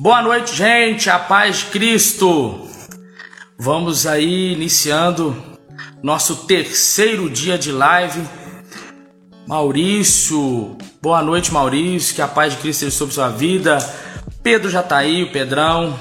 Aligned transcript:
Boa 0.00 0.22
noite, 0.22 0.54
gente, 0.54 1.10
a 1.10 1.18
paz 1.18 1.56
de 1.56 1.64
Cristo. 1.66 2.68
Vamos 3.58 4.06
aí 4.06 4.52
iniciando 4.52 5.36
nosso 6.00 6.46
terceiro 6.46 7.28
dia 7.28 7.58
de 7.58 7.72
live. 7.72 8.22
Maurício, 9.44 10.78
boa 11.02 11.20
noite, 11.20 11.52
Maurício, 11.52 12.14
que 12.14 12.22
a 12.22 12.28
paz 12.28 12.52
de 12.52 12.60
Cristo 12.60 12.84
esteja 12.84 12.96
sobre 12.96 13.12
sua 13.12 13.28
vida. 13.28 13.78
Pedro 14.40 14.70
já 14.70 14.84
tá 14.84 14.98
aí, 14.98 15.24
o 15.24 15.32
Pedrão, 15.32 15.98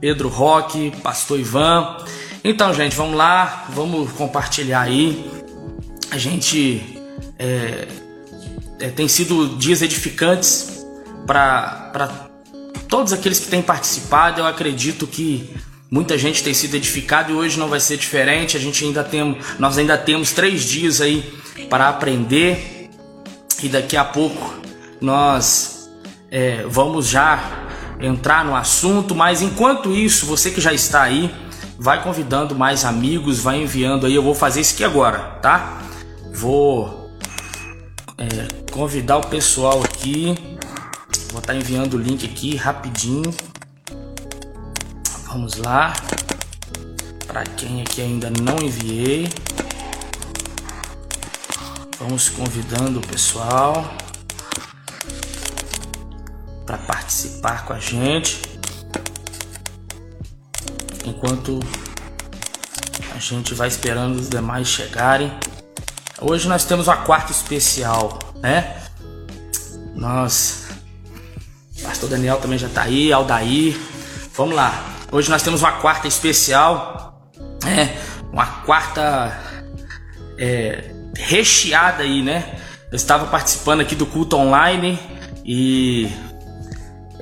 Pedro 0.00 0.30
Roque, 0.30 0.90
Pastor 1.02 1.38
Ivan. 1.38 1.98
Então, 2.42 2.72
gente, 2.72 2.96
vamos 2.96 3.14
lá, 3.14 3.66
vamos 3.74 4.10
compartilhar 4.12 4.80
aí. 4.80 5.30
A 6.10 6.16
gente 6.16 6.98
é, 7.38 7.88
é, 8.80 8.88
tem 8.88 9.06
sido 9.06 9.58
dias 9.58 9.82
edificantes 9.82 10.86
para 11.26 12.31
todos 12.92 13.10
aqueles 13.10 13.40
que 13.40 13.46
têm 13.46 13.62
participado, 13.62 14.38
eu 14.38 14.46
acredito 14.46 15.06
que 15.06 15.48
muita 15.90 16.18
gente 16.18 16.44
tem 16.44 16.52
sido 16.52 16.74
edificada 16.74 17.32
e 17.32 17.34
hoje 17.34 17.58
não 17.58 17.66
vai 17.66 17.80
ser 17.80 17.96
diferente. 17.96 18.54
A 18.54 18.60
gente 18.60 18.84
ainda 18.84 19.02
tem, 19.02 19.38
nós 19.58 19.78
ainda 19.78 19.96
temos 19.96 20.32
três 20.32 20.62
dias 20.62 21.00
aí 21.00 21.24
para 21.70 21.88
aprender 21.88 22.90
e 23.62 23.68
daqui 23.70 23.96
a 23.96 24.04
pouco 24.04 24.56
nós 25.00 25.90
é, 26.30 26.66
vamos 26.68 27.08
já 27.08 27.66
entrar 27.98 28.44
no 28.44 28.54
assunto. 28.54 29.14
Mas 29.14 29.40
enquanto 29.40 29.94
isso, 29.94 30.26
você 30.26 30.50
que 30.50 30.60
já 30.60 30.74
está 30.74 31.00
aí, 31.00 31.34
vai 31.78 32.02
convidando 32.02 32.54
mais 32.54 32.84
amigos, 32.84 33.38
vai 33.38 33.62
enviando 33.62 34.04
aí. 34.04 34.14
Eu 34.14 34.22
vou 34.22 34.34
fazer 34.34 34.60
isso 34.60 34.74
aqui 34.74 34.84
agora, 34.84 35.18
tá? 35.40 35.80
Vou 36.30 37.10
é, 38.18 38.48
convidar 38.70 39.16
o 39.16 39.26
pessoal 39.28 39.82
aqui 39.82 40.36
Vou 41.32 41.40
estar 41.40 41.54
tá 41.54 41.58
enviando 41.58 41.94
o 41.94 41.98
link 41.98 42.26
aqui 42.26 42.56
rapidinho. 42.56 43.34
Vamos 45.28 45.56
lá. 45.56 45.94
Para 47.26 47.42
quem 47.44 47.80
aqui 47.80 48.02
ainda 48.02 48.28
não 48.28 48.58
enviei. 48.58 49.30
Vamos 51.98 52.28
convidando 52.28 52.98
o 52.98 53.06
pessoal 53.06 53.94
para 56.66 56.76
participar 56.76 57.64
com 57.64 57.72
a 57.72 57.80
gente. 57.80 58.42
Enquanto 61.06 61.60
a 63.14 63.18
gente 63.18 63.54
vai 63.54 63.68
esperando 63.68 64.16
os 64.16 64.28
demais 64.28 64.68
chegarem. 64.68 65.32
Hoje 66.20 66.46
nós 66.46 66.66
temos 66.66 66.88
uma 66.88 66.98
quarta 66.98 67.32
especial, 67.32 68.18
né? 68.42 68.82
Nós 69.94 70.61
Pastor 72.02 72.18
Daniel 72.18 72.38
também 72.38 72.58
já 72.58 72.68
tá 72.68 72.82
aí, 72.82 73.12
Aldair. 73.12 73.78
Vamos 74.36 74.56
lá. 74.56 74.86
Hoje 75.12 75.30
nós 75.30 75.40
temos 75.40 75.62
uma 75.62 75.70
quarta 75.70 76.08
especial. 76.08 77.30
É, 77.64 77.96
uma 78.32 78.44
quarta 78.44 79.40
é, 80.36 80.90
recheada 81.14 82.02
aí, 82.02 82.20
né? 82.20 82.56
Eu 82.90 82.96
estava 82.96 83.26
participando 83.26 83.82
aqui 83.82 83.94
do 83.94 84.04
culto 84.04 84.36
online 84.36 84.98
e 85.44 86.10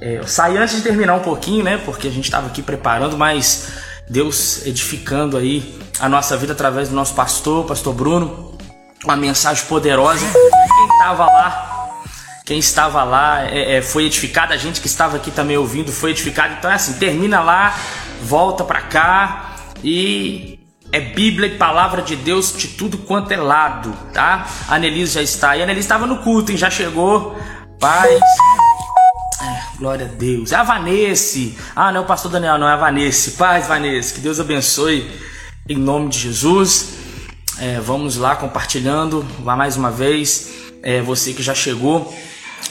é, 0.01 0.17
eu 0.17 0.27
saí 0.27 0.56
antes 0.56 0.77
de 0.77 0.81
terminar 0.81 1.12
um 1.12 1.20
pouquinho, 1.20 1.62
né? 1.62 1.77
Porque 1.84 2.08
a 2.08 2.11
gente 2.11 2.25
estava 2.25 2.47
aqui 2.47 2.62
preparando, 2.62 3.19
mas 3.19 3.69
Deus 4.08 4.64
edificando 4.64 5.36
aí 5.36 5.78
a 5.98 6.08
nossa 6.08 6.39
vida 6.39 6.55
através 6.55 6.89
do 6.89 6.95
nosso 6.95 7.12
pastor, 7.12 7.67
pastor 7.67 7.92
Bruno, 7.92 8.56
uma 9.05 9.14
mensagem 9.14 9.62
poderosa. 9.67 10.25
Quem 10.25 10.86
estava 10.97 11.27
lá 11.27 11.69
quem 12.50 12.58
estava 12.58 13.04
lá 13.04 13.46
é, 13.46 13.76
é, 13.76 13.80
foi 13.80 14.06
edificado, 14.06 14.52
a 14.52 14.56
gente 14.56 14.80
que 14.80 14.88
estava 14.88 15.18
aqui 15.18 15.30
também 15.30 15.56
ouvindo 15.56 15.92
foi 15.92 16.10
edificado. 16.10 16.54
Então 16.58 16.68
é 16.68 16.74
assim, 16.74 16.94
termina 16.94 17.40
lá, 17.40 17.78
volta 18.24 18.64
para 18.64 18.80
cá 18.80 19.54
e 19.84 20.58
é 20.90 20.98
Bíblia 20.98 21.46
e 21.46 21.56
palavra 21.56 22.02
de 22.02 22.16
Deus 22.16 22.52
de 22.52 22.66
tudo 22.66 22.98
quanto 22.98 23.30
é 23.30 23.36
lado, 23.36 23.96
tá? 24.12 24.48
A 24.66 24.74
Annelise 24.74 25.14
já 25.14 25.22
está 25.22 25.50
aí, 25.50 25.60
a 25.60 25.62
Annelise 25.62 25.84
estava 25.84 26.08
no 26.08 26.24
culto, 26.24 26.50
hein? 26.50 26.58
Já 26.58 26.68
chegou. 26.68 27.39
Paz. 27.78 28.20
É, 28.20 29.78
glória 29.78 30.06
a 30.06 30.08
Deus. 30.08 30.50
É 30.50 30.56
a 30.56 30.64
Vanesse. 30.64 31.56
Ah, 31.77 31.92
não 31.92 32.00
é 32.00 32.02
o 32.02 32.06
pastor 32.06 32.33
Daniel, 32.33 32.58
não 32.58 32.68
é 32.68 32.72
a 32.72 32.77
Vanesse. 32.77 33.30
Paz, 33.33 33.68
Vanesse. 33.68 34.12
Que 34.12 34.20
Deus 34.20 34.40
abençoe 34.40 35.08
em 35.68 35.77
nome 35.77 36.08
de 36.08 36.18
Jesus. 36.18 36.94
É, 37.60 37.78
vamos 37.78 38.16
lá 38.16 38.34
compartilhando. 38.34 39.24
Vá 39.39 39.55
mais 39.55 39.77
uma 39.77 39.92
vez. 39.92 40.50
Você 41.05 41.33
que 41.33 41.44
já 41.44 41.55
chegou. 41.55 42.12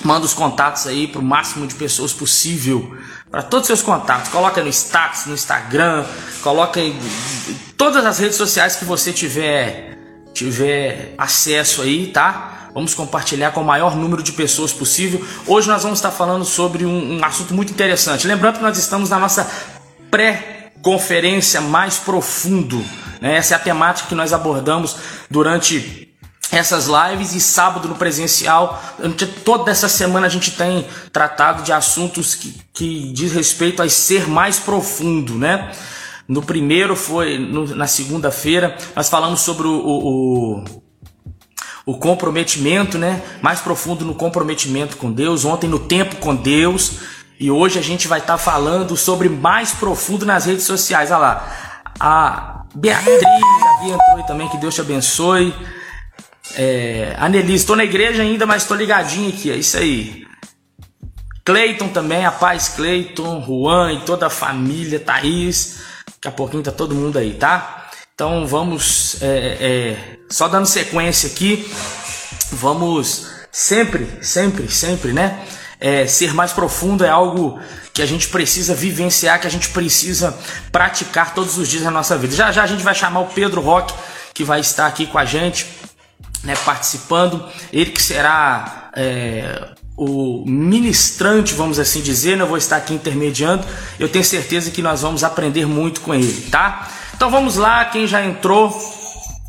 Manda 0.04 0.26
os 0.26 0.34
contatos 0.34 0.88
aí 0.88 1.08
para 1.08 1.20
o 1.20 1.24
máximo 1.24 1.68
de 1.68 1.76
pessoas 1.76 2.14
possível. 2.14 2.96
Para 3.30 3.44
todos 3.44 3.64
os 3.64 3.68
seus 3.68 3.82
contatos. 3.82 4.30
Coloca 4.30 4.62
no 4.64 4.70
status, 4.70 5.26
no 5.26 5.34
Instagram. 5.34 6.06
Coloca 6.42 6.80
em 6.80 6.98
todas 7.78 8.06
as 8.06 8.18
redes 8.18 8.38
sociais 8.38 8.76
que 8.76 8.86
você 8.86 9.12
tiver, 9.12 9.98
tiver 10.34 11.14
acesso 11.18 11.82
aí, 11.82 12.08
tá? 12.08 12.70
Vamos 12.74 12.94
compartilhar 12.94 13.52
com 13.52 13.62
o 13.62 13.66
maior 13.66 13.96
número 13.96 14.24
de 14.24 14.32
pessoas 14.32 14.72
possível. 14.72 15.26
Hoje 15.48 15.68
nós 15.68 15.84
vamos 15.84 16.00
estar 16.00 16.12
falando 16.12 16.46
sobre 16.46 16.86
um, 16.86 17.18
um 17.18 17.26
assunto 17.26 17.54
muito 17.54 17.72
interessante. 17.72 18.28
Lembrando 18.28 18.58
que 18.58 18.64
nós 18.64 18.78
estamos 18.78 19.10
na 19.10 19.20
nossa 19.20 19.50
pré-conferência 20.10 21.62
mais 21.62 21.98
profundo. 21.98 22.84
Né? 23.20 23.36
Essa 23.38 23.56
é 23.56 23.58
a 23.58 23.60
temática 23.60 24.08
que 24.08 24.16
nós 24.16 24.34
abordamos 24.34 24.96
durante 25.30 26.09
essas 26.52 26.88
lives 26.88 27.34
e 27.34 27.40
sábado 27.40 27.88
no 27.88 27.96
presencial. 27.96 28.82
Toda 29.44 29.72
essa 29.72 29.88
semana 29.88 30.28
a 30.28 30.30
gente 30.30 30.52
tem 30.52 30.88
tratado 31.12 31.64
de 31.64 31.72
assuntos 31.72 32.36
que, 32.36 32.56
que 32.74 33.12
diz 33.14 33.32
respeito 33.32 33.82
a 33.82 33.90
ser 33.90 34.28
mais 34.28 34.60
profundo, 34.60 35.36
né? 35.36 35.72
No 36.28 36.42
primeiro 36.44 36.96
foi 36.96 37.40
no, 37.40 37.76
na 37.76 37.88
segunda-feira, 37.88 38.78
nós 38.96 39.10
falamos 39.10 39.42
sobre 39.42 39.68
o, 39.68 39.74
o, 39.74 40.64
o, 41.88 41.98
comprometimento, 41.98 43.00
né? 43.00 43.22
Mais 43.42 43.60
profundo 43.62 44.06
no 44.06 44.14
comprometimento 44.14 44.98
com 44.98 45.12
Deus. 45.12 45.44
Ontem 45.44 45.68
no 45.68 45.80
tempo 45.80 46.18
com 46.18 46.36
Deus. 46.36 47.00
E 47.40 47.50
hoje 47.50 47.80
a 47.80 47.82
gente 47.82 48.08
vai 48.08 48.20
estar 48.20 48.34
tá 48.34 48.38
falando 48.38 48.96
sobre 48.96 49.28
mais 49.28 49.72
profundo 49.72 50.26
nas 50.26 50.46
redes 50.46 50.66
sociais. 50.66 51.10
Olha 51.10 51.18
lá. 51.18 51.92
A 52.00 52.64
Beatriz, 52.76 53.24
a 53.24 53.84
Bia 53.84 54.24
também, 54.28 54.48
que 54.50 54.58
Deus 54.58 54.76
te 54.76 54.82
abençoe. 54.82 55.54
É, 56.56 57.16
Anelise, 57.18 57.56
estou 57.56 57.76
na 57.76 57.84
igreja 57.84 58.22
ainda, 58.22 58.46
mas 58.46 58.64
estou 58.64 58.76
ligadinho 58.76 59.30
aqui, 59.30 59.52
é 59.52 59.56
isso 59.56 59.78
aí. 59.78 60.28
Cleiton 61.44 61.88
também, 61.90 62.26
a 62.26 62.32
paz 62.32 62.70
Cleiton, 62.70 63.44
Juan 63.44 63.94
e 63.94 64.02
toda 64.02 64.28
a 64.28 64.30
família, 64.30 65.00
Thaís. 65.00 65.80
Daqui 66.06 66.28
a 66.28 66.32
pouquinho 66.32 66.62
tá 66.62 66.72
todo 66.72 66.94
mundo 66.94 67.18
aí, 67.18 67.34
tá? 67.34 67.90
Então 68.14 68.46
vamos, 68.46 69.22
é, 69.22 69.58
é, 69.60 69.98
só 70.30 70.48
dando 70.48 70.66
sequência 70.66 71.30
aqui, 71.30 71.72
vamos 72.52 73.28
sempre, 73.52 74.08
sempre, 74.22 74.70
sempre, 74.70 75.14
né? 75.14 75.44
É, 75.80 76.06
ser 76.06 76.34
mais 76.34 76.52
profundo 76.52 77.06
é 77.06 77.10
algo 77.10 77.60
que 77.94 78.02
a 78.02 78.06
gente 78.06 78.28
precisa 78.28 78.76
vivenciar, 78.76 79.40
que 79.40 79.48
a 79.48 79.50
gente 79.50 79.70
precisa 79.70 80.38
praticar 80.72 81.34
todos 81.34 81.58
os 81.58 81.68
dias 81.68 81.84
na 81.84 81.92
nossa 81.92 82.18
vida. 82.18 82.36
Já 82.36 82.52
já 82.52 82.64
a 82.64 82.68
gente 82.68 82.84
vai 82.84 82.94
chamar 82.94 83.22
o 83.22 83.28
Pedro 83.28 83.62
Roque, 83.62 83.94
que 84.34 84.44
vai 84.44 84.60
estar 84.60 84.86
aqui 84.86 85.08
com 85.08 85.18
a 85.18 85.26
gente 85.26 85.66
né, 86.44 86.56
participando, 86.66 87.44
ele 87.72 87.92
que 87.92 88.02
será 88.02 88.90
é, 88.96 89.70
o 89.98 90.44
ministrante, 90.46 91.54
vamos 91.54 91.80
assim 91.80 92.02
dizer, 92.02 92.38
né, 92.38 92.44
eu 92.44 92.48
vou 92.48 92.58
estar 92.58 92.78
aqui 92.78 92.94
intermediando, 92.94 93.66
eu 94.00 94.08
tenho 94.08 94.24
certeza 94.24 94.72
que 94.72 94.82
nós 94.82 95.02
vamos 95.02 95.24
aprender 95.24 95.66
muito 95.66 96.02
com 96.02 96.14
ele, 96.14 96.48
tá? 96.50 96.88
Então 97.14 97.30
vamos 97.30 97.58
lá, 97.58 97.84
quem 97.86 98.08
já 98.08 98.24
entrou, 98.24 98.74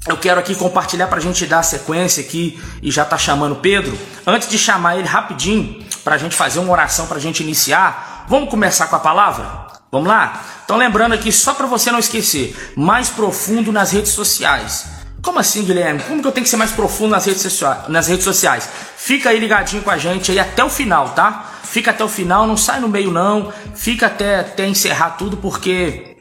eu 0.06 0.16
quero 0.16 0.40
aqui 0.40 0.54
compartilhar 0.54 1.06
para 1.06 1.18
a 1.18 1.22
gente 1.22 1.46
dar 1.46 1.60
a 1.60 1.62
sequência 1.62 2.22
aqui 2.22 2.60
e 2.82 2.90
já 2.90 3.04
tá 3.04 3.16
chamando 3.16 3.56
Pedro. 3.56 3.96
Antes 4.26 4.48
de 4.48 4.58
chamar 4.58 4.96
ele 4.96 5.06
rapidinho, 5.06 5.84
para 6.02 6.14
a 6.14 6.18
gente 6.18 6.34
fazer 6.34 6.58
uma 6.58 6.72
oração 6.72 7.06
para 7.06 7.18
a 7.18 7.20
gente 7.20 7.42
iniciar, 7.42 8.24
vamos 8.28 8.48
começar 8.48 8.86
com 8.86 8.96
a 8.96 9.00
palavra? 9.00 9.69
Vamos 9.93 10.08
lá? 10.08 10.43
Então 10.64 10.76
lembrando 10.76 11.12
aqui, 11.12 11.31
só 11.31 11.52
para 11.52 11.66
você 11.66 11.93
não 11.93 11.98
esquecer, 11.98 12.72
mais 12.76 13.08
profundo 13.08 13.70
nas 13.70 13.93
redes 13.93 14.12
sociais. 14.12 15.00
Como 15.22 15.38
assim, 15.38 15.64
Guilherme? 15.64 16.02
Como 16.02 16.22
que 16.22 16.28
eu 16.28 16.32
tenho 16.32 16.44
que 16.44 16.50
ser 16.50 16.56
mais 16.56 16.70
profundo 16.70 17.11
nas 17.11 17.26
redes, 17.26 17.43
sociais, 17.43 17.88
nas 17.88 18.08
redes 18.08 18.25
sociais? 18.25 18.69
Fica 18.96 19.31
aí 19.31 19.38
ligadinho 19.38 19.82
com 19.82 19.90
a 19.90 19.99
gente 19.99 20.31
aí 20.31 20.38
até 20.38 20.64
o 20.64 20.70
final, 20.70 21.11
tá? 21.11 21.52
Fica 21.62 21.90
até 21.90 22.02
o 22.02 22.08
final, 22.08 22.46
não 22.46 22.56
sai 22.56 22.81
no 22.81 22.88
meio 22.88 23.11
não. 23.11 23.52
Fica 23.75 24.06
até, 24.06 24.40
até 24.40 24.67
encerrar 24.67 25.11
tudo, 25.11 25.37
porque 25.37 26.17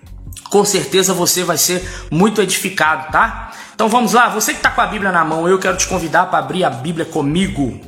com 0.49 0.65
certeza 0.65 1.13
você 1.13 1.43
vai 1.43 1.57
ser 1.57 1.87
muito 2.11 2.41
edificado, 2.41 3.11
tá? 3.11 3.51
Então 3.73 3.87
vamos 3.87 4.13
lá, 4.13 4.27
você 4.29 4.51
que 4.51 4.59
está 4.59 4.69
com 4.69 4.81
a 4.81 4.87
Bíblia 4.87 5.11
na 5.11 5.23
mão, 5.23 5.47
eu 5.47 5.57
quero 5.57 5.77
te 5.77 5.87
convidar 5.87 6.25
para 6.25 6.39
abrir 6.39 6.63
a 6.63 6.69
Bíblia 6.69 7.05
comigo. 7.05 7.79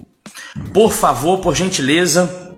Por 0.73 0.91
favor, 0.91 1.39
por 1.39 1.55
gentileza. 1.55 2.49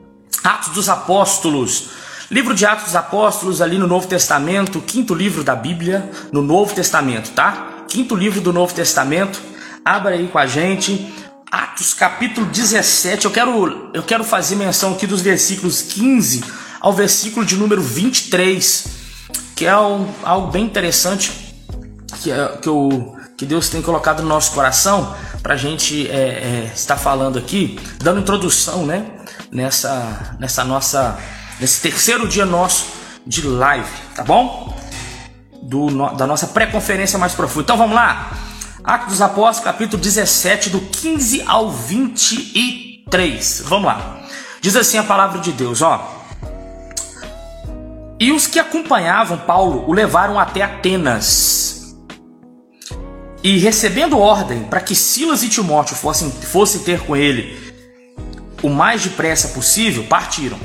Atos 0.44 0.69
dos 0.69 0.89
Apóstolos. 0.89 1.89
Livro 2.29 2.53
de 2.53 2.65
Atos 2.65 2.85
dos 2.85 2.95
Apóstolos, 2.95 3.61
ali 3.61 3.77
no 3.77 3.88
Novo 3.88 4.07
Testamento, 4.07 4.81
quinto 4.81 5.13
livro 5.13 5.44
da 5.44 5.55
Bíblia, 5.55 6.09
no 6.31 6.41
Novo 6.41 6.73
Testamento, 6.73 7.31
tá? 7.31 7.72
Quinto 7.93 8.15
livro 8.15 8.41
do 8.41 8.51
Novo 8.51 8.73
Testamento. 8.73 9.39
Abra 9.85 10.15
aí 10.15 10.27
com 10.27 10.39
a 10.39 10.47
gente. 10.47 11.13
Atos 11.51 11.93
capítulo 11.93 12.47
17. 12.47 13.25
Eu 13.25 13.31
quero, 13.31 13.91
eu 13.93 14.01
quero 14.01 14.23
fazer 14.23 14.55
menção 14.55 14.93
aqui 14.93 15.05
dos 15.05 15.21
versículos 15.21 15.83
15 15.83 16.43
ao 16.81 16.91
versículo 16.91 17.45
de 17.45 17.55
número 17.55 17.83
23, 17.83 18.85
que 19.55 19.67
é 19.67 19.77
um, 19.77 20.09
algo 20.23 20.51
bem 20.51 20.65
interessante 20.65 21.31
que, 22.19 22.31
é, 22.31 22.57
que, 22.59 22.67
o, 22.67 23.15
que 23.37 23.45
Deus 23.45 23.69
tem 23.69 23.79
colocado 23.79 24.23
no 24.23 24.27
nosso 24.27 24.53
coração 24.53 25.15
para 25.43 25.53
a 25.53 25.57
gente 25.57 26.09
é, 26.09 26.13
é, 26.13 26.71
estar 26.73 26.97
falando 26.97 27.37
aqui, 27.37 27.79
dando 27.99 28.21
introdução 28.21 28.87
né, 28.87 29.05
nessa, 29.51 30.35
nessa 30.39 30.63
nossa, 30.63 31.19
nesse 31.59 31.79
terceiro 31.79 32.27
dia 32.27 32.45
nosso 32.45 32.87
de 33.25 33.45
live, 33.45 33.87
tá 34.15 34.23
bom? 34.23 34.82
Do, 35.63 35.88
da 36.15 36.27
nossa 36.27 36.48
pré-conferência 36.48 37.18
mais 37.18 37.33
profunda. 37.33 37.63
Então 37.63 37.77
vamos 37.77 37.95
lá. 37.95 38.31
Atos 38.83 39.07
dos 39.10 39.21
Apóstolos, 39.21 39.63
capítulo 39.63 40.01
17, 40.01 40.69
do 40.69 40.81
15 40.81 41.44
ao 41.48 41.71
23. 41.71 43.63
Vamos 43.65 43.86
lá. 43.86 44.19
Diz 44.62 44.75
assim 44.75 44.98
a 44.98 45.04
palavra 45.04 45.39
de 45.39 45.51
Deus, 45.51 45.81
ó. 45.81 46.24
E 48.19 48.31
os 48.31 48.48
que 48.48 48.60
acompanhavam 48.60 49.38
Paulo 49.38 49.86
o 49.88 49.94
levaram 49.94 50.39
até 50.39 50.62
Atenas. 50.62 51.95
E 53.44 53.57
recebendo 53.57 54.18
ordem 54.18 54.63
para 54.63 54.80
que 54.80 54.95
Silas 54.95 55.44
e 55.44 55.50
Timóteo 55.50 55.95
fossem, 55.95 56.31
fossem 56.31 56.81
ter 56.81 57.01
com 57.01 57.15
ele 57.15 57.62
o 58.62 58.69
mais 58.69 59.04
depressa 59.04 59.50
possível, 59.50 60.06
partiram. 60.06 60.57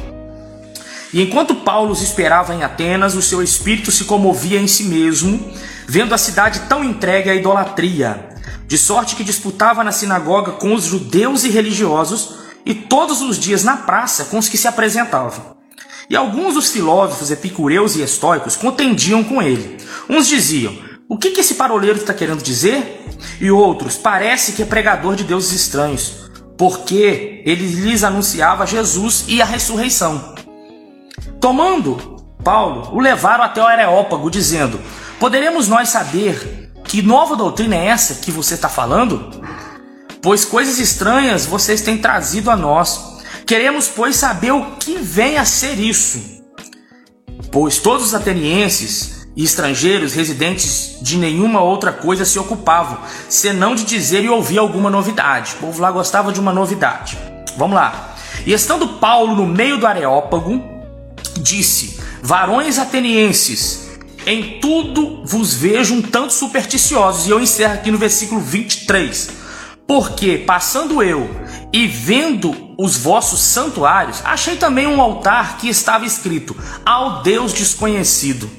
E 1.13 1.23
enquanto 1.23 1.55
Paulo 1.55 1.93
os 1.93 2.03
esperava 2.03 2.55
em 2.55 2.63
Atenas, 2.63 3.15
o 3.15 3.23
seu 3.23 3.43
espírito 3.43 3.91
se 3.91 4.05
comovia 4.05 4.61
em 4.61 4.67
si 4.67 4.85
mesmo, 4.85 5.53
vendo 5.87 6.15
a 6.15 6.19
cidade 6.19 6.61
tão 6.69 6.85
entregue 6.85 7.31
à 7.31 7.35
idolatria, 7.35 8.29
de 8.67 8.77
sorte 8.77 9.17
que 9.17 9.25
disputava 9.25 9.83
na 9.83 9.93
sinagoga 9.93 10.53
com 10.53 10.75
os 10.75 10.85
judeus 10.85 11.45
e 11.45 11.49
religiosos, 11.49 12.37
e 12.67 12.75
todos 12.75 13.23
os 13.23 13.39
dias 13.39 13.65
na 13.65 13.79
praça 13.79 14.27
com 14.27 14.39
os 14.39 14.49
que 14.49 14.59
se 14.59 14.69
apresentavam. 14.69 15.57
E 16.11 16.17
alguns 16.17 16.55
dos 16.55 16.71
filósofos 16.71 17.31
epicureus 17.31 17.97
e 17.97 18.03
estoicos 18.03 18.57
contendiam 18.57 19.25
com 19.25 19.43
ele. 19.43 19.79
Uns 20.09 20.27
diziam: 20.27 20.77
O 21.09 21.17
que, 21.17 21.31
que 21.31 21.41
esse 21.41 21.55
paroleiro 21.55 21.99
está 21.99 22.13
querendo 22.13 22.43
dizer? 22.43 23.07
E 23.41 23.51
outros: 23.51 23.97
Parece 23.97 24.53
que 24.53 24.63
é 24.63 24.67
pregador 24.67 25.17
de 25.17 25.25
deuses 25.25 25.53
estranhos, 25.53 26.31
porque 26.57 27.43
ele 27.45 27.67
lhes 27.67 28.05
anunciava 28.05 28.67
Jesus 28.67 29.25
e 29.29 29.41
a 29.41 29.45
ressurreição. 29.45 30.38
Tomando 31.41 32.17
Paulo, 32.43 32.91
o 32.93 33.01
levaram 33.01 33.45
até 33.45 33.61
o 33.61 33.67
Areópago, 33.67 34.31
dizendo: 34.31 34.81
Poderemos 35.19 35.69
nós 35.69 35.89
saber 35.89 36.73
que 36.85 37.03
nova 37.03 37.37
doutrina 37.37 37.77
é 37.77 37.87
essa 37.87 38.17
que 38.17 38.31
você 38.31 38.55
está 38.55 38.69
falando? 38.69 39.31
Pois 40.23 40.45
coisas 40.45 40.79
estranhas 40.79 41.47
vocês 41.47 41.83
têm 41.83 41.99
trazido 41.99 42.51
a 42.51 42.57
nós 42.57 43.19
Queremos, 43.49 43.89
pois, 43.89 44.15
saber 44.15 44.53
o 44.53 44.73
que 44.73 44.99
vem 44.99 45.39
a 45.39 45.45
ser 45.47 45.79
isso. 45.81 46.21
Pois 47.51 47.79
todos 47.79 48.09
os 48.09 48.15
atenienses 48.15 49.27
e 49.35 49.43
estrangeiros 49.43 50.13
residentes 50.13 50.99
de 51.01 51.17
nenhuma 51.17 51.63
outra 51.63 51.91
coisa 51.91 52.27
se 52.27 52.39
ocupavam, 52.39 52.99
senão 53.27 53.75
de 53.75 53.85
dizer 53.85 54.23
e 54.23 54.29
ouvir 54.29 54.59
alguma 54.59 54.91
novidade. 54.91 55.55
O 55.55 55.61
povo 55.61 55.81
lá 55.81 55.91
gostava 55.91 56.31
de 56.31 56.39
uma 56.39 56.53
novidade. 56.53 57.19
Vamos 57.57 57.75
lá. 57.75 58.17
E 58.45 58.53
estando 58.53 58.87
Paulo 58.99 59.35
no 59.35 59.47
meio 59.47 59.79
do 59.79 59.87
Areópago, 59.87 60.63
disse: 61.39 61.99
Varões 62.23 62.79
atenienses, 62.79 63.89
em 64.27 64.61
tudo 64.61 65.25
vos 65.25 65.55
vejo 65.55 65.95
um 65.95 66.03
tanto 66.03 66.33
supersticiosos. 66.33 67.27
E 67.27 67.31
eu 67.31 67.41
encerro 67.41 67.75
aqui 67.75 67.91
no 67.91 67.99
versículo 67.99 68.41
23. 68.41 69.31
Porque, 69.87 70.39
passando 70.39 71.03
eu 71.03 71.31
e 71.73 71.87
vendo 71.87 72.75
os 72.79 72.99
vossos 72.99 73.41
santuários, 73.41 74.21
achei 74.25 74.57
também 74.57 74.87
um 74.87 75.01
altar 75.01 75.57
que 75.57 75.69
estava 75.69 76.05
escrito: 76.05 76.55
Ao 76.85 77.23
Deus 77.23 77.55
desconhecido. 77.55 78.51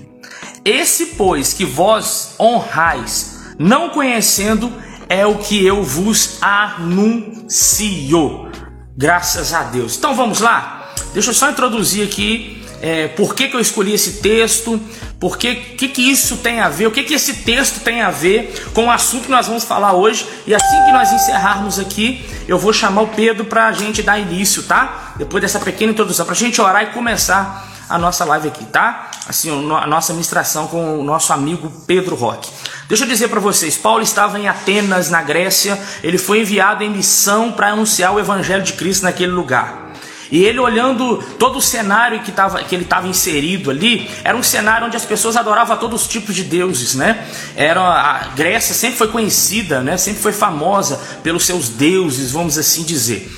Esse, 0.65 1.07
pois, 1.07 1.53
que 1.53 1.65
vós 1.65 2.33
honrais, 2.39 3.39
não 3.57 3.89
conhecendo, 3.89 4.71
é 5.07 5.25
o 5.25 5.37
que 5.37 5.65
eu 5.65 5.83
vos 5.83 6.37
anuncio. 6.41 8.49
Graças 8.97 9.53
a 9.53 9.63
Deus. 9.63 9.97
Então 9.97 10.15
vamos 10.15 10.39
lá? 10.39 10.93
Deixa 11.13 11.29
eu 11.29 11.33
só 11.33 11.49
introduzir 11.49 12.05
aqui 12.05 12.58
é, 12.81 13.07
por 13.09 13.35
que, 13.35 13.47
que 13.47 13.55
eu 13.55 13.59
escolhi 13.59 13.93
esse 13.93 14.21
texto, 14.21 14.79
por 15.19 15.37
que, 15.37 15.55
que, 15.55 15.89
que 15.89 16.01
isso 16.01 16.37
tem 16.37 16.61
a 16.61 16.69
ver, 16.69 16.87
o 16.87 16.91
que, 16.91 17.03
que 17.03 17.13
esse 17.13 17.33
texto 17.43 17.81
tem 17.81 18.01
a 18.01 18.09
ver 18.09 18.53
com 18.73 18.85
o 18.85 18.91
assunto 18.91 19.23
que 19.25 19.31
nós 19.31 19.47
vamos 19.47 19.63
falar 19.63 19.93
hoje. 19.93 20.25
E 20.47 20.55
assim 20.55 20.85
que 20.85 20.91
nós 20.91 21.11
encerrarmos 21.11 21.77
aqui, 21.77 22.25
eu 22.47 22.57
vou 22.57 22.71
chamar 22.71 23.01
o 23.01 23.07
Pedro 23.07 23.45
para 23.45 23.67
a 23.67 23.71
gente 23.73 24.01
dar 24.01 24.17
início, 24.17 24.63
tá? 24.63 25.13
Depois 25.17 25.41
dessa 25.41 25.59
pequena 25.59 25.91
introdução, 25.91 26.25
para 26.25 26.33
a 26.33 26.37
gente 26.37 26.61
orar 26.61 26.83
e 26.83 26.87
começar 26.87 27.67
a 27.89 27.97
nossa 27.97 28.23
live 28.23 28.47
aqui, 28.47 28.65
tá? 28.65 29.09
Assim, 29.27 29.49
a 29.49 29.87
nossa 29.87 30.13
ministração 30.13 30.67
com 30.67 30.99
o 30.99 31.03
nosso 31.03 31.33
amigo 31.33 31.71
Pedro 31.85 32.15
Roque. 32.15 32.49
Deixa 32.87 33.03
eu 33.03 33.07
dizer 33.07 33.27
para 33.27 33.39
vocês, 33.39 33.77
Paulo 33.77 34.01
estava 34.01 34.39
em 34.39 34.47
Atenas, 34.47 35.09
na 35.09 35.21
Grécia, 35.21 35.77
ele 36.01 36.17
foi 36.17 36.41
enviado 36.41 36.83
em 36.83 36.89
missão 36.89 37.51
para 37.51 37.69
anunciar 37.69 38.13
o 38.13 38.19
evangelho 38.19 38.63
de 38.63 38.73
Cristo 38.73 39.03
naquele 39.03 39.31
lugar. 39.31 39.88
E 40.31 40.43
ele 40.43 40.59
olhando 40.59 41.23
todo 41.39 41.57
o 41.57 41.61
cenário 41.61 42.19
que, 42.21 42.31
tava, 42.31 42.63
que 42.63 42.75
ele 42.75 42.83
estava 42.83 43.07
inserido 43.07 43.71
ali, 43.71 44.09
era 44.23 44.37
um 44.37 44.43
cenário 44.43 44.85
onde 44.85 44.95
as 44.95 45.05
pessoas 45.05 45.35
adoravam 45.35 45.75
todos 45.77 46.03
os 46.03 46.07
tipos 46.07 46.35
de 46.35 46.43
deuses, 46.43 46.93
né? 46.93 47.25
Era, 47.55 47.81
a 47.81 48.27
Grécia 48.35 48.75
sempre 48.75 48.97
foi 48.97 49.07
conhecida, 49.07 49.81
né? 49.81 49.97
sempre 49.97 50.21
foi 50.21 50.31
famosa 50.31 50.99
pelos 51.23 51.45
seus 51.45 51.69
deuses, 51.69 52.31
vamos 52.31 52.57
assim 52.57 52.83
dizer. 52.83 53.31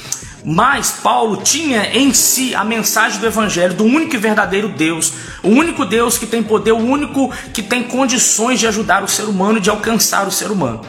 Mas 0.43 0.91
Paulo 0.91 1.37
tinha 1.37 1.95
em 1.95 2.13
si 2.13 2.55
a 2.55 2.63
mensagem 2.63 3.19
do 3.19 3.27
Evangelho 3.27 3.75
do 3.75 3.83
único 3.83 4.15
e 4.15 4.17
verdadeiro 4.17 4.69
Deus, 4.69 5.13
o 5.43 5.49
único 5.49 5.85
Deus 5.85 6.17
que 6.17 6.25
tem 6.25 6.41
poder, 6.41 6.71
o 6.71 6.77
único 6.77 7.31
que 7.53 7.61
tem 7.61 7.83
condições 7.83 8.59
de 8.59 8.67
ajudar 8.67 9.03
o 9.03 9.07
ser 9.07 9.23
humano, 9.23 9.59
de 9.59 9.69
alcançar 9.69 10.27
o 10.27 10.31
ser 10.31 10.49
humano. 10.49 10.81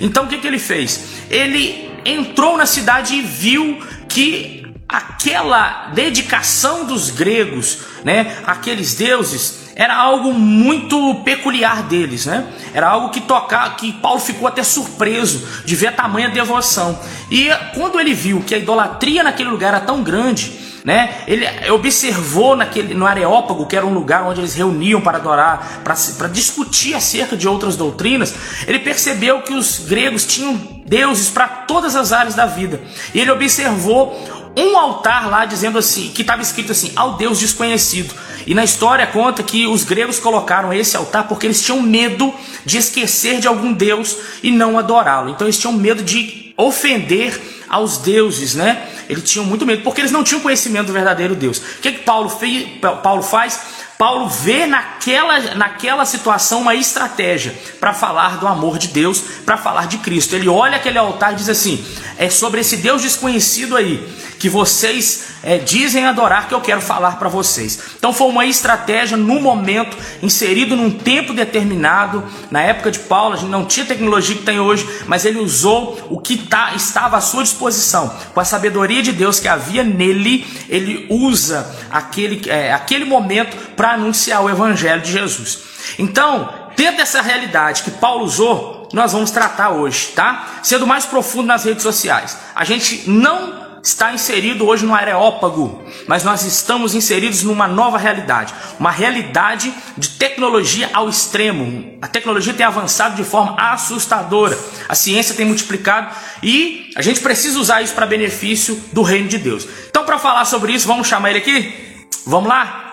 Então 0.00 0.24
o 0.24 0.28
que, 0.28 0.38
que 0.38 0.46
ele 0.46 0.60
fez? 0.60 1.00
Ele 1.28 1.90
entrou 2.04 2.56
na 2.56 2.66
cidade 2.66 3.14
e 3.14 3.20
viu 3.20 3.80
que 4.08 4.59
aquela 4.90 5.90
dedicação 5.94 6.84
dos 6.84 7.10
gregos, 7.10 7.78
né, 8.04 8.36
aqueles 8.44 8.94
deuses, 8.94 9.60
era 9.76 9.96
algo 9.96 10.34
muito 10.34 11.14
peculiar 11.24 11.84
deles, 11.84 12.26
né? 12.26 12.46
Era 12.74 12.88
algo 12.88 13.08
que 13.08 13.20
tocar, 13.20 13.76
que 13.76 13.92
Paulo 13.94 14.20
ficou 14.20 14.46
até 14.46 14.62
surpreso 14.62 15.64
de 15.64 15.74
ver 15.74 15.86
a 15.86 15.92
tamanha 15.92 16.28
devoção. 16.28 16.98
E 17.30 17.48
quando 17.74 17.98
ele 17.98 18.12
viu 18.12 18.42
que 18.42 18.54
a 18.54 18.58
idolatria 18.58 19.22
naquele 19.22 19.48
lugar 19.48 19.68
era 19.68 19.80
tão 19.80 20.02
grande, 20.02 20.52
né? 20.84 21.22
Ele 21.26 21.46
observou 21.70 22.56
naquele 22.56 22.94
no 22.94 23.06
Areópago, 23.06 23.66
que 23.66 23.76
era 23.76 23.86
um 23.86 23.94
lugar 23.94 24.24
onde 24.24 24.40
eles 24.40 24.54
reuniam 24.54 25.00
para 25.00 25.18
adorar, 25.18 25.82
para 25.82 26.28
discutir 26.28 26.94
acerca 26.94 27.36
de 27.36 27.48
outras 27.48 27.76
doutrinas, 27.76 28.34
ele 28.66 28.80
percebeu 28.80 29.42
que 29.42 29.54
os 29.54 29.78
gregos 29.78 30.26
tinham 30.26 30.56
deuses 30.86 31.30
para 31.30 31.46
todas 31.46 31.94
as 31.96 32.12
áreas 32.12 32.34
da 32.34 32.46
vida. 32.46 32.80
E 33.14 33.20
ele 33.20 33.30
observou 33.30 34.39
um 34.60 34.76
altar 34.76 35.28
lá 35.28 35.44
dizendo 35.44 35.78
assim, 35.78 36.10
que 36.10 36.22
estava 36.22 36.42
escrito 36.42 36.72
assim, 36.72 36.92
ao 36.96 37.14
Deus 37.14 37.38
desconhecido. 37.38 38.14
E 38.46 38.54
na 38.54 38.64
história 38.64 39.06
conta 39.06 39.42
que 39.42 39.66
os 39.66 39.84
gregos 39.84 40.18
colocaram 40.18 40.72
esse 40.72 40.96
altar 40.96 41.28
porque 41.28 41.46
eles 41.46 41.62
tinham 41.62 41.80
medo 41.80 42.32
de 42.64 42.78
esquecer 42.78 43.40
de 43.40 43.48
algum 43.48 43.72
Deus 43.72 44.16
e 44.42 44.50
não 44.50 44.78
adorá-lo. 44.78 45.30
Então 45.30 45.46
eles 45.46 45.58
tinham 45.58 45.72
medo 45.72 46.02
de 46.02 46.52
ofender 46.56 47.40
aos 47.68 47.98
deuses, 47.98 48.54
né? 48.54 48.88
Eles 49.08 49.28
tinham 49.28 49.44
muito 49.44 49.64
medo, 49.66 49.82
porque 49.82 50.00
eles 50.00 50.12
não 50.12 50.22
tinham 50.22 50.40
conhecimento 50.40 50.88
do 50.88 50.92
verdadeiro 50.92 51.34
Deus. 51.34 51.58
O 51.58 51.80
que, 51.80 51.92
que 51.92 52.02
Paulo, 52.02 52.28
fez, 52.28 52.68
Paulo 53.02 53.22
faz? 53.22 53.60
Paulo 53.96 54.28
vê 54.28 54.66
naquela, 54.66 55.54
naquela 55.54 56.06
situação 56.06 56.62
uma 56.62 56.74
estratégia 56.74 57.54
para 57.78 57.92
falar 57.92 58.38
do 58.38 58.48
amor 58.48 58.78
de 58.78 58.88
Deus, 58.88 59.22
para 59.44 59.58
falar 59.58 59.86
de 59.86 59.98
Cristo. 59.98 60.34
Ele 60.34 60.48
olha 60.48 60.76
aquele 60.76 60.96
altar 60.96 61.32
e 61.32 61.36
diz 61.36 61.48
assim: 61.48 61.84
é 62.16 62.30
sobre 62.30 62.60
esse 62.60 62.78
Deus 62.78 63.02
desconhecido 63.02 63.76
aí 63.76 64.02
que 64.40 64.48
vocês 64.48 65.34
é, 65.42 65.58
dizem 65.58 66.06
adorar 66.06 66.48
que 66.48 66.54
eu 66.54 66.62
quero 66.62 66.80
falar 66.80 67.18
para 67.18 67.28
vocês. 67.28 67.78
Então 67.98 68.10
foi 68.10 68.26
uma 68.26 68.46
estratégia 68.46 69.14
no 69.14 69.38
momento, 69.38 69.94
inserido 70.22 70.74
num 70.74 70.90
tempo 70.90 71.34
determinado. 71.34 72.24
Na 72.50 72.62
época 72.62 72.90
de 72.90 73.00
Paulo, 73.00 73.34
a 73.34 73.36
gente 73.36 73.50
não 73.50 73.66
tinha 73.66 73.84
tecnologia 73.84 74.34
que 74.34 74.42
tem 74.42 74.58
hoje, 74.58 74.88
mas 75.06 75.26
ele 75.26 75.38
usou 75.38 76.08
o 76.08 76.18
que 76.18 76.38
tá, 76.38 76.72
estava 76.74 77.18
à 77.18 77.20
sua 77.20 77.42
disposição. 77.42 78.16
Com 78.32 78.40
a 78.40 78.44
sabedoria 78.44 79.02
de 79.02 79.12
Deus 79.12 79.38
que 79.38 79.46
havia 79.46 79.84
nele, 79.84 80.46
ele 80.70 81.06
usa 81.10 81.70
aquele, 81.90 82.48
é, 82.48 82.72
aquele 82.72 83.04
momento 83.04 83.54
para 83.76 83.92
anunciar 83.92 84.42
o 84.42 84.48
evangelho 84.48 85.02
de 85.02 85.12
Jesus. 85.12 85.58
Então, 85.98 86.48
dentro 86.74 86.96
dessa 86.96 87.20
realidade 87.20 87.82
que 87.82 87.90
Paulo 87.90 88.24
usou, 88.24 88.88
nós 88.94 89.12
vamos 89.12 89.30
tratar 89.30 89.68
hoje, 89.68 90.12
tá? 90.14 90.60
Sendo 90.62 90.86
mais 90.86 91.04
profundo 91.04 91.46
nas 91.46 91.64
redes 91.64 91.82
sociais. 91.82 92.38
A 92.54 92.64
gente 92.64 93.08
não 93.08 93.69
está 93.82 94.12
inserido 94.12 94.66
hoje 94.66 94.84
no 94.84 94.94
areópago, 94.94 95.82
mas 96.06 96.22
nós 96.22 96.44
estamos 96.44 96.94
inseridos 96.94 97.42
numa 97.42 97.66
nova 97.66 97.98
realidade, 97.98 98.54
uma 98.78 98.90
realidade 98.90 99.72
de 99.96 100.10
tecnologia 100.10 100.90
ao 100.92 101.08
extremo. 101.08 101.98
A 102.02 102.08
tecnologia 102.08 102.52
tem 102.52 102.66
avançado 102.66 103.16
de 103.16 103.24
forma 103.24 103.56
assustadora, 103.58 104.58
a 104.88 104.94
ciência 104.94 105.34
tem 105.34 105.46
multiplicado 105.46 106.14
e 106.42 106.90
a 106.96 107.02
gente 107.02 107.20
precisa 107.20 107.58
usar 107.58 107.82
isso 107.82 107.94
para 107.94 108.06
benefício 108.06 108.80
do 108.92 109.02
reino 109.02 109.28
de 109.28 109.38
Deus. 109.38 109.66
Então, 109.88 110.04
para 110.04 110.18
falar 110.18 110.44
sobre 110.44 110.72
isso, 110.72 110.86
vamos 110.86 111.08
chamar 111.08 111.30
ele 111.30 111.38
aqui? 111.38 112.06
Vamos 112.26 112.48
lá? 112.48 112.86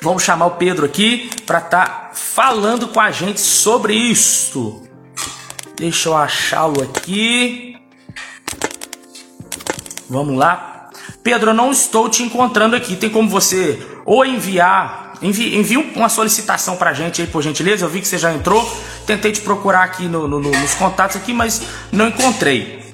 Vamos 0.00 0.22
chamar 0.22 0.46
o 0.46 0.50
Pedro 0.52 0.84
aqui 0.84 1.30
para 1.46 1.58
estar 1.58 1.86
tá 1.86 2.10
falando 2.14 2.88
com 2.88 3.00
a 3.00 3.10
gente 3.10 3.40
sobre 3.40 3.94
isso. 3.94 4.82
Deixa 5.76 6.08
eu 6.08 6.16
achá-lo 6.16 6.82
aqui. 6.82 7.73
Vamos 10.08 10.36
lá. 10.36 10.90
Pedro, 11.22 11.50
eu 11.50 11.54
não 11.54 11.70
estou 11.70 12.08
te 12.08 12.22
encontrando 12.22 12.76
aqui. 12.76 12.96
Tem 12.96 13.10
como 13.10 13.28
você 13.28 13.80
ou 14.04 14.24
enviar, 14.24 15.14
envie, 15.22 15.56
envie 15.56 15.76
uma 15.76 16.08
solicitação 16.08 16.76
para 16.76 16.90
a 16.90 16.92
gente 16.92 17.20
aí, 17.20 17.26
por 17.26 17.42
gentileza. 17.42 17.84
Eu 17.84 17.88
vi 17.88 18.00
que 18.00 18.08
você 18.08 18.18
já 18.18 18.32
entrou. 18.32 18.64
Tentei 19.06 19.32
te 19.32 19.40
procurar 19.40 19.82
aqui 19.84 20.06
no, 20.06 20.28
no, 20.28 20.40
nos 20.40 20.74
contatos 20.74 21.16
aqui, 21.16 21.32
mas 21.32 21.62
não 21.90 22.08
encontrei. 22.08 22.84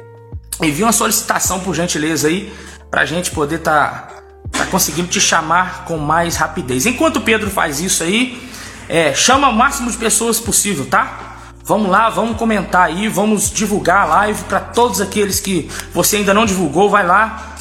Envie 0.63 0.83
uma 0.83 0.93
solicitação 0.93 1.61
por 1.61 1.75
gentileza 1.75 2.29
aí 2.29 2.53
para 2.91 3.03
a 3.03 3.07
gente 3.07 3.31
poder 3.31 3.59
tá 3.59 4.09
tá 4.51 4.67
conseguindo 4.67 5.09
te 5.09 5.21
chamar 5.21 5.85
com 5.85 5.97
mais 5.97 6.37
rapidez. 6.37 6.85
Enquanto 6.87 7.17
o 7.17 7.21
Pedro 7.21 7.51
faz 7.51 7.81
isso 7.81 8.03
aí, 8.03 8.41
é, 8.89 9.15
chama 9.15 9.49
o 9.49 9.55
máximo 9.55 9.91
de 9.91 9.97
pessoas 9.97 10.41
possível, 10.41 10.85
tá? 10.87 11.30
Vamos 11.71 11.89
lá, 11.89 12.11
vamos 12.11 12.37
comentar 12.37 12.89
aí, 12.89 13.07
vamos 13.07 13.49
divulgar 13.49 13.99
a 13.99 14.05
live 14.07 14.43
para 14.43 14.59
todos 14.59 15.01
aqueles 15.01 15.39
que 15.39 15.71
você 15.95 16.17
ainda 16.17 16.35
não 16.35 16.45
divulgou, 16.45 16.91
vai 16.91 17.07
lá, 17.07 17.55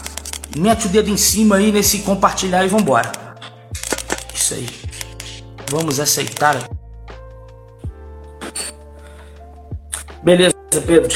mete 0.58 0.88
o 0.88 0.90
dedo 0.90 1.12
em 1.12 1.16
cima 1.16 1.58
aí 1.58 1.72
nesse 1.72 2.00
compartilhar 2.00 2.66
e 2.66 2.68
vambora. 2.68 3.12
Isso 4.34 4.56
aí. 4.56 4.66
Vamos 5.70 6.00
aceitar. 6.00 6.58
Beleza, 10.24 10.56
Pedro. 10.88 11.12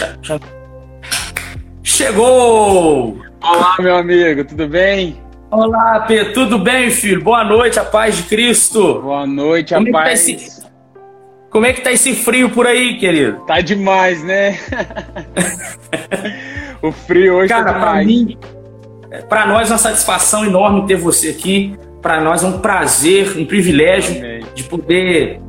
Chegou! 1.82 3.18
Olá, 3.42 3.76
meu 3.80 3.96
amigo, 3.96 4.46
tudo 4.46 4.68
bem? 4.68 5.20
Olá, 5.50 6.02
Pedro, 6.02 6.34
tudo 6.36 6.60
bem, 6.60 6.92
filho? 6.92 7.24
Boa 7.24 7.44
noite, 7.44 7.80
a 7.80 7.86
paz 7.86 8.18
de 8.18 8.22
Cristo. 8.22 9.02
Boa 9.02 9.26
noite, 9.26 9.74
a 9.74 9.80
Como 9.80 9.92
paz. 9.92 10.06
É 10.06 10.10
tá 10.10 10.14
esse... 10.14 10.63
Como 11.54 11.68
é 11.68 11.72
que 11.72 11.82
tá 11.82 11.92
esse 11.92 12.16
frio 12.16 12.50
por 12.50 12.66
aí, 12.66 12.98
querido? 12.98 13.42
Tá 13.46 13.62
demais, 13.62 14.24
né? 14.24 14.60
o 16.82 16.92
frio 16.92 17.36
hoje 17.36 17.48
Cara, 17.48 17.66
tá 17.66 17.74
demais. 17.74 17.94
Pra, 17.94 18.04
mim, 18.04 18.38
pra 19.30 19.46
nós 19.46 19.70
é 19.70 19.74
uma 19.74 19.78
satisfação 19.78 20.44
enorme 20.44 20.88
ter 20.88 20.98
você 20.98 21.30
aqui. 21.30 21.78
Para 22.02 22.20
nós 22.20 22.44
é 22.44 22.48
um 22.48 22.58
prazer, 22.60 23.38
um 23.38 23.46
privilégio 23.46 24.18
Amém. 24.18 24.44
de 24.56 24.64
poder 24.64 25.40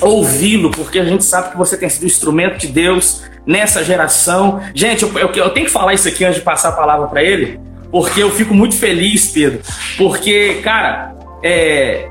ouvi-lo, 0.00 0.72
porque 0.72 0.98
a 0.98 1.04
gente 1.04 1.24
sabe 1.24 1.52
que 1.52 1.56
você 1.56 1.76
tem 1.76 1.88
sido 1.88 2.04
instrumento 2.04 2.58
de 2.58 2.66
Deus 2.66 3.24
nessa 3.46 3.84
geração. 3.84 4.60
Gente, 4.74 5.04
eu, 5.04 5.18
eu, 5.18 5.32
eu 5.32 5.50
tenho 5.50 5.66
que 5.66 5.72
falar 5.72 5.94
isso 5.94 6.08
aqui 6.08 6.24
antes 6.24 6.40
de 6.40 6.42
passar 6.42 6.70
a 6.70 6.72
palavra 6.72 7.06
para 7.06 7.22
ele 7.22 7.60
porque 7.94 8.20
eu 8.20 8.30
fico 8.32 8.52
muito 8.52 8.74
feliz, 8.74 9.30
Pedro, 9.30 9.60
porque, 9.96 10.54
cara, 10.64 11.14
é, 11.44 12.08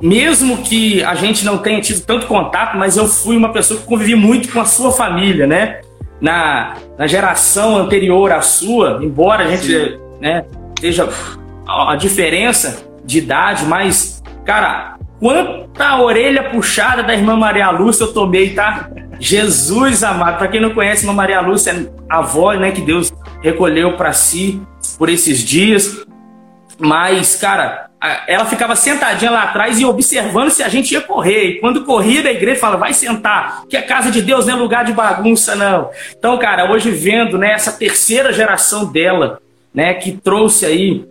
mesmo 0.00 0.58
que 0.58 1.02
a 1.02 1.14
gente 1.14 1.44
não 1.44 1.58
tenha 1.58 1.80
tido 1.80 2.04
tanto 2.04 2.26
contato, 2.26 2.76
mas 2.76 2.96
eu 2.96 3.06
fui 3.06 3.36
uma 3.36 3.52
pessoa 3.52 3.80
que 3.80 3.86
convivi 3.86 4.14
muito 4.14 4.50
com 4.52 4.60
a 4.60 4.64
sua 4.64 4.92
família, 4.92 5.46
né? 5.46 5.80
Na, 6.20 6.74
na 6.98 7.06
geração 7.06 7.76
anterior 7.76 8.32
à 8.32 8.40
sua, 8.40 9.00
embora 9.02 9.44
a 9.44 9.54
gente 9.54 9.98
né, 10.18 10.44
seja 10.80 11.08
a 11.66 11.94
diferença 11.96 12.86
de 13.04 13.18
idade, 13.18 13.66
mas, 13.66 14.22
cara, 14.44 14.96
quanta 15.20 16.00
orelha 16.00 16.44
puxada 16.50 17.02
da 17.02 17.14
irmã 17.14 17.36
Maria 17.36 17.70
Lúcia 17.70 18.04
eu 18.04 18.12
tomei, 18.12 18.54
tá? 18.54 18.88
Jesus 19.18 20.02
amado, 20.02 20.38
para 20.38 20.48
quem 20.48 20.60
não 20.60 20.70
conhece, 20.70 21.04
irmã 21.04 21.12
Maria 21.12 21.40
Lúcia 21.40 21.72
é 21.72 21.86
a 22.08 22.18
avó, 22.18 22.52
né, 22.54 22.70
que 22.70 22.80
Deus 22.80 23.12
recolheu 23.42 23.96
para 23.96 24.12
si 24.12 24.60
por 24.98 25.08
esses 25.08 25.40
dias. 25.40 26.04
Mas, 26.78 27.36
cara, 27.36 27.85
ela 28.26 28.44
ficava 28.44 28.76
sentadinha 28.76 29.30
lá 29.30 29.44
atrás 29.44 29.80
e 29.80 29.84
observando 29.84 30.50
se 30.50 30.62
a 30.62 30.68
gente 30.68 30.92
ia 30.92 31.00
correr. 31.00 31.50
E 31.50 31.60
quando 31.60 31.84
corria 31.84 32.22
da 32.22 32.30
igreja, 32.30 32.60
fala, 32.60 32.76
vai 32.76 32.92
sentar, 32.92 33.64
que 33.68 33.76
a 33.76 33.82
casa 33.82 34.10
de 34.10 34.22
Deus 34.22 34.46
não 34.46 34.54
é 34.54 34.56
lugar 34.56 34.84
de 34.84 34.92
bagunça, 34.92 35.54
não. 35.54 35.90
Então, 36.16 36.38
cara, 36.38 36.70
hoje 36.70 36.90
vendo 36.90 37.38
né, 37.38 37.52
essa 37.52 37.72
terceira 37.72 38.32
geração 38.32 38.90
dela, 38.90 39.40
né, 39.74 39.94
que 39.94 40.12
trouxe 40.12 40.66
aí, 40.66 41.04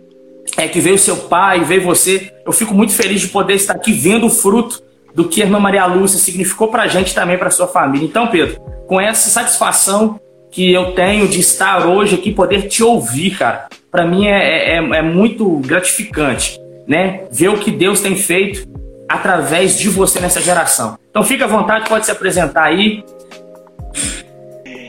é, 0.56 0.68
que 0.68 0.80
veio 0.80 0.98
seu 0.98 1.16
pai, 1.16 1.60
veio 1.60 1.82
você, 1.82 2.32
eu 2.44 2.52
fico 2.52 2.74
muito 2.74 2.92
feliz 2.92 3.20
de 3.20 3.28
poder 3.28 3.54
estar 3.54 3.74
aqui 3.74 3.92
vendo 3.92 4.26
o 4.26 4.30
fruto 4.30 4.82
do 5.14 5.28
que 5.28 5.42
a 5.42 5.44
irmã 5.44 5.58
Maria 5.58 5.86
Lúcia 5.86 6.18
significou 6.18 6.68
pra 6.68 6.86
gente 6.86 7.14
também, 7.14 7.38
pra 7.38 7.50
sua 7.50 7.66
família. 7.66 8.06
Então, 8.06 8.26
Pedro, 8.26 8.60
com 8.86 9.00
essa 9.00 9.30
satisfação 9.30 10.20
que 10.50 10.72
eu 10.72 10.92
tenho 10.92 11.26
de 11.26 11.40
estar 11.40 11.86
hoje 11.86 12.14
aqui, 12.14 12.32
poder 12.32 12.68
te 12.68 12.82
ouvir, 12.82 13.36
cara 13.36 13.66
para 13.96 14.04
mim 14.04 14.26
é, 14.26 14.74
é, 14.74 14.76
é 14.76 15.02
muito 15.02 15.48
gratificante, 15.60 16.60
né? 16.86 17.24
Ver 17.30 17.48
o 17.48 17.58
que 17.58 17.70
Deus 17.70 18.00
tem 18.00 18.16
feito 18.16 18.68
através 19.08 19.78
de 19.78 19.88
você 19.88 20.20
nessa 20.20 20.40
geração. 20.40 20.98
Então 21.10 21.22
fica 21.22 21.44
à 21.44 21.48
vontade, 21.48 21.88
pode 21.88 22.04
se 22.04 22.10
apresentar 22.10 22.64
aí. 22.64 23.04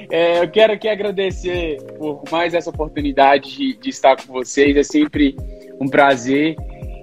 É, 0.09 0.41
eu 0.41 0.49
quero 0.49 0.73
aqui 0.73 0.87
agradecer 0.87 1.77
por 1.97 2.23
mais 2.31 2.53
essa 2.53 2.69
oportunidade 2.69 3.57
de, 3.57 3.77
de 3.77 3.89
estar 3.89 4.15
com 4.15 4.33
vocês. 4.33 4.75
É 4.75 4.83
sempre 4.83 5.35
um 5.79 5.87
prazer. 5.87 6.55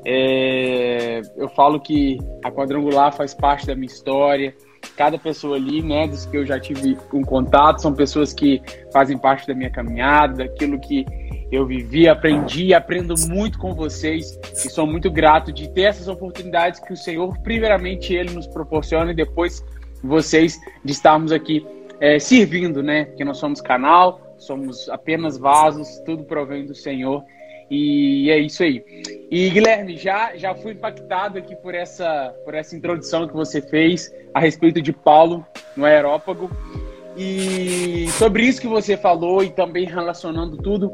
É, 0.06 1.20
eu 1.36 1.48
falo 1.50 1.80
que 1.80 2.18
a 2.42 2.50
quadrangular 2.50 3.12
faz 3.14 3.34
parte 3.34 3.66
da 3.66 3.74
minha 3.74 3.86
história. 3.86 4.54
Cada 4.96 5.18
pessoa 5.18 5.56
ali, 5.56 5.82
né, 5.82 6.06
dos 6.06 6.26
que 6.26 6.36
eu 6.36 6.46
já 6.46 6.60
tive 6.60 6.96
um 7.12 7.22
contato, 7.22 7.80
são 7.80 7.94
pessoas 7.94 8.32
que 8.32 8.60
fazem 8.92 9.16
parte 9.16 9.46
da 9.46 9.54
minha 9.54 9.70
caminhada, 9.70 10.44
daquilo 10.44 10.78
que 10.78 11.06
eu 11.50 11.66
vivi, 11.66 12.08
aprendi 12.08 12.66
e 12.66 12.74
aprendo 12.74 13.14
muito 13.28 13.58
com 13.58 13.74
vocês 13.74 14.38
e 14.52 14.70
sou 14.70 14.86
muito 14.86 15.10
grato 15.10 15.52
de 15.52 15.68
ter 15.68 15.82
essas 15.82 16.08
oportunidades 16.08 16.80
que 16.80 16.92
o 16.92 16.96
Senhor, 16.96 17.36
primeiramente, 17.38 18.14
Ele 18.14 18.34
nos 18.34 18.46
proporciona 18.46 19.12
e 19.12 19.14
depois 19.14 19.64
vocês 20.02 20.58
de 20.84 20.92
estarmos 20.92 21.32
aqui 21.32 21.64
é, 22.00 22.18
servindo, 22.18 22.82
né? 22.82 23.06
Porque 23.06 23.24
nós 23.24 23.38
somos 23.38 23.60
canal, 23.60 24.34
somos 24.36 24.88
apenas 24.88 25.38
vasos, 25.38 25.98
tudo 26.04 26.24
provém 26.24 26.66
do 26.66 26.74
Senhor 26.74 27.22
e 27.70 28.30
é 28.30 28.38
isso 28.38 28.62
aí. 28.62 28.84
E 29.30 29.50
Guilherme, 29.50 29.96
já, 29.96 30.36
já 30.36 30.54
fui 30.54 30.72
impactado 30.72 31.38
aqui 31.38 31.56
por 31.56 31.74
essa, 31.74 32.34
por 32.44 32.54
essa 32.54 32.76
introdução 32.76 33.26
que 33.26 33.34
você 33.34 33.60
fez 33.60 34.12
a 34.32 34.40
respeito 34.40 34.82
de 34.82 34.92
Paulo 34.92 35.46
no 35.76 35.84
aerópago. 35.84 36.50
E 37.16 38.06
sobre 38.18 38.44
isso 38.44 38.60
que 38.60 38.66
você 38.66 38.96
falou 38.96 39.42
e 39.42 39.50
também 39.50 39.86
relacionando 39.86 40.56
tudo 40.56 40.92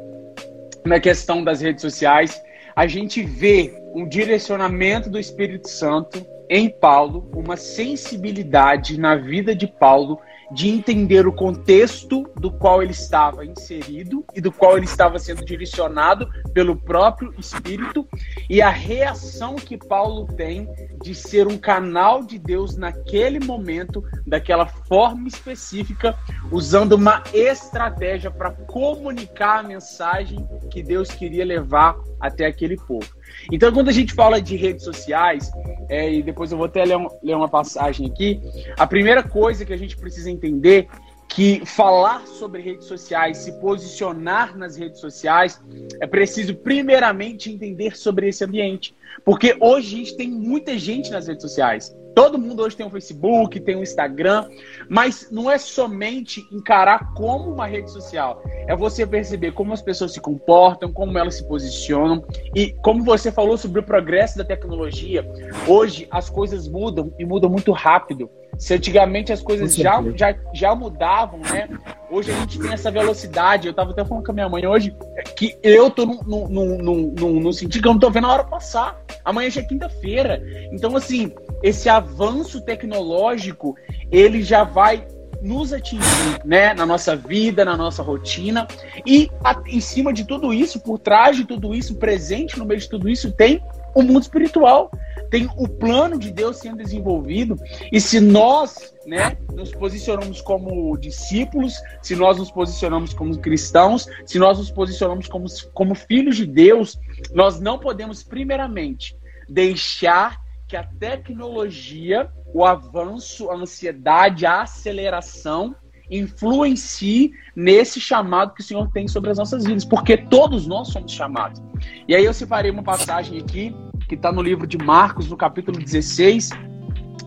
na 0.85 1.01
questão 1.01 1.43
das 1.43 1.61
redes 1.61 1.83
sociais, 1.83 2.43
a 2.75 2.87
gente 2.87 3.23
vê 3.23 3.75
um 3.95 4.09
direcionamento 4.09 5.11
do 5.11 5.19
Espírito 5.19 5.69
Santo 5.69 6.25
em 6.49 6.69
Paulo, 6.69 7.31
uma 7.35 7.57
sensibilidade 7.57 8.99
na 8.99 9.15
vida 9.17 9.55
de 9.55 9.67
Paulo 9.67 10.19
de 10.53 10.69
entender 10.69 11.27
o 11.27 11.33
contexto 11.33 12.29
do 12.37 12.51
qual 12.51 12.83
ele 12.83 12.93
estava 12.93 13.45
inserido 13.45 14.25
e 14.35 14.41
do 14.41 14.51
qual 14.51 14.77
ele 14.77 14.87
estava 14.87 15.19
sendo 15.19 15.45
direcionado 15.45 16.29
pelo 16.53 16.75
próprio 16.75 17.33
Espírito 17.39 18.07
e 18.49 18.61
a 18.61 18.69
reação 18.69 19.55
que 19.57 19.77
Paulo 19.77 20.27
tem 20.35 20.69
de 21.03 21.15
ser 21.15 21.47
um 21.47 21.57
canal 21.57 22.23
de 22.23 22.39
Deus 22.39 22.77
naquele 22.77 23.39
momento, 23.39 24.03
daquela 24.27 24.67
forma 24.67 25.29
específica, 25.29 26.19
usando 26.51 26.95
uma 26.95 27.23
estratégia 27.33 28.31
para 28.31 28.51
comunicar 28.51 29.61
a 29.61 29.63
mensagem 29.63 30.47
que 30.71 30.83
Deus 30.83 31.11
queria 31.11 31.45
levar 31.45 31.97
até 32.21 32.47
aquele 32.47 32.77
povo. 32.77 33.20
Então, 33.53 33.73
quando 33.73 33.89
a 33.89 33.93
gente 33.93 34.13
fala 34.13 34.41
de 34.41 34.57
redes 34.57 34.85
sociais, 34.85 35.51
é, 35.89 36.13
e 36.13 36.23
depois 36.23 36.53
eu 36.53 36.59
vou 36.59 36.67
até 36.67 36.85
ler, 36.85 36.97
um, 36.97 37.09
ler 37.23 37.35
uma 37.35 37.49
passagem 37.49 38.07
aqui, 38.07 38.41
a 38.79 38.87
primeira 38.87 39.23
coisa 39.23 39.65
que 39.65 39.73
a 39.73 39.77
gente 39.77 39.97
precisa 39.97 40.31
entender 40.31 40.89
que 41.29 41.65
falar 41.65 42.27
sobre 42.27 42.61
redes 42.61 42.87
sociais, 42.87 43.39
se 43.39 43.53
posicionar 43.61 44.59
nas 44.59 44.77
redes 44.77 45.01
sociais, 45.01 45.61
é 46.01 46.07
preciso 46.07 46.57
primeiramente 46.57 47.51
entender 47.51 47.97
sobre 47.97 48.29
esse 48.29 48.45
ambiente. 48.45 48.95
Porque 49.25 49.57
hoje 49.61 49.95
a 49.95 49.99
gente 49.99 50.17
tem 50.17 50.29
muita 50.29 50.77
gente 50.77 51.11
nas 51.11 51.29
redes 51.29 51.43
sociais. 51.43 51.95
Todo 52.15 52.39
mundo 52.39 52.63
hoje 52.63 52.77
tem 52.77 52.85
um 52.85 52.91
Facebook, 52.91 53.61
tem 53.61 53.77
um 53.77 53.83
Instagram, 53.83 54.49
mas 54.89 55.29
não 55.31 55.51
é 55.51 55.59
somente 55.59 56.47
encarar 56.53 57.13
como 57.15 57.53
uma 57.53 57.67
rede 57.67 57.91
social. 57.91 58.43
É 58.67 58.75
você 58.75 59.07
perceber 59.07 59.53
como 59.53 59.73
as 59.73 59.83
pessoas 59.83 60.13
se 60.13 60.21
comportam, 60.21 60.93
como 60.93 61.17
elas 61.19 61.37
se 61.37 61.47
posicionam. 61.47 62.25
E 62.55 62.73
como 62.83 63.05
você 63.05 63.31
falou 63.31 63.57
sobre 63.57 63.81
o 63.81 63.83
progresso 63.83 64.39
da 64.39 64.45
tecnologia, 64.45 65.25
hoje 65.67 66.07
as 66.11 66.29
coisas 66.29 66.69
mudam 66.69 67.13
e 67.19 67.25
mudam 67.25 67.51
muito 67.51 67.73
rápido. 67.73 68.31
Se 68.61 68.75
antigamente 68.75 69.33
as 69.33 69.41
coisas 69.41 69.75
já, 69.75 70.05
já, 70.15 70.37
já 70.53 70.75
mudavam, 70.75 71.41
né? 71.41 71.67
Hoje 72.11 72.31
a 72.31 72.35
gente 72.41 72.61
tem 72.61 72.71
essa 72.71 72.91
velocidade. 72.91 73.67
Eu 73.67 73.73
tava 73.73 73.93
até 73.93 74.05
falando 74.05 74.23
com 74.23 74.33
a 74.33 74.35
minha 74.35 74.49
mãe 74.51 74.67
hoje 74.67 74.95
que 75.35 75.57
eu 75.63 75.91
tô 75.91 76.05
num, 76.05 76.21
num, 76.23 76.49
num, 76.49 77.15
num, 77.19 77.41
num 77.41 77.53
sentido 77.55 77.81
que 77.81 77.89
eu 77.89 77.93
não 77.95 77.99
tô 77.99 78.11
vendo 78.11 78.27
a 78.27 78.33
hora 78.35 78.45
passar. 78.45 79.01
Amanhã 79.25 79.49
já 79.49 79.63
é 79.63 79.65
quinta-feira. 79.65 80.43
Então, 80.71 80.95
assim, 80.95 81.33
esse 81.63 81.89
avanço 81.89 82.61
tecnológico, 82.61 83.75
ele 84.13 84.43
já 84.43 84.63
vai 84.63 85.07
nos 85.43 85.73
atingir, 85.73 86.45
né, 86.45 86.75
na 86.75 86.85
nossa 86.85 87.17
vida, 87.17 87.65
na 87.65 87.77
nossa 87.77 88.03
rotina. 88.03 88.67
E 89.07 89.31
a, 89.43 89.61
em 89.67 89.81
cima 89.81 90.13
de 90.13 90.25
tudo 90.25 90.53
isso, 90.53 90.81
por 90.81 90.99
trás 90.99 91.37
de 91.37 91.45
tudo 91.45 91.75
isso, 91.75 91.97
presente 91.97 92.59
no 92.59 92.65
meio 92.65 92.81
de 92.81 92.89
tudo 92.89 93.09
isso, 93.09 93.33
tem 93.33 93.63
o 93.95 94.03
mundo 94.03 94.23
espiritual. 94.23 94.91
tem 95.31 95.49
o 95.57 95.69
plano 95.69 96.19
de 96.19 96.31
Deus 96.31 96.57
sendo 96.57 96.79
desenvolvido, 96.79 97.57
e 97.93 98.01
se 98.01 98.21
nós 98.21 98.93
né, 99.07 99.37
nos 99.53 99.71
posicionamos 99.71 100.41
como 100.41 100.97
discípulos, 100.99 101.75
se 102.03 102.17
nós 102.17 102.37
nos 102.37 102.51
posicionamos 102.51 103.15
como 103.15 103.39
cristãos, 103.39 104.07
se 104.27 104.39
nós 104.39 104.59
nos 104.59 104.71
posicionamos 104.71 105.29
como, 105.29 105.47
como 105.73 105.95
filhos 105.95 106.37
de 106.37 106.47
Deus, 106.47 106.99
nós 107.33 107.61
não 107.61 107.79
podemos, 107.79 108.23
primeiramente, 108.23 109.17
deixar 109.49 110.40
que 110.71 110.77
a 110.77 110.85
tecnologia, 110.85 112.31
o 112.55 112.65
avanço, 112.65 113.51
a 113.51 113.57
ansiedade, 113.57 114.47
a 114.47 114.63
aceleração 114.63 115.75
influencie 116.09 117.33
nesse 117.57 118.01
chamado 118.01 118.55
que 118.55 118.61
o 118.61 118.65
Senhor 118.65 118.89
tem 118.93 119.09
sobre 119.09 119.31
as 119.31 119.39
nossas 119.39 119.65
vidas, 119.65 119.85
porque 119.85 120.17
todos 120.17 120.69
nós 120.69 120.87
somos 120.89 121.11
chamados. 121.11 121.61
E 122.07 122.15
aí 122.15 122.25
eu 122.25 122.33
separei 122.33 122.71
uma 122.71 122.85
passagem 122.85 123.41
aqui 123.41 123.75
que 124.09 124.15
está 124.15 124.31
no 124.31 124.41
livro 124.41 124.65
de 124.65 124.79
Marcos, 124.79 125.29
no 125.29 125.37
capítulo 125.37 125.77
16, 125.77 126.51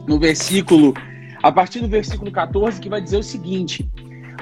no 0.08 0.18
versículo, 0.18 0.94
a 1.44 1.52
partir 1.52 1.82
do 1.82 1.90
versículo 1.90 2.32
14, 2.32 2.80
que 2.80 2.88
vai 2.88 3.02
dizer 3.02 3.18
o 3.18 3.24
seguinte: 3.24 3.90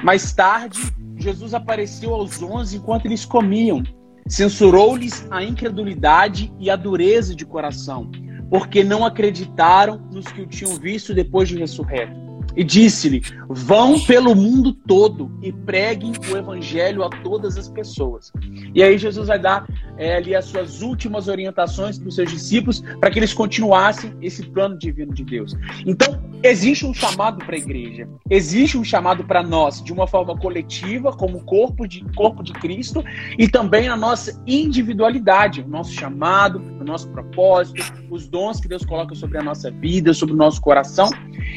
Mais 0.00 0.32
tarde, 0.32 0.78
Jesus 1.16 1.54
apareceu 1.54 2.14
aos 2.14 2.40
onze 2.40 2.76
enquanto 2.76 3.06
eles 3.06 3.24
comiam, 3.24 3.82
censurou-lhes 4.28 5.26
a 5.28 5.42
incredulidade 5.42 6.52
e 6.60 6.70
a 6.70 6.76
dureza 6.76 7.34
de 7.34 7.44
coração, 7.44 8.08
porque 8.52 8.84
não 8.84 9.02
acreditaram 9.02 9.96
nos 10.12 10.26
que 10.26 10.42
o 10.42 10.46
tinham 10.46 10.76
visto 10.76 11.14
depois 11.14 11.48
de 11.48 11.56
ressurreto 11.56 12.21
e 12.56 12.64
disse-lhe: 12.64 13.22
Vão 13.48 14.00
pelo 14.00 14.34
mundo 14.34 14.72
todo 14.72 15.30
e 15.42 15.52
preguem 15.52 16.12
o 16.30 16.36
evangelho 16.36 17.02
a 17.02 17.08
todas 17.08 17.56
as 17.56 17.68
pessoas. 17.68 18.32
E 18.74 18.82
aí 18.82 18.98
Jesus 18.98 19.28
vai 19.28 19.38
dar 19.38 19.66
é, 19.96 20.16
ali 20.16 20.34
as 20.34 20.46
suas 20.46 20.82
últimas 20.82 21.28
orientações 21.28 21.98
para 21.98 22.08
os 22.08 22.14
seus 22.14 22.30
discípulos 22.30 22.80
para 23.00 23.10
que 23.10 23.18
eles 23.18 23.32
continuassem 23.32 24.14
esse 24.20 24.42
plano 24.46 24.76
divino 24.76 25.12
de 25.12 25.24
Deus. 25.24 25.54
Então, 25.86 26.22
existe 26.42 26.84
um 26.84 26.94
chamado 26.94 27.44
para 27.44 27.54
a 27.54 27.58
igreja, 27.58 28.08
existe 28.28 28.76
um 28.76 28.84
chamado 28.84 29.24
para 29.24 29.42
nós, 29.42 29.82
de 29.82 29.92
uma 29.92 30.06
forma 30.06 30.36
coletiva, 30.36 31.12
como 31.12 31.44
corpo 31.44 31.86
de, 31.86 32.04
corpo 32.14 32.42
de 32.42 32.52
Cristo, 32.52 33.04
e 33.38 33.48
também 33.48 33.88
na 33.88 33.96
nossa 33.96 34.42
individualidade, 34.46 35.60
o 35.60 35.68
nosso 35.68 35.92
chamado, 35.92 36.62
o 36.80 36.84
nosso 36.84 37.08
propósito, 37.10 37.82
os 38.10 38.28
dons 38.28 38.60
que 38.60 38.68
Deus 38.68 38.84
coloca 38.84 39.14
sobre 39.14 39.38
a 39.38 39.42
nossa 39.42 39.70
vida, 39.70 40.12
sobre 40.12 40.34
o 40.34 40.38
nosso 40.38 40.60
coração. 40.60 41.10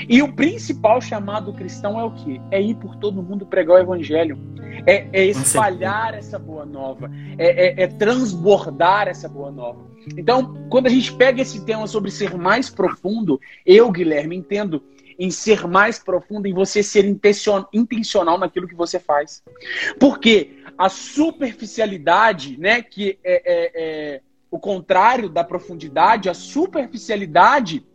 E 0.07 0.21
o 0.21 0.33
principal 0.33 0.84
chamado 1.01 1.53
cristão 1.53 1.99
é 1.99 2.03
o 2.03 2.11
quê? 2.11 2.39
É 2.51 2.61
ir 2.61 2.75
por 2.75 2.95
todo 2.95 3.23
mundo 3.23 3.45
pregar 3.45 3.77
o 3.77 3.79
evangelho. 3.79 4.37
É, 4.85 5.07
é 5.13 5.25
espalhar 5.25 6.13
essa 6.13 6.37
boa 6.37 6.65
nova. 6.65 7.09
É, 7.37 7.81
é, 7.81 7.83
é 7.83 7.87
transbordar 7.87 9.07
essa 9.07 9.27
boa 9.27 9.51
nova. 9.51 9.85
Então, 10.17 10.67
quando 10.69 10.87
a 10.87 10.89
gente 10.89 11.13
pega 11.13 11.41
esse 11.41 11.65
tema 11.65 11.87
sobre 11.87 12.11
ser 12.11 12.35
mais 12.35 12.69
profundo, 12.69 13.39
eu, 13.65 13.91
Guilherme, 13.91 14.35
entendo 14.35 14.83
em 15.17 15.31
ser 15.31 15.65
mais 15.67 15.97
profundo, 15.97 16.47
em 16.47 16.53
você 16.53 16.83
ser 16.83 17.05
intencional 17.73 18.37
naquilo 18.37 18.67
que 18.67 18.75
você 18.75 18.99
faz. 18.99 19.41
Porque 19.99 20.57
a 20.77 20.89
superficialidade, 20.89 22.59
né, 22.59 22.81
que 22.81 23.17
é, 23.23 23.41
é, 23.45 23.71
é 23.75 24.21
o 24.51 24.59
contrário 24.59 25.29
da 25.29 25.43
profundidade, 25.43 26.29
a 26.29 26.33
superficialidade 26.33 27.85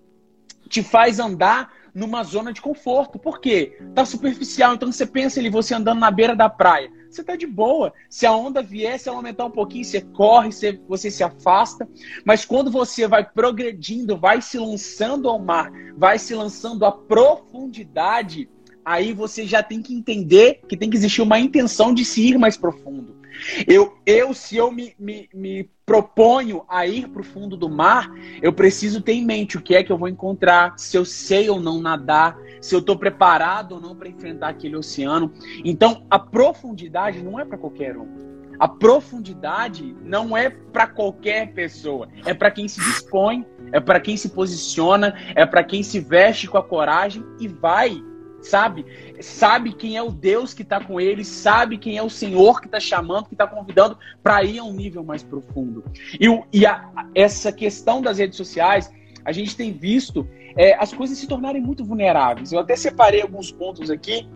te 0.69 0.83
faz 0.83 1.19
andar 1.19 1.73
numa 1.95 2.23
zona 2.23 2.53
de 2.53 2.61
conforto. 2.61 3.19
Por 3.19 3.41
quê? 3.41 3.79
Tá 3.95 4.05
superficial. 4.05 4.75
Então 4.75 4.91
você 4.91 5.07
pensa 5.07 5.41
ali, 5.41 5.51
você 5.51 5.75
andando 5.75 6.01
na 6.01 6.11
beira 6.11 6.35
da 6.35 6.49
praia. 6.49 6.91
Você 7.11 7.25
tá 7.25 7.35
de 7.35 7.47
boa. 7.47 7.93
Se 8.09 8.25
a 8.25 8.33
onda 8.33 8.63
vier, 8.63 8.99
se 8.99 9.09
ela 9.09 9.19
aumentar 9.19 9.45
um 9.45 9.51
pouquinho, 9.51 9.85
você 9.85 10.01
corre, 10.01 10.53
você, 10.53 10.81
você 10.89 11.11
se 11.11 11.25
afasta. 11.25 11.89
Mas 12.25 12.45
quando 12.45 12.71
você 12.71 13.09
vai 13.09 13.29
progredindo, 13.29 14.17
vai 14.17 14.41
se 14.41 14.59
lançando 14.59 15.29
ao 15.29 15.39
mar, 15.39 15.73
vai 15.97 16.19
se 16.19 16.35
lançando 16.35 16.85
à 16.85 16.93
profundidade, 16.93 18.49
aí 18.85 19.13
você 19.13 19.47
já 19.47 19.63
tem 19.63 19.83
que 19.83 19.95
entender 19.95 20.61
que 20.69 20.77
tem 20.77 20.91
que 20.91 20.97
existir 20.97 21.23
uma 21.23 21.39
intenção 21.39 21.93
de 21.93 22.05
se 22.05 22.27
ir 22.27 22.39
mais 22.39 22.57
profundo. 22.57 23.21
Eu, 23.67 23.97
eu 24.05 24.35
se 24.35 24.57
eu 24.57 24.71
me, 24.71 24.95
me, 24.99 25.29
me 25.33 25.71
proponho 25.87 26.63
a 26.69 26.87
ir 26.87 27.09
para 27.09 27.21
o 27.21 27.25
fundo 27.25 27.57
do 27.57 27.69
mar, 27.69 28.11
eu 28.43 28.53
preciso 28.53 29.01
ter 29.01 29.13
em 29.13 29.25
mente 29.25 29.57
o 29.57 29.63
que 29.63 29.75
é 29.75 29.83
que 29.83 29.91
eu 29.91 29.99
vou 29.99 30.09
encontrar, 30.09 30.75
se 30.77 30.97
eu 30.97 31.05
sei 31.05 31.49
ou 31.49 31.61
não 31.61 31.81
nadar, 31.81 32.39
se 32.61 32.75
eu 32.75 32.81
estou 32.81 32.97
preparado 32.97 33.73
ou 33.73 33.81
não 33.81 33.97
para 33.97 34.09
enfrentar 34.09 34.49
aquele 34.49 34.77
oceano. 34.77 35.33
Então, 35.65 36.07
a 36.11 36.19
profundidade 36.19 37.23
não 37.23 37.41
é 37.41 37.45
para 37.45 37.59
qualquer 37.59 37.97
um. 37.97 38.31
A 38.59 38.69
profundidade 38.69 39.97
não 40.05 40.37
é 40.37 40.51
para 40.51 40.87
qualquer 40.87 41.55
pessoa, 41.55 42.09
é 42.27 42.35
para 42.35 42.51
quem 42.51 42.69
se 42.69 42.79
dispõe, 42.79 43.47
é 43.73 43.81
para 43.81 43.99
quem 43.99 44.19
se 44.19 44.29
posiciona, 44.29 45.15
é 45.35 45.47
para 45.47 45.65
quem 45.65 45.83
se 45.83 45.99
veste 45.99 46.47
com 46.47 46.59
a 46.59 46.63
coragem 46.63 47.25
e 47.41 47.49
vai 47.49 48.03
sabe? 48.43 48.85
Sabe 49.21 49.73
quem 49.73 49.97
é 49.97 50.03
o 50.03 50.11
Deus 50.11 50.55
que 50.55 50.63
está 50.63 50.81
com 50.81 51.01
ele, 51.01 51.25
sabe 51.25 51.79
quem 51.79 51.97
é 51.97 52.03
o 52.03 52.11
Senhor 52.11 52.61
que 52.61 52.67
está 52.67 52.81
chamando, 52.81 53.27
que 53.27 53.35
está 53.35 53.47
convidando 53.47 53.99
para 54.23 54.43
ir 54.45 54.59
a 54.59 54.65
um 54.65 54.73
nível 54.73 55.05
mais 55.05 55.23
profundo. 55.23 55.85
E, 56.19 56.27
e 56.53 56.67
a, 56.67 56.91
essa 57.15 57.53
questão 57.53 58.01
das 58.01 58.19
redes 58.19 58.37
sociais, 58.37 58.93
a 59.25 59.33
gente 59.33 59.57
tem 59.57 59.73
visto 59.73 60.27
é, 60.57 60.75
as 60.75 60.93
coisas 60.93 61.19
se 61.19 61.27
tornarem 61.27 61.61
muito 61.61 61.85
vulneráveis. 61.85 62.53
Eu 62.53 62.61
até 62.61 62.77
separei 62.77 63.23
alguns 63.23 63.53
pontos 63.53 63.91
aqui 63.91 64.29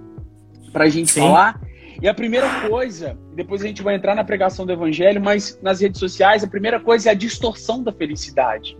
para 0.72 0.84
a 0.84 0.88
gente 0.88 1.10
Sim. 1.10 1.20
falar. 1.20 1.60
E 2.02 2.08
a 2.08 2.12
primeira 2.12 2.68
coisa, 2.68 3.16
depois 3.34 3.62
a 3.62 3.66
gente 3.66 3.82
vai 3.82 3.94
entrar 3.94 4.14
na 4.14 4.24
pregação 4.24 4.66
do 4.66 4.72
evangelho, 4.72 5.20
mas 5.22 5.58
nas 5.62 5.80
redes 5.80 6.00
sociais, 6.00 6.42
a 6.42 6.46
primeira 6.46 6.80
coisa 6.80 7.08
é 7.08 7.12
a 7.12 7.14
distorção 7.14 7.82
da 7.82 7.92
felicidade. 7.92 8.76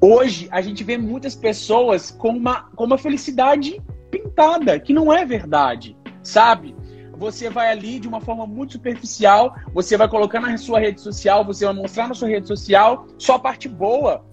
Hoje, 0.00 0.48
a 0.50 0.60
gente 0.60 0.82
vê 0.82 0.96
muitas 0.96 1.34
pessoas 1.34 2.10
com 2.10 2.30
uma, 2.30 2.62
com 2.74 2.84
uma 2.84 2.96
felicidade 2.96 3.82
pintada, 4.14 4.78
que 4.78 4.92
não 4.92 5.12
é 5.12 5.24
verdade, 5.24 5.96
sabe? 6.22 6.76
Você 7.16 7.50
vai 7.50 7.70
ali 7.70 7.98
de 7.98 8.06
uma 8.06 8.20
forma 8.20 8.46
muito 8.46 8.74
superficial, 8.74 9.56
você 9.72 9.96
vai 9.96 10.08
colocar 10.08 10.40
na 10.40 10.56
sua 10.56 10.78
rede 10.78 11.00
social, 11.00 11.44
você 11.44 11.64
vai 11.64 11.74
mostrar 11.74 12.08
na 12.08 12.14
sua 12.14 12.28
rede 12.28 12.46
social 12.46 13.06
só 13.18 13.34
a 13.34 13.38
parte 13.38 13.68
boa. 13.68 14.24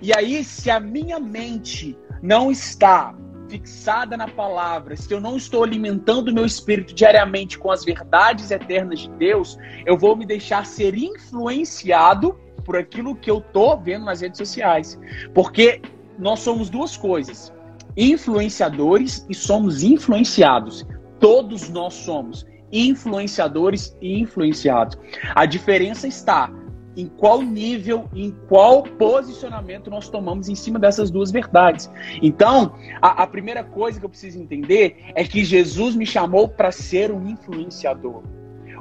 E 0.00 0.12
aí, 0.12 0.44
se 0.44 0.70
a 0.70 0.78
minha 0.78 1.18
mente 1.18 1.96
não 2.22 2.50
está 2.50 3.14
fixada 3.48 4.16
na 4.16 4.26
palavra, 4.26 4.96
se 4.96 5.12
eu 5.12 5.20
não 5.20 5.36
estou 5.36 5.62
alimentando 5.62 6.28
o 6.28 6.34
meu 6.34 6.44
espírito 6.44 6.94
diariamente 6.94 7.58
com 7.58 7.70
as 7.70 7.84
verdades 7.84 8.50
eternas 8.50 9.00
de 9.00 9.10
Deus, 9.10 9.56
eu 9.86 9.96
vou 9.96 10.16
me 10.16 10.26
deixar 10.26 10.66
ser 10.66 10.96
influenciado 10.96 12.38
por 12.64 12.76
aquilo 12.76 13.14
que 13.14 13.30
eu 13.30 13.40
tô 13.40 13.76
vendo 13.76 14.06
nas 14.06 14.20
redes 14.20 14.38
sociais. 14.38 14.98
Porque 15.32 15.80
nós 16.18 16.40
somos 16.40 16.68
duas 16.68 16.96
coisas 16.96 17.53
influenciadores 17.96 19.24
e 19.28 19.34
somos 19.34 19.82
influenciados. 19.82 20.86
Todos 21.20 21.68
nós 21.68 21.94
somos 21.94 22.46
influenciadores 22.72 23.96
e 24.00 24.20
influenciados. 24.20 24.98
A 25.34 25.46
diferença 25.46 26.08
está 26.08 26.50
em 26.96 27.06
qual 27.06 27.42
nível, 27.42 28.08
em 28.14 28.30
qual 28.48 28.82
posicionamento 28.82 29.90
nós 29.90 30.08
tomamos 30.08 30.48
em 30.48 30.54
cima 30.54 30.78
dessas 30.78 31.10
duas 31.10 31.30
verdades. 31.30 31.90
Então, 32.22 32.74
a, 33.02 33.22
a 33.22 33.26
primeira 33.26 33.64
coisa 33.64 33.98
que 33.98 34.04
eu 34.04 34.10
preciso 34.10 34.40
entender 34.40 34.96
é 35.14 35.24
que 35.24 35.44
Jesus 35.44 35.96
me 35.96 36.06
chamou 36.06 36.48
para 36.48 36.70
ser 36.70 37.10
um 37.10 37.26
influenciador. 37.26 38.22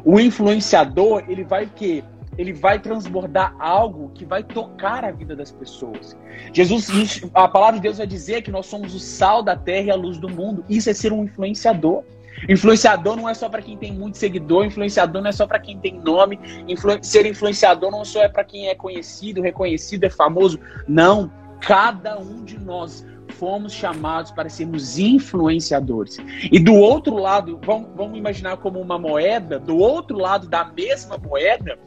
O 0.06 0.20
influenciador, 0.20 1.24
ele 1.28 1.44
vai 1.44 1.66
o 1.66 1.70
quê? 1.70 2.04
Ele 2.38 2.54
vai 2.54 2.80
transbordar 2.80 3.56
algo 3.60 4.12
que 4.14 4.26
vai 4.26 4.44
tocar 4.44 5.04
a 5.06 5.12
vida 5.12 5.36
das 5.36 5.52
pessoas. 5.52 6.18
Jesus, 6.52 7.24
a 7.34 7.48
palavra 7.48 7.76
de 7.76 7.84
Deus 7.84 7.98
vai 7.98 8.08
dizer 8.08 8.42
que 8.42 8.52
nós 8.52 8.66
somos 8.66 8.94
o 8.94 9.00
sal 9.00 9.44
da 9.44 9.56
terra 9.56 9.88
e 9.88 9.92
a 9.92 9.96
luz 9.96 10.18
do 10.18 10.30
mundo. 10.30 10.64
Isso 10.70 10.90
é 10.90 10.94
ser 10.94 11.12
um 11.14 11.24
influenciador. 11.24 12.04
Influenciador 12.50 13.16
não 13.16 13.30
é 13.30 13.34
só 13.34 13.48
para 13.48 13.62
quem 13.62 13.78
tem 13.78 13.94
muito 13.94 14.18
seguidor, 14.18 14.66
influenciador 14.66 15.22
não 15.22 15.30
é 15.30 15.32
só 15.32 15.48
para 15.48 15.60
quem 15.60 15.78
tem 15.78 16.00
nome, 16.00 16.40
Influ 16.68 16.98
ser 17.02 17.26
influenciador 17.26 17.92
não 17.92 18.04
só 18.04 18.24
é 18.24 18.28
para 18.28 18.44
quem 18.44 18.68
é 18.68 18.76
conhecido, 18.76 19.42
reconhecido, 19.42 20.04
é 20.04 20.10
famoso. 20.10 20.60
Não, 20.88 21.32
cada 21.62 22.20
um 22.20 22.44
de 22.44 22.60
nós 22.60 23.06
fomos 23.30 23.74
chamados 23.74 24.32
para 24.32 24.50
sermos 24.50 24.98
influenciadores. 24.98 26.18
E 26.52 26.60
do 26.60 26.74
outro 26.74 27.16
lado, 27.16 27.60
vamos, 27.64 27.90
vamos 27.96 28.18
imaginar 28.18 28.58
como 28.58 28.80
uma 28.80 29.00
moeda, 29.00 29.60
do 29.60 29.78
outro 29.78 30.18
lado 30.18 30.48
da 30.48 30.66
mesma 30.66 31.18
moeda, 31.18 31.78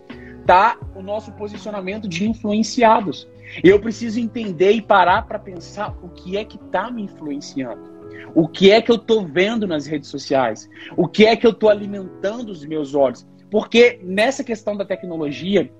está 0.46 0.78
o 0.94 1.02
nosso 1.02 1.32
posicionamento 1.32 2.09
de 2.09 2.28
influenciados. 2.28 3.28
Eu 3.64 3.80
preciso 3.80 4.20
entender 4.20 4.72
e 4.72 4.80
parar 4.80 5.26
para 5.26 5.40
pensar 5.40 5.92
o 6.02 6.09
que 6.09 6.37
é 6.37 6.44
que 6.44 6.56
está 6.56 6.88
me 6.88 7.02
influenciando. 7.02 7.96
O 8.32 8.46
que 8.46 8.70
é 8.70 8.80
que 8.80 8.90
eu 8.90 8.96
estou 8.96 9.26
vendo 9.26 9.66
nas 9.66 9.87
redes 9.87 10.09
sociais? 10.09 10.70
O 10.96 11.09
que 11.09 11.26
é 11.26 11.35
que 11.35 11.46
eu 11.46 11.50
estou 11.50 11.68
alimentando 11.68 12.50
os 12.50 12.64
meus 12.64 12.94
olhos? 12.94 13.26
Porque 13.50 13.98
nessa 14.04 14.44
questão 14.44 14.76
da 14.76 14.85
tecnologia, 14.85 15.70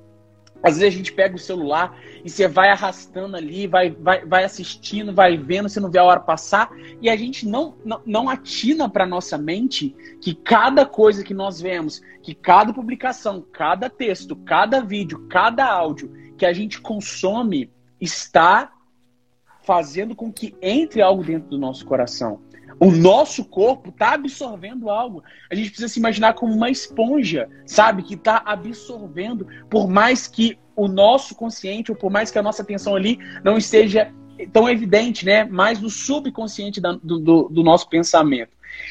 às 0.67 0.79
vezes 0.79 0.95
a 0.95 0.97
gente 0.97 1.13
pega 1.13 1.37
o 1.37 1.39
celular 1.39 1.97
e 2.25 2.29
você 2.29 2.49
vai 2.49 2.71
arrastando 2.71 3.37
ali, 3.37 3.69
vai, 3.69 3.91
vai, 3.91 4.27
vai 4.27 4.43
assistindo, 4.43 5.15
vai 5.15 5.37
vendo, 5.37 5.69
você 5.69 5.79
não 5.79 5.89
vê 5.89 6.01
a 6.01 6.05
hora 6.05 6.19
passar, 6.19 6.71
e 7.01 7.09
a 7.09 7.17
gente 7.17 7.47
não, 7.47 7.77
não, 7.85 8.03
não 8.05 8.29
atina 8.29 8.89
para 8.89 9.07
nossa 9.07 9.39
mente 9.39 9.95
que 10.21 10.35
cada 10.35 10.85
coisa 10.85 11.23
que 11.23 11.33
nós 11.33 11.61
vemos, 11.61 12.03
que 12.21 12.35
cada 12.35 12.73
publicação, 12.73 13.41
cada 13.53 13.89
texto, 13.89 14.35
cada 14.35 14.81
vídeo, 14.81 15.29
cada 15.29 15.65
áudio 15.65 16.13
que 16.37 16.45
a 16.45 16.53
gente 16.53 16.81
consome 16.81 17.71
está 18.01 18.73
fazendo 19.63 20.17
com 20.17 20.33
que 20.33 20.57
entre 20.61 21.01
algo 21.01 21.23
dentro 21.23 21.49
do 21.49 21.59
nosso 21.59 21.87
coração. 21.87 22.41
O 22.79 22.91
nosso 22.91 23.45
corpo 23.45 23.89
está 23.89 24.15
absorvendo 24.15 24.91
algo. 24.91 25.23
A 25.51 25.55
gente 25.55 25.71
precisa 25.71 25.89
se 25.89 25.99
imaginar 25.99 26.35
como 26.35 26.53
uma 26.53 26.69
esponja, 26.69 27.49
sabe? 27.65 28.03
Que 28.03 28.15
está 28.15 28.43
absorvendo, 28.45 29.47
por 29.71 29.89
mais 29.89 30.27
que 30.27 30.59
o 30.75 30.87
nosso 30.87 31.35
consciente, 31.35 31.91
ou 31.91 31.97
por 31.97 32.11
mais 32.11 32.31
que 32.31 32.39
a 32.39 32.43
nossa 32.43 32.63
atenção 32.63 32.95
ali 32.95 33.19
não 33.43 33.57
esteja 33.57 34.13
tão 34.53 34.69
evidente, 34.69 35.25
né? 35.25 35.45
Mais 35.45 35.81
no 35.81 35.89
subconsciente 35.89 36.81
da, 36.81 36.93
do, 36.93 37.19
do, 37.19 37.49
do, 37.49 37.63
nosso 37.63 37.89
pensamento. 37.89 38.51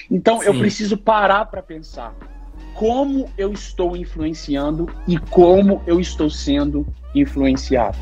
Então 0.10 0.42
Sim. 0.42 0.48
eu 0.48 0.58
preciso 0.58 0.98
parar 0.98 1.46
para 1.46 1.62
pensar 1.62 2.16
como 2.74 3.30
eu 3.38 3.54
estou 3.54 3.96
influenciando 3.96 4.90
e 5.08 5.20
como 5.20 5.84
eu 5.86 6.00
estou 6.00 6.30
sendo 6.30 6.88
influenciado. 7.14 7.98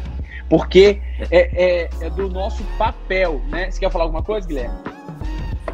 Porque 0.49 1.01
é, 1.29 1.83
é, 1.83 1.89
é 1.99 2.09
do 2.09 2.29
nosso 2.29 2.63
papel, 2.77 3.41
né? 3.49 3.69
Você 3.69 3.81
quer 3.81 3.91
falar 3.91 4.05
alguma 4.05 4.23
coisa, 4.23 4.47
Guilherme? 4.47 5.02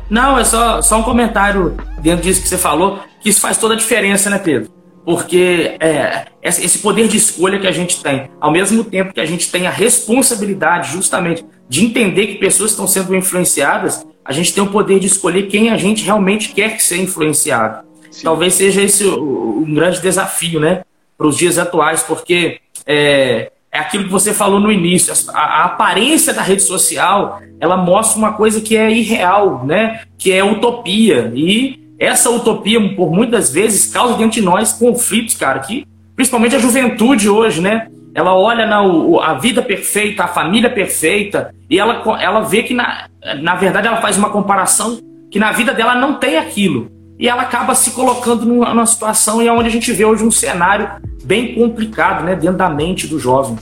Não, 0.09 0.37
é 0.37 0.43
só, 0.43 0.81
só 0.81 0.99
um 0.99 1.03
comentário 1.03 1.77
dentro 2.01 2.23
disso 2.23 2.41
que 2.41 2.47
você 2.47 2.57
falou, 2.57 2.99
que 3.21 3.29
isso 3.29 3.39
faz 3.39 3.57
toda 3.57 3.73
a 3.75 3.77
diferença, 3.77 4.29
né, 4.29 4.39
Pedro? 4.39 4.71
Porque 5.05 5.77
é, 5.79 6.25
esse 6.41 6.79
poder 6.79 7.07
de 7.07 7.17
escolha 7.17 7.59
que 7.59 7.67
a 7.67 7.71
gente 7.71 8.01
tem, 8.01 8.29
ao 8.39 8.51
mesmo 8.51 8.83
tempo 8.83 9.13
que 9.13 9.19
a 9.19 9.25
gente 9.25 9.51
tem 9.51 9.67
a 9.67 9.71
responsabilidade 9.71 10.91
justamente 10.91 11.45
de 11.67 11.85
entender 11.85 12.27
que 12.27 12.35
pessoas 12.35 12.71
estão 12.71 12.87
sendo 12.87 13.15
influenciadas, 13.15 14.05
a 14.25 14.33
gente 14.33 14.53
tem 14.53 14.63
o 14.63 14.67
poder 14.67 14.99
de 14.99 15.07
escolher 15.07 15.43
quem 15.43 15.69
a 15.69 15.77
gente 15.77 16.03
realmente 16.03 16.49
quer 16.49 16.75
que 16.75 16.83
seja 16.83 17.01
influenciado. 17.01 17.87
Sim. 18.11 18.23
Talvez 18.23 18.55
seja 18.55 18.81
esse 18.81 19.05
um 19.07 19.73
grande 19.73 20.01
desafio, 20.01 20.59
né, 20.59 20.83
para 21.17 21.27
os 21.27 21.37
dias 21.37 21.57
atuais, 21.57 22.03
porque 22.03 22.59
é, 22.85 23.51
é 23.71 23.79
aquilo 23.79 24.05
que 24.05 24.11
você 24.11 24.33
falou 24.33 24.59
no 24.59 24.71
início. 24.71 25.13
A, 25.33 25.39
a, 25.39 25.65
aparência 25.65 26.33
da 26.33 26.41
rede 26.41 26.63
social, 26.63 27.41
ela 27.59 27.77
mostra 27.77 28.17
uma 28.17 28.33
coisa 28.33 28.61
que 28.61 28.75
é 28.75 28.91
irreal, 28.91 29.63
né? 29.65 30.01
Que 30.17 30.31
é 30.31 30.43
utopia. 30.43 31.31
E 31.35 31.79
essa 31.99 32.29
utopia, 32.29 32.79
por 32.95 33.11
muitas 33.11 33.51
vezes, 33.51 33.91
causa 33.91 34.15
dentro 34.15 34.39
de 34.39 34.41
nós 34.41 34.73
conflitos, 34.73 35.35
cara, 35.35 35.59
que 35.59 35.85
principalmente 36.15 36.55
a 36.55 36.59
juventude 36.59 37.29
hoje, 37.29 37.61
né? 37.61 37.87
Ela 38.15 38.35
olha 38.35 38.65
na 38.65 38.79
a 39.23 39.35
vida 39.35 39.61
perfeita, 39.61 40.23
a 40.23 40.27
família 40.27 40.69
perfeita, 40.69 41.53
e 41.69 41.79
ela, 41.79 42.01
ela 42.19 42.41
vê 42.41 42.63
que, 42.63 42.73
na, 42.73 43.07
na 43.41 43.55
verdade, 43.55 43.87
ela 43.87 44.01
faz 44.01 44.17
uma 44.17 44.29
comparação 44.29 44.99
que 45.29 45.37
na 45.37 45.51
vida 45.51 45.73
dela 45.73 45.93
não 45.93 46.15
tem 46.15 46.37
aquilo. 46.37 46.91
E 47.19 47.27
ela 47.27 47.41
acaba 47.41 47.75
se 47.75 47.91
colocando 47.91 48.45
numa, 48.45 48.69
numa 48.69 48.85
situação 48.85 49.41
e 49.41 49.47
é 49.47 49.51
onde 49.51 49.67
a 49.67 49.71
gente 49.71 49.91
vê 49.91 50.05
hoje 50.05 50.23
um 50.23 50.31
cenário 50.31 50.89
bem 51.23 51.53
complicado, 51.53 52.23
né, 52.23 52.33
dentro 52.33 52.57
da 52.57 52.69
mente 52.69 53.07
do 53.07 53.19
jovem. 53.19 53.57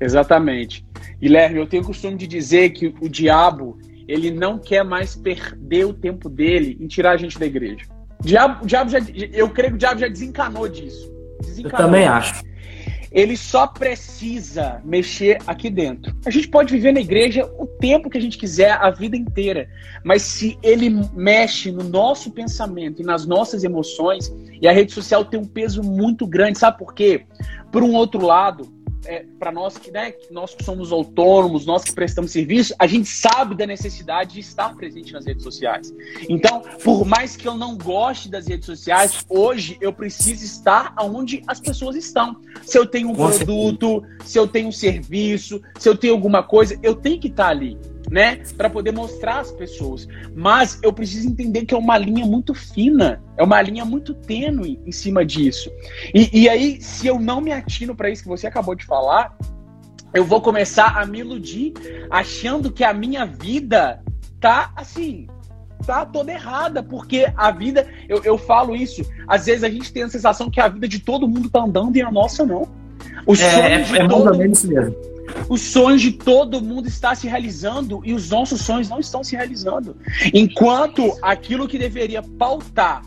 Exatamente. 0.00 0.86
Guilherme, 1.20 1.58
eu 1.58 1.66
tenho 1.66 1.82
o 1.82 1.86
costume 1.86 2.16
de 2.16 2.28
dizer 2.28 2.70
que 2.70 2.94
o 3.00 3.08
diabo, 3.08 3.76
ele 4.06 4.30
não 4.30 4.56
quer 4.56 4.84
mais 4.84 5.16
perder 5.16 5.84
o 5.84 5.92
tempo 5.92 6.28
dele 6.28 6.78
em 6.80 6.86
tirar 6.86 7.12
a 7.12 7.16
gente 7.16 7.38
da 7.38 7.46
igreja. 7.46 7.84
Diabo, 8.20 8.62
o 8.62 8.66
diabo 8.66 8.88
já, 8.88 8.98
eu 9.32 9.48
creio 9.48 9.70
que 9.70 9.76
o 9.76 9.78
diabo 9.78 10.00
já 10.00 10.06
desencanou 10.06 10.68
disso. 10.68 11.12
Desencanou. 11.40 11.80
Eu 11.80 11.84
também 11.84 12.06
acho. 12.06 12.40
Ele 13.12 13.36
só 13.36 13.66
precisa 13.66 14.80
mexer 14.84 15.38
aqui 15.46 15.68
dentro. 15.68 16.14
A 16.24 16.30
gente 16.30 16.48
pode 16.48 16.72
viver 16.72 16.92
na 16.92 17.00
igreja 17.00 17.44
o 17.58 17.66
tempo 17.66 18.08
que 18.08 18.18
a 18.18 18.20
gente 18.20 18.38
quiser, 18.38 18.72
a 18.72 18.90
vida 18.90 19.16
inteira. 19.16 19.68
Mas 20.04 20.22
se 20.22 20.58
ele 20.62 20.88
mexe 21.14 21.70
no 21.70 21.84
nosso 21.84 22.30
pensamento 22.30 23.02
e 23.02 23.04
nas 23.04 23.26
nossas 23.26 23.64
emoções, 23.64 24.32
e 24.60 24.66
a 24.66 24.72
rede 24.72 24.92
social 24.92 25.24
tem 25.24 25.38
um 25.38 25.44
peso 25.44 25.82
muito 25.82 26.26
grande, 26.26 26.58
sabe 26.58 26.78
por 26.78 26.94
quê? 26.94 27.24
Por 27.70 27.82
um 27.82 27.92
outro 27.94 28.24
lado, 28.24 28.72
é, 29.04 29.24
para 29.38 29.50
nós 29.50 29.76
que, 29.76 29.90
né, 29.90 30.12
nós 30.30 30.54
que 30.54 30.64
somos 30.64 30.92
autônomos, 30.92 31.66
nós 31.66 31.84
que 31.84 31.92
prestamos 31.92 32.32
serviço, 32.32 32.74
a 32.78 32.86
gente 32.86 33.08
sabe 33.08 33.54
da 33.54 33.66
necessidade 33.66 34.34
de 34.34 34.40
estar 34.40 34.74
presente 34.74 35.12
nas 35.12 35.26
redes 35.26 35.42
sociais. 35.42 35.92
Então, 36.28 36.62
por 36.82 37.04
mais 37.04 37.36
que 37.36 37.46
eu 37.46 37.56
não 37.56 37.76
goste 37.76 38.28
das 38.28 38.46
redes 38.46 38.66
sociais, 38.66 39.24
hoje 39.28 39.76
eu 39.80 39.92
preciso 39.92 40.44
estar 40.44 40.94
onde 41.00 41.42
as 41.46 41.60
pessoas 41.60 41.96
estão. 41.96 42.36
Se 42.62 42.78
eu 42.78 42.86
tenho 42.86 43.10
um 43.10 43.14
produto, 43.14 44.02
se 44.24 44.38
eu 44.38 44.46
tenho 44.46 44.68
um 44.68 44.72
serviço, 44.72 45.60
se 45.78 45.88
eu 45.88 45.96
tenho 45.96 46.14
alguma 46.14 46.42
coisa, 46.42 46.78
eu 46.82 46.94
tenho 46.94 47.20
que 47.20 47.28
estar 47.28 47.48
ali 47.48 47.78
né? 48.12 48.42
Para 48.58 48.68
poder 48.68 48.92
mostrar 48.92 49.40
às 49.40 49.50
pessoas. 49.50 50.06
Mas 50.36 50.78
eu 50.82 50.92
preciso 50.92 51.26
entender 51.26 51.64
que 51.64 51.72
é 51.72 51.78
uma 51.78 51.96
linha 51.96 52.26
muito 52.26 52.52
fina, 52.52 53.22
é 53.38 53.42
uma 53.42 53.60
linha 53.62 53.86
muito 53.86 54.12
tênue 54.12 54.78
em 54.84 54.92
cima 54.92 55.24
disso. 55.24 55.72
E, 56.14 56.42
e 56.42 56.48
aí, 56.48 56.78
se 56.82 57.06
eu 57.06 57.18
não 57.18 57.40
me 57.40 57.50
atino 57.52 57.96
para 57.96 58.10
isso 58.10 58.22
que 58.22 58.28
você 58.28 58.46
acabou 58.46 58.74
de 58.74 58.84
falar, 58.84 59.34
eu 60.12 60.26
vou 60.26 60.42
começar 60.42 60.98
a 61.00 61.06
me 61.06 61.20
iludir 61.20 61.72
achando 62.10 62.70
que 62.70 62.84
a 62.84 62.92
minha 62.92 63.24
vida 63.24 64.02
tá 64.38 64.70
assim, 64.76 65.26
tá 65.86 66.04
toda 66.04 66.32
errada, 66.32 66.82
porque 66.82 67.32
a 67.34 67.50
vida, 67.50 67.88
eu, 68.10 68.22
eu 68.24 68.36
falo 68.36 68.76
isso, 68.76 69.02
às 69.26 69.46
vezes 69.46 69.64
a 69.64 69.70
gente 69.70 69.90
tem 69.90 70.02
a 70.02 70.08
sensação 70.10 70.50
que 70.50 70.60
a 70.60 70.68
vida 70.68 70.86
de 70.86 70.98
todo 70.98 71.26
mundo 71.26 71.48
tá 71.48 71.62
andando 71.62 71.96
e 71.96 72.02
a 72.02 72.10
nossa 72.10 72.44
não. 72.44 72.68
Os 73.26 73.40
é, 73.40 73.76
é, 73.76 73.80
é 73.80 74.06
todo... 74.06 74.36
mesmo 74.36 74.94
os 75.48 75.60
sonhos 75.60 76.00
de 76.00 76.12
todo 76.12 76.60
mundo 76.62 76.88
estão 76.88 77.14
se 77.14 77.26
realizando 77.26 78.00
e 78.04 78.12
os 78.12 78.30
nossos 78.30 78.60
sonhos 78.62 78.88
não 78.88 79.00
estão 79.00 79.22
se 79.22 79.36
realizando. 79.36 79.96
Enquanto 80.32 81.16
aquilo 81.22 81.68
que 81.68 81.78
deveria 81.78 82.22
pautar 82.22 83.02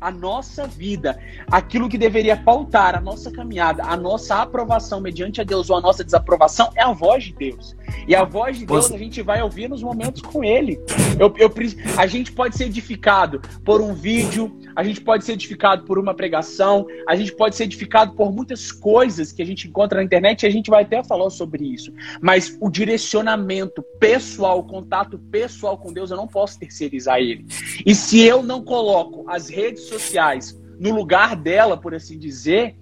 a 0.00 0.10
nossa 0.10 0.66
vida, 0.66 1.20
aquilo 1.50 1.88
que 1.88 1.98
deveria 1.98 2.36
pautar 2.36 2.96
a 2.96 3.00
nossa 3.00 3.30
caminhada, 3.30 3.84
a 3.84 3.96
nossa 3.96 4.36
aprovação 4.36 5.00
mediante 5.00 5.40
a 5.40 5.44
Deus 5.44 5.68
ou 5.68 5.76
a 5.76 5.80
nossa 5.80 6.02
desaprovação 6.02 6.70
é 6.74 6.82
a 6.82 6.92
voz 6.92 7.24
de 7.24 7.34
Deus. 7.34 7.76
E 8.06 8.14
a 8.14 8.24
voz 8.24 8.58
de 8.58 8.66
Deus 8.66 8.90
a 8.90 8.98
gente 8.98 9.22
vai 9.22 9.42
ouvir 9.42 9.68
nos 9.68 9.82
momentos 9.82 10.22
com 10.22 10.42
Ele. 10.42 10.80
Eu, 11.18 11.32
eu, 11.36 11.52
a 11.96 12.06
gente 12.06 12.32
pode 12.32 12.56
ser 12.56 12.64
edificado 12.64 13.40
por 13.64 13.80
um 13.80 13.94
vídeo, 13.94 14.56
a 14.74 14.82
gente 14.82 15.00
pode 15.00 15.24
ser 15.24 15.32
edificado 15.32 15.84
por 15.84 15.98
uma 15.98 16.14
pregação, 16.14 16.86
a 17.08 17.14
gente 17.14 17.32
pode 17.32 17.56
ser 17.56 17.64
edificado 17.64 18.14
por 18.14 18.32
muitas 18.32 18.72
coisas 18.72 19.32
que 19.32 19.42
a 19.42 19.46
gente 19.46 19.68
encontra 19.68 19.98
na 19.98 20.04
internet 20.04 20.42
e 20.42 20.46
a 20.46 20.50
gente 20.50 20.70
vai 20.70 20.82
até 20.82 21.02
falar 21.04 21.30
sobre 21.30 21.64
isso. 21.64 21.92
Mas 22.20 22.56
o 22.60 22.70
direcionamento 22.70 23.82
pessoal, 23.98 24.60
o 24.60 24.64
contato 24.64 25.18
pessoal 25.18 25.76
com 25.78 25.92
Deus, 25.92 26.10
eu 26.10 26.16
não 26.16 26.26
posso 26.26 26.58
terceirizar 26.58 27.18
ele. 27.18 27.46
E 27.84 27.94
se 27.94 28.20
eu 28.20 28.42
não 28.42 28.62
coloco 28.62 29.24
as 29.28 29.48
redes 29.48 29.84
sociais 29.84 30.58
no 30.78 30.94
lugar 30.94 31.36
dela, 31.36 31.76
por 31.76 31.94
assim 31.94 32.18
dizer, 32.18 32.74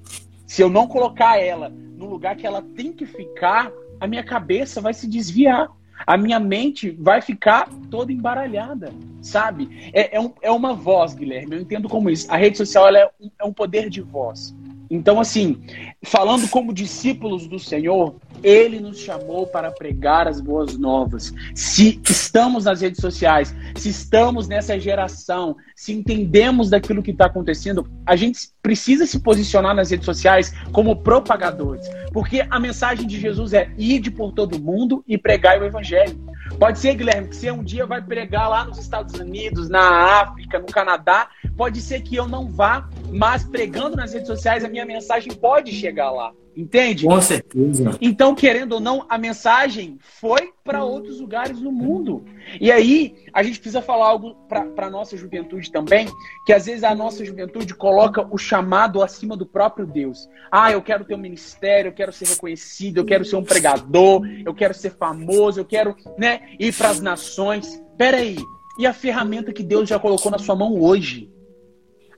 se 0.47 0.63
eu 0.63 0.71
não 0.71 0.87
colocar 0.87 1.39
ela 1.39 1.69
no 1.69 2.07
lugar 2.07 2.37
que 2.37 2.47
ela 2.47 2.63
tem 2.63 2.93
que 2.93 3.05
ficar, 3.05 3.73
a 4.01 4.07
minha 4.07 4.23
cabeça 4.23 4.81
vai 4.81 4.95
se 4.95 5.07
desviar 5.07 5.69
a 6.07 6.17
minha 6.17 6.39
mente 6.39 6.91
vai 6.91 7.21
ficar 7.21 7.69
toda 7.91 8.13
embaralhada, 8.13 8.93
sabe? 9.21 9.91
É, 9.93 10.17
é, 10.17 10.21
um, 10.21 10.33
é 10.41 10.51
uma 10.51 10.75
voz, 10.75 11.15
Guilherme, 11.15 11.57
eu 11.57 11.61
entendo 11.61 11.89
como 11.89 12.09
isso. 12.09 12.31
A 12.31 12.37
rede 12.37 12.57
social 12.57 12.89
é, 12.95 13.11
um, 13.21 13.31
é 13.39 13.45
um 13.45 13.53
poder 13.53 13.91
de 13.91 14.01
voz. 14.01 14.55
Então, 14.91 15.21
assim, 15.21 15.61
falando 16.03 16.49
como 16.49 16.73
discípulos 16.73 17.47
do 17.47 17.59
Senhor, 17.59 18.15
ele 18.43 18.81
nos 18.81 18.99
chamou 18.99 19.47
para 19.47 19.71
pregar 19.71 20.27
as 20.29 20.41
boas 20.41 20.77
novas. 20.77 21.33
Se 21.55 22.01
estamos 22.09 22.65
nas 22.65 22.81
redes 22.81 23.01
sociais, 23.01 23.55
se 23.77 23.89
estamos 23.89 24.49
nessa 24.49 24.79
geração, 24.79 25.57
se 25.75 25.93
entendemos 25.93 26.71
daquilo 26.71 27.03
que 27.03 27.11
está 27.11 27.27
acontecendo, 27.27 27.89
a 28.07 28.17
gente 28.17 28.51
precisa 28.63 29.07
se 29.07 29.21
posicionar 29.21 29.75
nas 29.75 29.91
redes 29.91 30.05
sociais 30.05 30.53
como 30.73 30.97
propagadores. 30.97 31.89
Porque 32.13 32.47
a 32.49 32.61
mensagem 32.61 33.07
de 33.07 33.21
Jesus 33.21 33.53
é: 33.53 33.71
ide 33.77 34.11
por 34.11 34.33
todo 34.33 34.59
mundo 34.59 35.05
e 35.07 35.17
pregai 35.17 35.59
o 35.61 35.65
evangelho. 35.65 36.19
Pode 36.59 36.79
ser, 36.79 36.95
Guilherme, 36.95 37.29
que 37.29 37.37
você 37.37 37.51
um 37.51 37.63
dia 37.63 37.87
vai 37.87 38.03
pregar 38.03 38.49
lá 38.49 38.65
nos 38.65 38.79
Estados 38.79 39.15
Unidos, 39.15 39.69
na 39.69 40.21
África, 40.23 40.59
no 40.59 40.67
Canadá. 40.67 41.29
Pode 41.57 41.81
ser 41.81 42.01
que 42.01 42.17
eu 42.17 42.27
não 42.27 42.49
vá, 42.49 42.89
mas 43.11 43.45
pregando 43.45 43.97
nas 43.97 44.13
redes 44.13 44.29
sociais, 44.29 44.65
a 44.65 44.69
minha 44.69 44.87
mensagem 44.87 45.33
pode 45.33 45.73
chegar 45.73 46.11
lá. 46.11 46.33
Entende? 46.59 47.07
Com 47.07 47.21
certeza. 47.21 47.97
Então, 48.01 48.35
querendo 48.35 48.73
ou 48.73 48.81
não, 48.81 49.07
a 49.09 49.17
mensagem 49.17 49.97
foi 50.01 50.53
para 50.65 50.83
outros 50.83 51.21
lugares 51.21 51.61
no 51.61 51.71
mundo. 51.71 52.25
E 52.61 52.73
aí, 52.73 53.15
a 53.33 53.45
gente 53.45 53.61
precisa 53.61 53.81
falar 53.81 54.09
algo 54.09 54.35
para 54.49 54.87
a 54.87 54.91
nossa 54.91 55.17
juventude 55.17 55.71
também, 55.71 56.09
que 56.45 56.53
às 56.53 56.67
vezes 56.67 56.83
a 56.83 56.97
nossa 56.97 57.25
juventude 57.25 57.77
coloca 57.77 58.27
o 58.29 58.37
chamado 58.37 59.01
acima 59.01 59.37
do 59.37 59.47
próprio 59.47 59.87
Deus. 59.87 60.29
Ah, 60.51 60.73
eu 60.73 60.83
quero 60.83 61.05
ter 61.05 61.15
um 61.15 61.19
ministério, 61.19 61.91
eu 61.91 61.95
quero 61.95 62.13
ser 62.13 62.27
reconhecido, 62.27 62.99
eu 62.99 63.05
quero 63.05 63.25
ser 63.25 63.37
um 63.37 63.45
pregador, 63.45 64.27
eu 64.45 64.53
quero 64.53 64.75
ser 64.75 64.91
famoso, 64.91 65.61
eu 65.61 65.65
quero 65.65 65.95
né, 66.19 66.41
ir 66.59 66.75
para 66.75 66.89
as 66.89 67.01
nações. 67.01 67.81
Peraí, 67.97 68.37
e 68.81 68.85
a 68.85 68.93
ferramenta 68.93 69.53
que 69.53 69.63
Deus 69.63 69.89
já 69.89 69.97
colocou 69.97 70.33
na 70.33 70.39
sua 70.39 70.57
mão 70.57 70.81
hoje? 70.81 71.31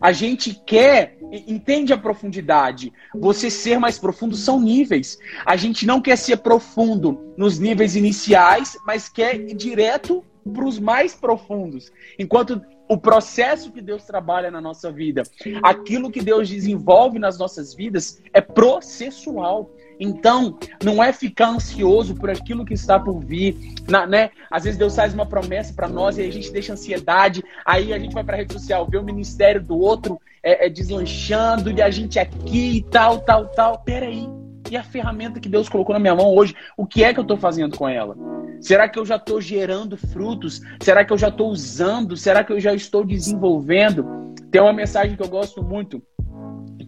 A 0.01 0.13
gente 0.13 0.55
quer, 0.65 1.19
entende 1.31 1.93
a 1.93 1.99
profundidade. 1.99 2.93
Você 3.15 3.51
ser 3.51 3.79
mais 3.79 3.99
profundo 3.99 4.37
são 4.37 4.61
níveis. 4.61 5.19
A 5.45 5.57
gente 5.57 5.87
não 5.87 6.01
quer 6.01 6.17
ser 6.17 6.39
profundo 6.39 7.35
nos 7.37 7.59
níveis 7.59 7.97
iniciais, 7.97 8.77
mas 8.87 9.09
quer 9.09 9.37
ir 9.37 9.55
direto 9.55 10.25
para 10.53 10.65
os 10.65 10.79
mais 10.79 11.15
profundos. 11.15 11.93
Enquanto 12.19 12.61
o 12.89 12.99
processo 12.99 13.71
que 13.71 13.81
Deus 13.81 14.05
trabalha 14.05 14.51
na 14.51 14.61
nossa 14.61 14.91
vida, 14.91 15.23
aquilo 15.63 16.11
que 16.11 16.21
Deus 16.21 16.49
desenvolve 16.49 17.21
nas 17.21 17.39
nossas 17.39 17.73
vidas 17.73 18.21
é 18.33 18.41
processual. 18.41 19.71
Então, 20.01 20.59
não 20.83 21.05
é 21.05 21.13
ficar 21.13 21.51
ansioso 21.51 22.15
por 22.15 22.31
aquilo 22.31 22.65
que 22.65 22.75
está 22.75 22.99
por 22.99 23.23
vir, 23.23 23.75
na, 23.87 24.07
né? 24.07 24.31
Às 24.51 24.65
vezes 24.65 24.79
Deus 24.79 24.97
faz 24.97 25.13
uma 25.13 25.27
promessa 25.27 25.75
para 25.75 25.87
nós 25.87 26.17
e 26.17 26.23
a 26.23 26.33
gente 26.33 26.51
deixa 26.51 26.73
ansiedade, 26.73 27.45
aí 27.65 27.93
a 27.93 27.99
gente 27.99 28.15
vai 28.15 28.25
para 28.25 28.35
a 28.35 28.39
rede 28.39 28.55
social, 28.55 28.89
vê 28.91 28.97
o 28.97 29.05
ministério 29.05 29.63
do 29.63 29.79
outro 29.79 30.19
é, 30.43 30.67
é, 30.67 30.69
deslanchando 30.69 31.71
e 31.71 31.83
a 31.83 31.91
gente 31.91 32.19
aqui 32.19 32.79
e 32.79 32.83
tal, 32.83 33.21
tal, 33.21 33.47
tal. 33.49 33.79
Peraí, 33.81 34.29
e 34.71 34.77
a 34.77 34.83
ferramenta 34.83 35.41
que 35.41 35.49
Deus 35.49 35.69
colocou 35.69 35.93
na 35.93 35.99
minha 35.99 36.15
mão 36.15 36.35
hoje, 36.35 36.55
o 36.77 36.87
que 36.87 37.05
é 37.05 37.13
que 37.13 37.21
eu 37.21 37.23
estou 37.23 37.37
fazendo 37.37 37.77
com 37.77 37.89
ela? 37.89 38.17
Será 38.61 38.89
que 38.89 38.99
eu 38.99 39.07
já 39.07 39.17
estou 39.17 39.41
gerando 39.41 39.97
frutos? 39.97 40.61
Será 40.83 41.05
que 41.05 41.13
eu 41.13 41.19
já 41.19 41.29
estou 41.29 41.51
usando? 41.51 42.17
Será 42.17 42.45
que 42.45 42.53
eu 42.53 42.61
já 42.61 42.75
estou 42.75 43.05
desenvolvendo? 43.05 44.35
Tem 44.51 44.61
uma 44.61 44.73
mensagem 44.73 45.17
que 45.17 45.23
eu 45.23 45.29
gosto 45.29 45.63
muito 45.63 46.03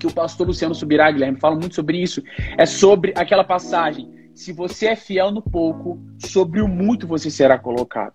que 0.02 0.06
o 0.08 0.12
pastor 0.12 0.48
Luciano 0.48 0.74
Subirá, 0.74 1.08
Guilherme, 1.12 1.38
fala 1.38 1.54
muito 1.54 1.76
sobre 1.76 2.02
isso, 2.02 2.20
é 2.58 2.66
sobre 2.66 3.14
aquela 3.16 3.44
passagem. 3.44 4.10
Se 4.34 4.52
você 4.52 4.88
é 4.88 4.96
fiel 4.96 5.30
no 5.30 5.40
pouco, 5.40 6.02
sobre 6.18 6.60
o 6.60 6.66
muito 6.66 7.06
você 7.06 7.30
será 7.30 7.56
colocado. 7.56 8.14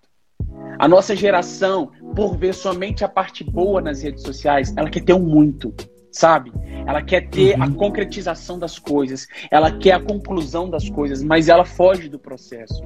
A 0.78 0.86
nossa 0.86 1.16
geração, 1.16 1.90
por 2.18 2.36
ver 2.36 2.52
somente 2.52 3.04
a 3.04 3.08
parte 3.08 3.44
boa 3.44 3.80
nas 3.80 4.02
redes 4.02 4.24
sociais, 4.24 4.74
ela 4.76 4.90
quer 4.90 5.04
ter 5.04 5.12
um 5.12 5.20
muito, 5.20 5.72
sabe? 6.10 6.52
Ela 6.84 7.00
quer 7.00 7.28
ter 7.28 7.54
uhum. 7.54 7.62
a 7.62 7.70
concretização 7.70 8.58
das 8.58 8.76
coisas, 8.76 9.28
ela 9.52 9.70
quer 9.70 9.92
a 9.92 10.00
conclusão 10.00 10.68
das 10.68 10.90
coisas, 10.90 11.22
mas 11.22 11.48
ela 11.48 11.64
foge 11.64 12.08
do 12.08 12.18
processo. 12.18 12.82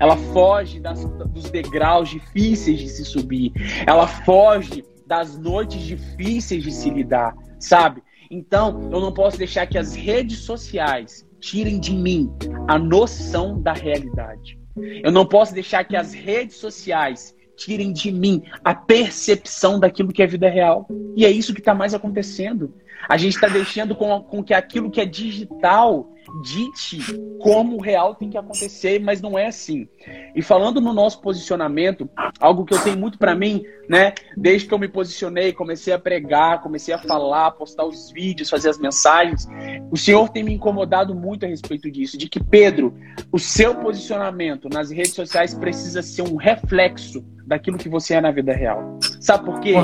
Ela 0.00 0.16
foge 0.32 0.80
das, 0.80 1.04
dos 1.04 1.50
degraus 1.50 2.08
difíceis 2.08 2.78
de 2.78 2.88
se 2.88 3.04
subir. 3.04 3.52
Ela 3.86 4.06
foge 4.06 4.82
das 5.06 5.38
noites 5.38 5.82
difíceis 5.82 6.62
de 6.62 6.72
se 6.72 6.88
lidar, 6.88 7.34
sabe? 7.58 8.02
Então, 8.30 8.88
eu 8.90 8.98
não 8.98 9.12
posso 9.12 9.36
deixar 9.36 9.66
que 9.66 9.76
as 9.76 9.94
redes 9.94 10.38
sociais 10.38 11.28
tirem 11.38 11.78
de 11.78 11.92
mim 11.92 12.32
a 12.66 12.78
noção 12.78 13.60
da 13.60 13.74
realidade. 13.74 14.58
Eu 15.04 15.12
não 15.12 15.26
posso 15.26 15.52
deixar 15.52 15.84
que 15.84 15.96
as 15.96 16.14
redes 16.14 16.56
sociais 16.56 17.38
tirem 17.60 17.92
de 17.92 18.10
mim 18.10 18.42
a 18.64 18.74
percepção 18.74 19.78
daquilo 19.78 20.12
que 20.12 20.22
é 20.22 20.26
vida 20.26 20.48
real. 20.48 20.88
E 21.14 21.26
é 21.26 21.30
isso 21.30 21.52
que 21.52 21.60
está 21.60 21.74
mais 21.74 21.92
acontecendo. 21.92 22.72
A 23.08 23.16
gente 23.16 23.34
está 23.34 23.48
deixando 23.48 23.94
com, 23.94 24.20
com 24.22 24.42
que 24.42 24.54
aquilo 24.54 24.90
que 24.90 25.00
é 25.00 25.04
digital 25.04 26.10
dite 26.42 26.98
como 27.40 27.76
o 27.76 27.80
real 27.80 28.14
tem 28.14 28.30
que 28.30 28.38
acontecer, 28.38 29.00
mas 29.00 29.20
não 29.20 29.38
é 29.38 29.46
assim. 29.46 29.88
E 30.34 30.42
falando 30.42 30.80
no 30.80 30.92
nosso 30.92 31.20
posicionamento, 31.20 32.08
algo 32.38 32.64
que 32.64 32.74
eu 32.74 32.82
tenho 32.82 32.96
muito 32.96 33.18
para 33.18 33.34
mim, 33.34 33.64
né? 33.88 34.14
Desde 34.36 34.68
que 34.68 34.74
eu 34.74 34.78
me 34.78 34.86
posicionei, 34.86 35.52
comecei 35.52 35.92
a 35.92 35.98
pregar, 35.98 36.62
comecei 36.62 36.94
a 36.94 36.98
falar, 36.98 37.50
postar 37.52 37.84
os 37.84 38.12
vídeos, 38.12 38.50
fazer 38.50 38.68
as 38.68 38.78
mensagens, 38.78 39.48
o 39.90 39.96
Senhor 39.96 40.28
tem 40.28 40.44
me 40.44 40.52
incomodado 40.52 41.14
muito 41.14 41.44
a 41.44 41.48
respeito 41.48 41.90
disso, 41.90 42.16
de 42.16 42.28
que 42.28 42.42
Pedro, 42.42 42.94
o 43.32 43.38
seu 43.38 43.74
posicionamento 43.74 44.68
nas 44.68 44.90
redes 44.90 45.14
sociais 45.14 45.54
precisa 45.54 46.02
ser 46.02 46.22
um 46.22 46.36
reflexo 46.36 47.24
daquilo 47.50 47.76
que 47.76 47.88
você 47.88 48.14
é 48.14 48.20
na 48.20 48.30
vida 48.30 48.52
real. 48.52 48.96
Sabe 49.20 49.44
por 49.44 49.58
quê? 49.58 49.74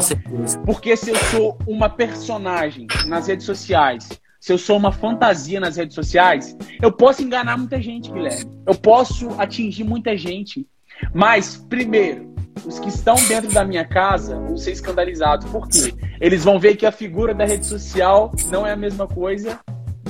Porque 0.65 0.97
se 0.97 1.11
eu 1.11 1.17
sou 1.17 1.59
uma 1.67 1.91
personagem 1.91 2.87
nas 3.09 3.27
redes 3.27 3.45
sociais, 3.45 4.09
se 4.41 4.53
eu 4.53 4.59
sou 4.59 4.77
uma 4.77 4.93
fantasia 4.93 5.59
nas 5.59 5.77
redes 5.77 5.97
sociais, 5.97 6.57
eu 6.81 6.93
posso 6.93 7.23
enganar 7.23 7.59
muita 7.59 7.83
gente, 7.83 8.13
Guilherme. 8.13 8.49
Eu 8.65 8.77
posso 8.77 9.31
atingir 9.37 9.83
muita 9.83 10.17
gente. 10.17 10.65
Mas, 11.13 11.57
primeiro, 11.69 12.33
os 12.65 12.79
que 12.79 12.89
estão 12.89 13.17
dentro 13.27 13.53
da 13.53 13.65
minha 13.65 13.85
casa 13.85 14.37
vão 14.37 14.57
ser 14.57 14.71
escandalizados. 14.71 15.51
Por 15.51 15.69
quê? 15.69 15.93
Eles 16.21 16.45
vão 16.45 16.61
ver 16.61 16.77
que 16.77 16.87
a 16.87 16.93
figura 16.93 17.35
da 17.35 17.45
rede 17.45 17.67
social 17.67 18.31
não 18.49 18.65
é 18.65 18.71
a 18.71 18.77
mesma 18.77 19.09
coisa 19.09 19.59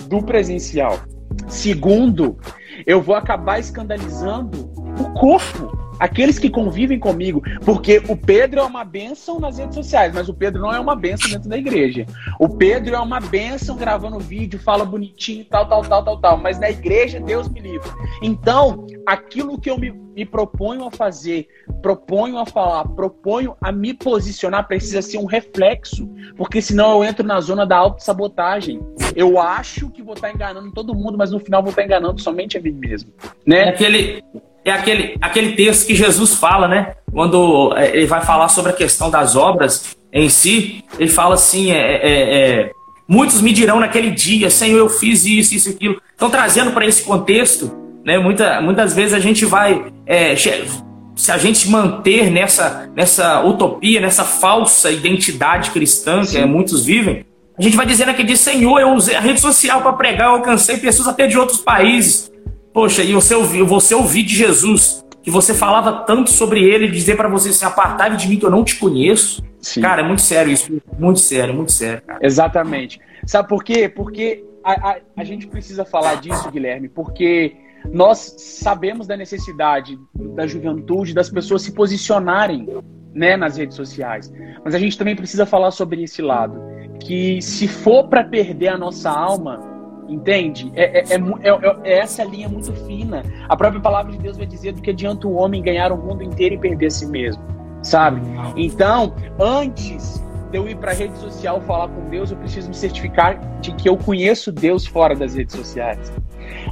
do 0.09 0.23
presencial. 0.23 1.01
Segundo, 1.49 2.39
eu 2.87 3.01
vou 3.01 3.15
acabar 3.15 3.59
escandalizando 3.59 4.71
o 5.01 5.15
corpo 5.15 5.76
aqueles 5.99 6.39
que 6.39 6.51
convivem 6.51 6.99
comigo, 6.99 7.43
porque 7.65 8.03
o 8.09 8.17
Pedro 8.17 8.61
é 8.61 8.63
uma 8.63 8.85
bênção 8.85 9.39
nas 9.41 9.59
redes 9.59 9.75
sociais, 9.75 10.13
mas 10.15 10.29
o 10.29 10.35
Pedro 10.35 10.61
não 10.61 10.73
é 10.73 10.81
uma 10.81 10.97
bênção 10.97 11.31
dentro 11.31 11.49
da 11.49 11.57
igreja. 11.57 12.07
O 12.39 12.49
Pedro 12.49 12.95
é 12.95 13.01
uma 13.01 13.21
bênção 13.21 13.77
gravando 13.77 14.19
vídeo, 14.19 14.59
fala 14.59 14.85
bonitinho, 14.85 15.45
tal, 15.45 15.69
tal, 15.69 15.83
tal, 15.83 16.05
tal, 16.05 16.19
tal, 16.19 16.37
mas 16.39 16.59
na 16.59 16.71
igreja 16.71 17.21
Deus 17.21 17.49
me 17.49 17.61
livre. 17.61 17.89
Então, 18.23 18.87
aquilo 19.07 19.59
que 19.59 19.71
eu 19.71 19.79
me, 19.79 19.91
me 19.91 20.25
proponho 20.25 20.85
a 20.87 20.91
fazer, 20.91 21.47
proponho 21.81 22.39
a 22.39 22.47
falar, 22.47 22.85
proponho 22.89 23.57
a 23.61 23.71
me 23.71 23.95
posicionar, 23.95 24.67
precisa 24.67 25.03
ser 25.03 25.19
um 25.19 25.27
reflexo, 25.27 26.09
porque 26.37 26.61
senão 26.61 26.97
eu 26.97 27.05
entro 27.05 27.27
na 27.27 27.41
zona 27.41 27.67
da 27.67 27.77
autossabotagem. 27.77 28.81
Eu 29.15 29.41
acho 29.41 29.91
que 29.91 30.03
vou 30.03 30.15
estar 30.15 30.33
enganando 30.33 30.73
todo 30.73 30.95
mundo, 30.95 31.17
mas 31.17 31.31
no 31.31 31.41
final 31.41 31.63
vou 31.63 31.71
estar 31.71 31.85
enganando 31.85 32.21
somente 32.21 32.59
a 32.59 32.61
mim 32.61 32.73
mesmo. 32.73 33.13
Né? 33.47 33.61
É 33.61 33.69
aquele, 33.71 34.23
é 34.67 34.73
aquele, 34.73 35.17
aquele 35.21 35.53
texto 35.53 35.87
que 35.87 35.95
Jesus 35.95 36.35
fala, 36.35 36.67
né? 36.67 36.95
Quando 37.13 37.73
é, 37.77 37.97
ele 37.97 38.07
vai 38.07 38.21
falar 38.25 38.49
sobre 38.49 38.73
a 38.73 38.75
questão 38.75 39.09
das 39.09 39.37
obras 39.37 39.97
em 40.13 40.29
si, 40.29 40.85
ele 40.99 41.09
fala 41.09 41.35
assim: 41.35 41.71
é, 41.71 41.77
é, 41.77 42.61
é 42.65 42.71
muitos 43.07 43.41
me 43.41 43.53
dirão 43.53 43.79
naquele 43.79 44.11
dia, 44.11 44.51
Senhor, 44.51 44.77
eu 44.77 44.89
fiz 44.89 45.25
isso, 45.25 45.55
isso, 45.55 45.71
aquilo. 45.71 46.03
Então, 46.17 46.29
trazendo 46.29 46.73
para 46.73 46.85
esse 46.85 47.05
contexto, 47.05 47.71
né? 48.05 48.19
Muita, 48.19 48.61
muitas 48.61 48.93
vezes 48.93 49.15
a 49.15 49.21
gente 49.21 49.45
vai. 49.45 49.87
É, 50.05 50.35
se 50.35 51.31
a 51.31 51.39
gente 51.39 51.71
manter 51.71 52.29
nessa, 52.29 52.91
nessa 52.95 53.43
utopia, 53.43 54.01
nessa 54.01 54.25
falsa 54.25 54.91
identidade 54.91 55.71
cristã 55.71 56.25
Sim. 56.25 56.41
que 56.41 56.45
muitos 56.45 56.85
vivem, 56.85 57.25
a 57.57 57.63
gente 57.63 57.77
vai 57.77 57.87
dizendo 57.87 58.11
aquele 58.11 58.29
dia, 58.29 58.37
Senhor, 58.37 58.81
eu 58.81 58.93
usei 58.93 59.15
a 59.15 59.21
rede 59.21 59.41
social 59.41 59.81
para 59.81 59.93
pregar, 59.93 60.27
eu 60.27 60.35
alcancei 60.35 60.77
pessoas 60.77 61.09
até 61.09 61.27
de 61.27 61.39
outros 61.39 61.59
países. 61.59 62.31
Poxa, 62.77 63.03
e 63.03 63.15
você 63.15 63.35
ouviu, 63.35 63.67
você 63.67 63.95
ouvir 63.95 64.23
de 64.23 64.35
Jesus 64.35 65.03
que 65.23 65.31
você 65.31 65.55
falava 65.55 66.05
tanto 66.05 66.29
sobre 66.29 66.63
ele 66.63 66.85
e 66.85 66.91
dizer 66.91 67.17
para 67.17 67.27
você 67.27 67.51
se 67.51 67.65
assim, 67.65 67.73
apartar 67.73 68.15
de 68.15 68.29
mim 68.29 68.39
que 68.39 68.45
eu 68.45 68.51
não 68.51 68.63
te 68.63 68.77
conheço. 68.77 69.43
Sim. 69.63 69.81
Cara, 69.81 70.03
é 70.03 70.05
muito 70.05 70.21
sério 70.21 70.53
isso, 70.53 70.71
muito 70.99 71.19
sério, 71.21 71.55
muito 71.55 71.73
sério. 71.73 72.03
Cara. 72.03 72.19
Exatamente. 72.21 73.01
Sabe 73.25 73.49
por 73.49 73.65
quê? 73.65 73.89
Porque 73.89 74.45
a, 74.63 74.91
a, 74.91 74.97
a 75.17 75.25
gente 75.25 75.47
precisa 75.47 75.87
falar 75.87 76.17
disso, 76.17 76.51
Guilherme, 76.51 76.91
porque 76.91 77.57
nós 77.91 78.35
sabemos 78.37 79.07
da 79.07 79.17
necessidade 79.17 79.99
da 80.15 80.47
juventude, 80.47 81.15
das 81.15 81.31
pessoas 81.31 81.63
se 81.63 81.73
posicionarem 81.73 82.69
né, 83.15 83.39
nas 83.39 83.57
redes 83.57 83.75
sociais. 83.75 84.31
Mas 84.63 84.75
a 84.75 84.79
gente 84.79 84.99
também 84.99 85.17
precisa 85.17 85.47
falar 85.47 85.71
sobre 85.71 86.03
esse 86.03 86.21
lado. 86.21 86.61
Que 87.01 87.41
se 87.41 87.69
for 87.69 88.07
para 88.09 88.23
perder 88.23 88.69
a 88.69 88.77
nossa 88.77 89.11
alma, 89.11 89.76
Entende? 90.09 90.71
É, 90.75 91.01
é, 91.01 91.05
é, 91.15 91.17
é, 91.17 91.77
é, 91.85 91.99
essa 91.99 92.25
linha 92.25 92.49
muito 92.49 92.73
fina. 92.73 93.23
A 93.49 93.57
própria 93.57 93.81
palavra 93.81 94.13
de 94.13 94.19
Deus 94.19 94.37
vai 94.37 94.47
dizer 94.47 94.73
do 94.73 94.81
que 94.81 94.91
adianta 94.91 95.27
o 95.27 95.35
homem 95.35 95.63
ganhar 95.63 95.91
o 95.93 95.97
mundo 95.97 96.23
inteiro 96.23 96.55
e 96.55 96.59
perder 96.59 96.87
a 96.87 96.91
si 96.91 97.07
mesmo. 97.07 97.43
Sabe? 97.83 98.21
Então, 98.57 99.15
antes 99.39 100.23
de 100.51 100.59
eu 100.59 100.69
ir 100.69 100.77
para 100.77 100.93
a 100.93 100.95
rede 100.95 101.17
social 101.19 101.61
falar 101.61 101.89
com 101.89 102.09
Deus, 102.09 102.31
eu 102.31 102.37
preciso 102.37 102.69
me 102.69 102.75
certificar 102.75 103.39
de 103.61 103.73
que 103.75 103.89
eu 103.89 103.97
conheço 103.97 104.53
Deus 104.53 104.87
fora 104.87 105.15
das 105.15 105.35
redes 105.35 105.55
sociais. 105.55 106.13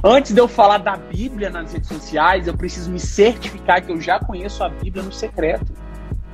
Antes 0.03 0.33
de 0.33 0.39
eu 0.39 0.47
falar 0.47 0.77
da 0.77 0.95
Bíblia 0.95 1.49
nas 1.49 1.73
redes 1.73 1.89
sociais, 1.89 2.47
eu 2.47 2.55
preciso 2.55 2.91
me 2.91 2.99
certificar 2.99 3.81
que 3.81 3.91
eu 3.91 3.99
já 3.99 4.19
conheço 4.19 4.63
a 4.63 4.69
Bíblia 4.69 5.03
no 5.03 5.11
secreto. 5.11 5.73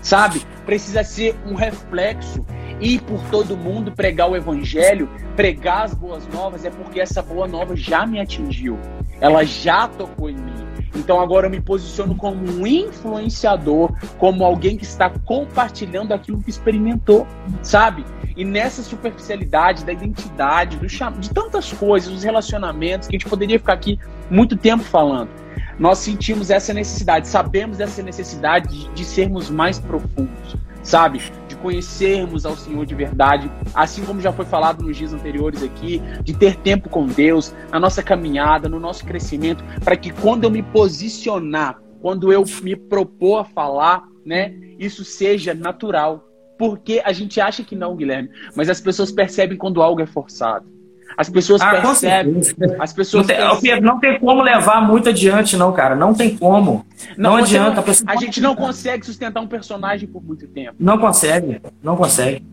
Sabe? 0.02 0.42
Precisa 0.66 1.04
ser 1.04 1.36
um 1.46 1.54
reflexo 1.54 2.46
ir 2.82 3.02
por 3.02 3.22
todo 3.30 3.56
mundo 3.56 3.92
pregar 3.92 4.30
o 4.30 4.36
evangelho, 4.36 5.08
pregar 5.36 5.86
as 5.86 5.94
boas 5.94 6.28
novas, 6.28 6.66
é 6.66 6.70
porque 6.70 7.00
essa 7.00 7.22
boa 7.22 7.48
nova 7.48 7.76
já 7.76 8.06
me 8.06 8.20
atingiu. 8.20 8.78
Ela 9.20 9.46
já 9.46 9.88
tocou 9.88 10.30
em 10.30 10.36
mim. 10.36 10.72
Então 10.96 11.22
agora 11.22 11.48
eu 11.48 11.52
me 11.52 11.62
posiciono 11.62 12.16
como 12.16 12.42
um 12.44 12.68
influenciador, 12.68 13.94
como 14.18 14.44
alguém 14.44 14.76
que 14.76 14.84
está 14.84 15.10
compartilhando 15.10 16.14
aquilo 16.14 16.42
que 16.42 16.50
experimentou, 16.50 17.26
sabe? 17.62 18.04
E 18.36 18.44
nessa 18.44 18.82
superficialidade 18.82 19.86
da 19.86 19.94
identidade, 19.94 20.78
do 20.78 20.90
cham... 20.90 21.14
de 21.14 21.30
tantas 21.30 21.72
coisas, 21.72 22.12
dos 22.12 22.24
relacionamentos, 22.24 23.08
que 23.08 23.16
a 23.16 23.20
gente 23.20 23.30
poderia 23.30 23.60
ficar 23.60 23.74
aqui 23.74 24.00
muito 24.30 24.58
tempo 24.58 24.84
falando. 24.84 25.30
Nós 25.78 26.00
sentimos 26.00 26.50
essa 26.50 26.74
necessidade, 26.74 27.28
sabemos 27.28 27.80
essa 27.80 28.02
necessidade 28.04 28.68
de, 28.68 28.90
de 28.90 29.06
sermos 29.06 29.50
mais 29.50 29.80
profundos, 29.80 30.56
sabe? 30.84 31.22
Conhecermos 31.62 32.46
ao 32.46 32.56
Senhor 32.58 32.86
de 32.86 32.96
verdade, 32.96 33.52
assim 33.74 34.04
como 34.04 34.20
já 34.20 34.34
foi 34.34 34.46
falado 34.46 34.84
nos 34.84 34.98
dias 34.98 35.14
anteriores 35.14 35.64
aqui, 35.64 36.02
de 36.24 36.34
ter 36.34 36.56
tempo 36.58 36.90
com 36.90 37.06
Deus, 37.06 37.54
na 37.72 37.80
nossa 37.80 38.02
caminhada, 38.04 38.68
no 38.68 38.80
nosso 38.80 39.06
crescimento, 39.06 39.64
para 39.84 39.96
que 39.96 40.12
quando 40.12 40.44
eu 40.44 40.50
me 40.50 40.64
posicionar, 40.64 41.82
quando 42.02 42.32
eu 42.34 42.44
me 42.62 42.76
propor 42.76 43.40
a 43.40 43.46
falar, 43.46 44.04
né, 44.26 44.54
isso 44.80 45.04
seja 45.06 45.54
natural. 45.54 46.28
Porque 46.58 47.02
a 47.04 47.12
gente 47.12 47.42
acha 47.42 47.64
que 47.64 47.76
não, 47.76 47.96
Guilherme, 47.96 48.30
mas 48.56 48.70
as 48.70 48.80
pessoas 48.80 49.12
percebem 49.12 49.58
quando 49.58 49.82
algo 49.82 50.02
é 50.02 50.06
forçado. 50.06 50.81
As 51.18 51.30
pessoas 51.30 51.62
ah, 51.62 51.82
percebem. 51.82 52.42
As 52.80 52.94
pessoas 52.94 53.28
não 53.28 53.36
tem, 53.36 53.48
percebem. 53.50 53.82
não 53.82 54.00
tem 54.00 54.20
como 54.20 54.42
levar 54.42 54.82
muito 54.82 55.10
adiante, 55.10 55.58
não, 55.58 55.72
cara. 55.72 55.96
Não 55.96 56.14
tem 56.14 56.38
como. 56.38 56.86
Não, 57.18 57.32
não 57.32 57.38
adianta. 57.38 57.84
a 58.08 58.16
gente 58.16 58.40
não 58.42 58.56
consegue 58.56 59.06
sustentar 59.06 59.42
um 59.42 59.48
personagem 59.48 60.08
por 60.08 60.24
muito 60.24 60.48
tempo. 60.48 60.76
Não 60.80 60.98
consegue. 60.98 61.62
Não 61.84 61.96
consegue. 61.96 62.44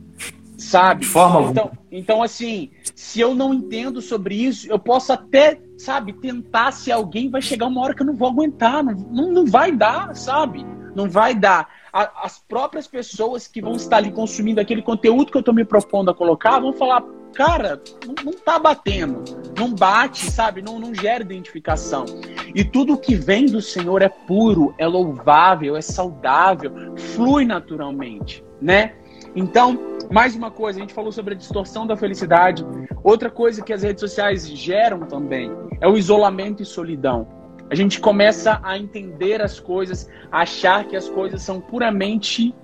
Sabe? 0.58 1.02
De 1.02 1.06
forma 1.06 1.50
então, 1.50 1.70
então, 1.90 2.22
assim, 2.22 2.70
se 2.94 3.20
eu 3.20 3.34
não 3.34 3.54
entendo 3.54 4.02
sobre 4.02 4.34
isso, 4.34 4.68
eu 4.68 4.78
posso 4.78 5.12
até, 5.12 5.60
sabe, 5.78 6.12
tentar 6.12 6.72
se 6.72 6.90
alguém 6.90 7.30
vai 7.30 7.40
chegar 7.40 7.66
uma 7.66 7.80
hora 7.80 7.94
que 7.94 8.02
eu 8.02 8.06
não 8.06 8.16
vou 8.16 8.28
aguentar. 8.28 8.82
Não, 8.82 8.92
não, 8.92 9.32
não 9.32 9.46
vai 9.46 9.70
dar, 9.70 10.14
sabe? 10.16 10.66
Não 10.94 11.08
vai 11.08 11.34
dar. 11.34 11.68
A, 11.92 12.26
as 12.26 12.40
próprias 12.40 12.88
pessoas 12.88 13.46
que 13.46 13.62
vão 13.62 13.76
estar 13.76 13.98
ali 13.98 14.10
consumindo 14.10 14.60
aquele 14.60 14.82
conteúdo 14.82 15.30
que 15.30 15.36
eu 15.36 15.40
estou 15.40 15.54
me 15.54 15.64
propondo 15.64 16.10
a 16.10 16.14
colocar 16.14 16.58
vão 16.58 16.72
falar, 16.72 17.04
cara, 17.34 17.80
não, 18.04 18.14
não 18.24 18.32
tá 18.32 18.58
batendo, 18.58 19.22
não 19.56 19.72
bate, 19.72 20.30
sabe? 20.30 20.60
Não, 20.60 20.78
não 20.78 20.92
gera 20.92 21.22
identificação. 21.22 22.04
E 22.54 22.64
tudo 22.64 22.98
que 22.98 23.14
vem 23.14 23.46
do 23.46 23.62
Senhor 23.62 24.02
é 24.02 24.08
puro, 24.08 24.74
é 24.76 24.86
louvável, 24.86 25.76
é 25.76 25.80
saudável, 25.80 26.72
flui 27.14 27.44
naturalmente, 27.44 28.44
né? 28.60 28.94
Então, 29.34 29.78
mais 30.10 30.34
uma 30.34 30.50
coisa, 30.50 30.78
a 30.78 30.82
gente 30.82 30.94
falou 30.94 31.12
sobre 31.12 31.34
a 31.34 31.36
distorção 31.36 31.86
da 31.86 31.96
felicidade. 31.96 32.64
Outra 33.02 33.30
coisa 33.30 33.62
que 33.62 33.72
as 33.72 33.82
redes 33.82 34.00
sociais 34.00 34.48
geram 34.48 35.00
também 35.00 35.50
é 35.80 35.88
o 35.88 35.96
isolamento 35.96 36.62
e 36.62 36.66
solidão. 36.66 37.26
A 37.70 37.74
gente 37.74 38.00
começa 38.00 38.58
a 38.62 38.78
entender 38.78 39.42
as 39.42 39.60
coisas, 39.60 40.08
a 40.32 40.40
achar 40.40 40.84
que 40.84 40.96
as 40.96 41.08
coisas 41.08 41.42
são 41.42 41.60
puramente 41.60 42.54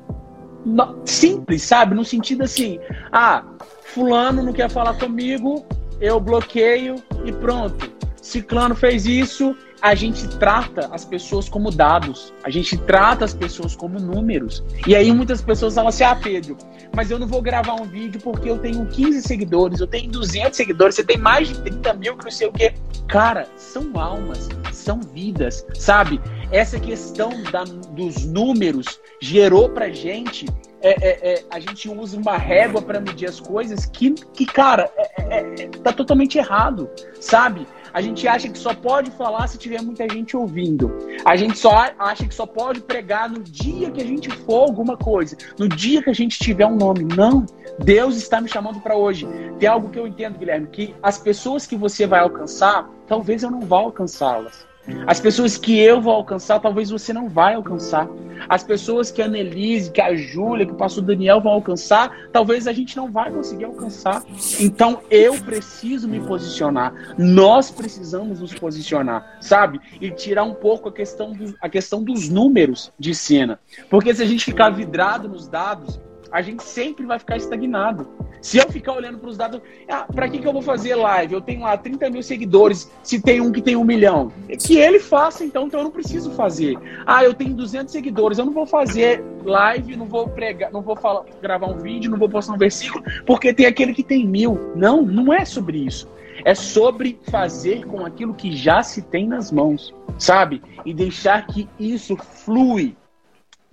simples, 1.04 1.62
sabe? 1.62 1.94
No 1.94 2.04
sentido 2.04 2.42
assim, 2.42 2.80
ah, 3.12 3.44
fulano 3.82 4.42
não 4.42 4.52
quer 4.52 4.70
falar 4.70 4.94
comigo, 4.98 5.66
eu 6.00 6.18
bloqueio 6.18 6.96
e 7.24 7.32
pronto. 7.32 7.92
Ciclano 8.22 8.74
fez 8.74 9.04
isso, 9.04 9.54
a 9.84 9.94
gente 9.94 10.26
trata 10.38 10.88
as 10.90 11.04
pessoas 11.04 11.46
como 11.46 11.70
dados, 11.70 12.32
a 12.42 12.48
gente 12.48 12.74
trata 12.74 13.26
as 13.26 13.34
pessoas 13.34 13.76
como 13.76 14.00
números. 14.00 14.64
E 14.86 14.96
aí 14.96 15.12
muitas 15.12 15.42
pessoas 15.42 15.74
falam 15.74 15.90
assim: 15.90 16.04
ah, 16.04 16.16
Pedro, 16.16 16.56
mas 16.96 17.10
eu 17.10 17.18
não 17.18 17.26
vou 17.26 17.42
gravar 17.42 17.74
um 17.74 17.84
vídeo 17.84 18.18
porque 18.22 18.48
eu 18.48 18.56
tenho 18.56 18.86
15 18.86 19.20
seguidores, 19.20 19.80
eu 19.80 19.86
tenho 19.86 20.10
200 20.10 20.56
seguidores, 20.56 20.94
você 20.94 21.04
tem 21.04 21.18
mais 21.18 21.48
de 21.48 21.60
30 21.60 21.92
mil 21.94 22.16
que 22.16 22.24
não 22.24 22.30
sei 22.30 22.46
o 22.46 22.52
quê. 22.52 22.72
Cara, 23.06 23.46
são 23.58 23.90
almas, 24.00 24.48
são 24.72 25.00
vidas, 25.00 25.66
sabe? 25.74 26.18
Essa 26.50 26.80
questão 26.80 27.42
da, 27.52 27.64
dos 27.64 28.24
números 28.24 28.98
gerou 29.20 29.68
pra 29.68 29.90
gente 29.90 30.46
é, 30.80 30.90
é, 30.90 31.32
é, 31.32 31.44
a 31.50 31.58
gente 31.58 31.88
usa 31.88 32.18
uma 32.18 32.36
régua 32.36 32.82
para 32.82 33.00
medir 33.00 33.26
as 33.26 33.40
coisas 33.40 33.86
que, 33.86 34.10
que 34.10 34.44
cara, 34.44 34.90
é, 34.96 35.12
é, 35.18 35.38
é, 35.38 35.68
tá 35.82 35.92
totalmente 35.92 36.36
errado, 36.36 36.90
sabe? 37.18 37.66
A 37.94 38.00
gente 38.00 38.26
acha 38.26 38.48
que 38.48 38.58
só 38.58 38.74
pode 38.74 39.12
falar 39.12 39.46
se 39.46 39.56
tiver 39.56 39.80
muita 39.80 40.08
gente 40.12 40.36
ouvindo. 40.36 40.92
A 41.24 41.36
gente 41.36 41.56
só 41.56 41.92
acha 41.96 42.26
que 42.26 42.34
só 42.34 42.44
pode 42.44 42.80
pregar 42.80 43.30
no 43.30 43.40
dia 43.40 43.88
que 43.92 44.02
a 44.02 44.04
gente 44.04 44.28
for 44.28 44.62
alguma 44.62 44.96
coisa, 44.96 45.36
no 45.56 45.68
dia 45.68 46.02
que 46.02 46.10
a 46.10 46.12
gente 46.12 46.36
tiver 46.36 46.66
um 46.66 46.74
nome. 46.74 47.04
Não, 47.04 47.46
Deus 47.78 48.16
está 48.16 48.40
me 48.40 48.48
chamando 48.48 48.80
para 48.80 48.96
hoje. 48.96 49.28
Tem 49.60 49.68
algo 49.68 49.90
que 49.90 49.98
eu 50.00 50.08
entendo, 50.08 50.36
Guilherme, 50.36 50.66
que 50.66 50.92
as 51.00 51.18
pessoas 51.18 51.68
que 51.68 51.76
você 51.76 52.04
vai 52.04 52.18
alcançar, 52.18 52.90
talvez 53.06 53.44
eu 53.44 53.50
não 53.50 53.60
vá 53.60 53.76
alcançá-las. 53.76 54.66
As 55.06 55.20
pessoas 55.20 55.56
que 55.56 55.78
eu 55.78 56.00
vou 56.00 56.12
alcançar, 56.12 56.60
talvez 56.60 56.90
você 56.90 57.12
não 57.12 57.28
vai 57.28 57.54
alcançar. 57.54 58.08
As 58.48 58.62
pessoas 58.62 59.10
que 59.10 59.22
a 59.22 59.26
Annelise, 59.26 59.90
que 59.90 60.00
a 60.00 60.14
Júlia, 60.14 60.66
que 60.66 60.72
o 60.72 60.76
pastor 60.76 61.02
Daniel 61.04 61.40
vão 61.40 61.52
alcançar, 61.52 62.28
talvez 62.32 62.66
a 62.66 62.72
gente 62.72 62.96
não 62.96 63.10
vai 63.10 63.30
conseguir 63.30 63.64
alcançar. 63.64 64.22
Então 64.60 65.00
eu 65.10 65.40
preciso 65.40 66.08
me 66.08 66.20
posicionar. 66.20 66.92
Nós 67.16 67.70
precisamos 67.70 68.40
nos 68.40 68.52
posicionar, 68.52 69.38
sabe? 69.40 69.80
E 70.00 70.10
tirar 70.10 70.44
um 70.44 70.54
pouco 70.54 70.88
a 70.88 70.92
questão, 70.92 71.32
do, 71.32 71.54
a 71.60 71.68
questão 71.68 72.02
dos 72.02 72.28
números 72.28 72.92
de 72.98 73.14
cena. 73.14 73.58
Porque 73.88 74.14
se 74.14 74.22
a 74.22 74.26
gente 74.26 74.44
ficar 74.44 74.70
vidrado 74.70 75.28
nos 75.28 75.48
dados, 75.48 75.98
a 76.34 76.42
gente 76.42 76.64
sempre 76.64 77.06
vai 77.06 77.16
ficar 77.16 77.36
estagnado. 77.36 78.08
Se 78.42 78.58
eu 78.58 78.68
ficar 78.68 78.92
olhando 78.94 79.18
para 79.18 79.30
os 79.30 79.36
dados, 79.36 79.60
ah, 79.88 80.04
para 80.12 80.28
que, 80.28 80.40
que 80.40 80.46
eu 80.48 80.52
vou 80.52 80.62
fazer 80.62 80.96
live? 80.96 81.32
Eu 81.32 81.40
tenho 81.40 81.60
lá 81.60 81.76
30 81.76 82.10
mil 82.10 82.24
seguidores, 82.24 82.90
se 83.04 83.22
tem 83.22 83.40
um 83.40 83.52
que 83.52 83.62
tem 83.62 83.76
um 83.76 83.84
milhão. 83.84 84.32
Que 84.58 84.76
ele 84.76 84.98
faça, 84.98 85.44
então, 85.44 85.68
então 85.68 85.78
eu 85.78 85.84
não 85.84 85.92
preciso 85.92 86.32
fazer. 86.32 86.76
Ah, 87.06 87.22
eu 87.22 87.34
tenho 87.34 87.54
200 87.54 87.92
seguidores, 87.92 88.36
eu 88.36 88.44
não 88.44 88.52
vou 88.52 88.66
fazer 88.66 89.22
live, 89.44 89.94
não 89.94 90.06
vou 90.06 90.28
pregar, 90.28 90.72
não 90.72 90.82
vou 90.82 90.96
falar, 90.96 91.24
gravar 91.40 91.68
um 91.68 91.78
vídeo, 91.78 92.10
não 92.10 92.18
vou 92.18 92.28
postar 92.28 92.54
um 92.54 92.58
versículo, 92.58 93.04
porque 93.24 93.54
tem 93.54 93.66
aquele 93.66 93.94
que 93.94 94.02
tem 94.02 94.26
mil. 94.26 94.72
Não, 94.74 95.02
não 95.02 95.32
é 95.32 95.44
sobre 95.44 95.78
isso. 95.78 96.10
É 96.44 96.52
sobre 96.52 97.16
fazer 97.30 97.86
com 97.86 98.04
aquilo 98.04 98.34
que 98.34 98.56
já 98.56 98.82
se 98.82 99.02
tem 99.02 99.28
nas 99.28 99.52
mãos, 99.52 99.94
sabe? 100.18 100.60
E 100.84 100.92
deixar 100.92 101.46
que 101.46 101.68
isso 101.78 102.16
flui 102.16 102.96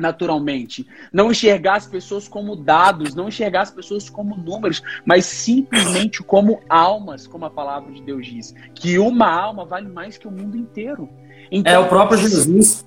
naturalmente. 0.02 0.86
Não 1.14 1.32
enxergar 1.32 1.78
as 1.78 1.86
pessoas 1.86 2.28
como 2.28 2.56
dados, 2.56 3.16
não 3.16 3.28
enxergar 3.28 3.62
as 3.62 3.72
pessoas 3.72 4.10
como 4.10 4.36
números, 4.36 4.82
mas 5.06 5.26
simplesmente 5.26 6.22
como 6.24 6.60
almas, 6.68 7.28
como 7.28 7.46
a 7.46 7.50
palavra 7.50 7.92
de 7.94 8.02
Deus 8.02 8.26
diz. 8.26 8.54
Que 8.74 9.00
uma 9.00 9.32
alma 9.32 9.64
vale 9.64 9.88
mais 9.88 10.18
que 10.18 10.28
o 10.28 10.32
mundo 10.32 10.58
inteiro. 10.58 11.08
Então, 11.52 11.74
é 11.74 11.80
o 11.80 11.88
próprio 11.88 12.18
Jesus. 12.18 12.86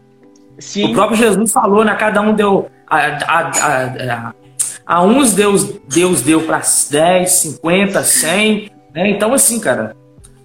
Sim. 0.59 0.91
O 0.91 0.95
próprio 0.95 1.17
Jesus 1.17 1.53
falou, 1.53 1.85
né? 1.85 1.95
Cada 1.95 2.21
um 2.21 2.35
deu. 2.35 2.71
A, 2.87 2.99
a, 2.99 4.29
a, 4.29 4.35
a 4.87 5.03
uns 5.03 5.33
Deus, 5.33 5.65
Deus 5.89 6.23
deu 6.23 6.43
para 6.43 6.61
10, 6.91 7.31
50, 7.31 8.03
100. 8.03 8.71
Né? 8.95 9.11
Então, 9.11 9.33
assim, 9.33 9.59
cara, 9.59 9.97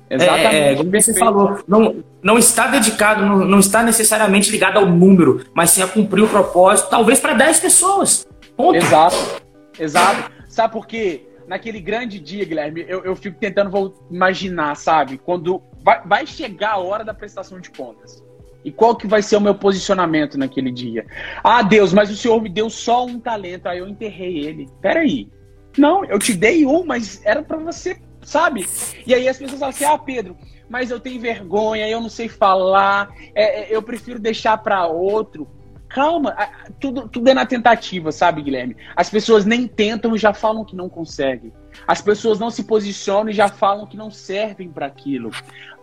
Exatamente. 0.09 0.55
É, 0.55 0.71
é, 0.71 0.75
como 0.75 0.91
você 0.91 1.13
falou, 1.13 1.59
não, 1.67 2.03
não 2.21 2.37
está 2.37 2.67
dedicado, 2.67 3.25
não, 3.25 3.37
não 3.45 3.59
está 3.59 3.83
necessariamente 3.83 4.49
ligado 4.49 4.77
ao 4.77 4.85
número, 4.85 5.45
mas 5.53 5.69
sim 5.69 5.81
a 5.81 5.87
cumprir 5.87 6.23
o 6.23 6.27
propósito, 6.27 6.89
talvez 6.89 7.19
para 7.19 7.33
10 7.33 7.59
pessoas. 7.59 8.27
Ponto. 8.57 8.75
Exato, 8.75 9.41
exato. 9.79 10.31
Sabe 10.47 10.73
por 10.73 10.87
quê? 10.87 11.27
Naquele 11.47 11.79
grande 11.79 12.19
dia, 12.19 12.45
Guilherme, 12.45 12.85
eu, 12.87 13.03
eu 13.03 13.15
fico 13.15 13.37
tentando 13.39 13.93
imaginar, 14.09 14.75
sabe? 14.75 15.17
Quando 15.17 15.61
vai, 15.83 16.01
vai 16.05 16.25
chegar 16.25 16.73
a 16.73 16.77
hora 16.77 17.03
da 17.03 17.13
prestação 17.13 17.59
de 17.59 17.69
contas. 17.69 18.23
E 18.63 18.71
qual 18.71 18.95
que 18.95 19.07
vai 19.07 19.21
ser 19.21 19.37
o 19.37 19.41
meu 19.41 19.55
posicionamento 19.55 20.37
naquele 20.37 20.71
dia? 20.71 21.05
Ah, 21.43 21.61
Deus, 21.61 21.93
mas 21.93 22.11
o 22.11 22.15
Senhor 22.15 22.41
me 22.41 22.49
deu 22.49 22.69
só 22.69 23.05
um 23.05 23.19
talento, 23.19 23.67
aí 23.67 23.79
eu 23.79 23.87
enterrei 23.87 24.39
ele. 24.39 24.67
Peraí. 24.81 25.29
Não, 25.77 26.03
eu 26.05 26.19
te 26.19 26.33
dei 26.33 26.65
um, 26.65 26.83
mas 26.83 27.21
era 27.23 27.41
para 27.41 27.57
você 27.57 27.97
sabe? 28.21 28.67
E 29.05 29.13
aí 29.13 29.27
as 29.27 29.37
pessoas 29.37 29.59
falam 29.59 29.73
assim: 29.73 29.85
ah, 29.85 29.97
Pedro, 29.97 30.37
mas 30.69 30.91
eu 30.91 30.99
tenho 30.99 31.19
vergonha, 31.19 31.89
eu 31.89 31.99
não 31.99 32.09
sei 32.09 32.29
falar, 32.29 33.09
é, 33.33 33.63
é, 33.63 33.75
eu 33.75 33.81
prefiro 33.81 34.19
deixar 34.19 34.57
para 34.57 34.85
outro. 34.87 35.47
Calma, 35.89 36.35
tudo, 36.79 37.09
tudo 37.09 37.27
é 37.29 37.33
na 37.33 37.47
tentativa, 37.47 38.11
sabe, 38.11 38.43
Guilherme? 38.43 38.77
As 38.95 39.09
pessoas 39.09 39.43
nem 39.43 39.67
tentam 39.67 40.15
e 40.15 40.19
já 40.19 40.31
falam 40.31 40.63
que 40.63 40.75
não 40.75 40.87
conseguem. 40.87 41.51
As 41.87 41.99
pessoas 41.99 42.39
não 42.39 42.51
se 42.51 42.63
posicionam 42.63 43.31
e 43.31 43.33
já 43.33 43.47
falam 43.47 43.87
que 43.87 43.97
não 43.97 44.11
servem 44.11 44.69
para 44.69 44.85
aquilo. 44.85 45.31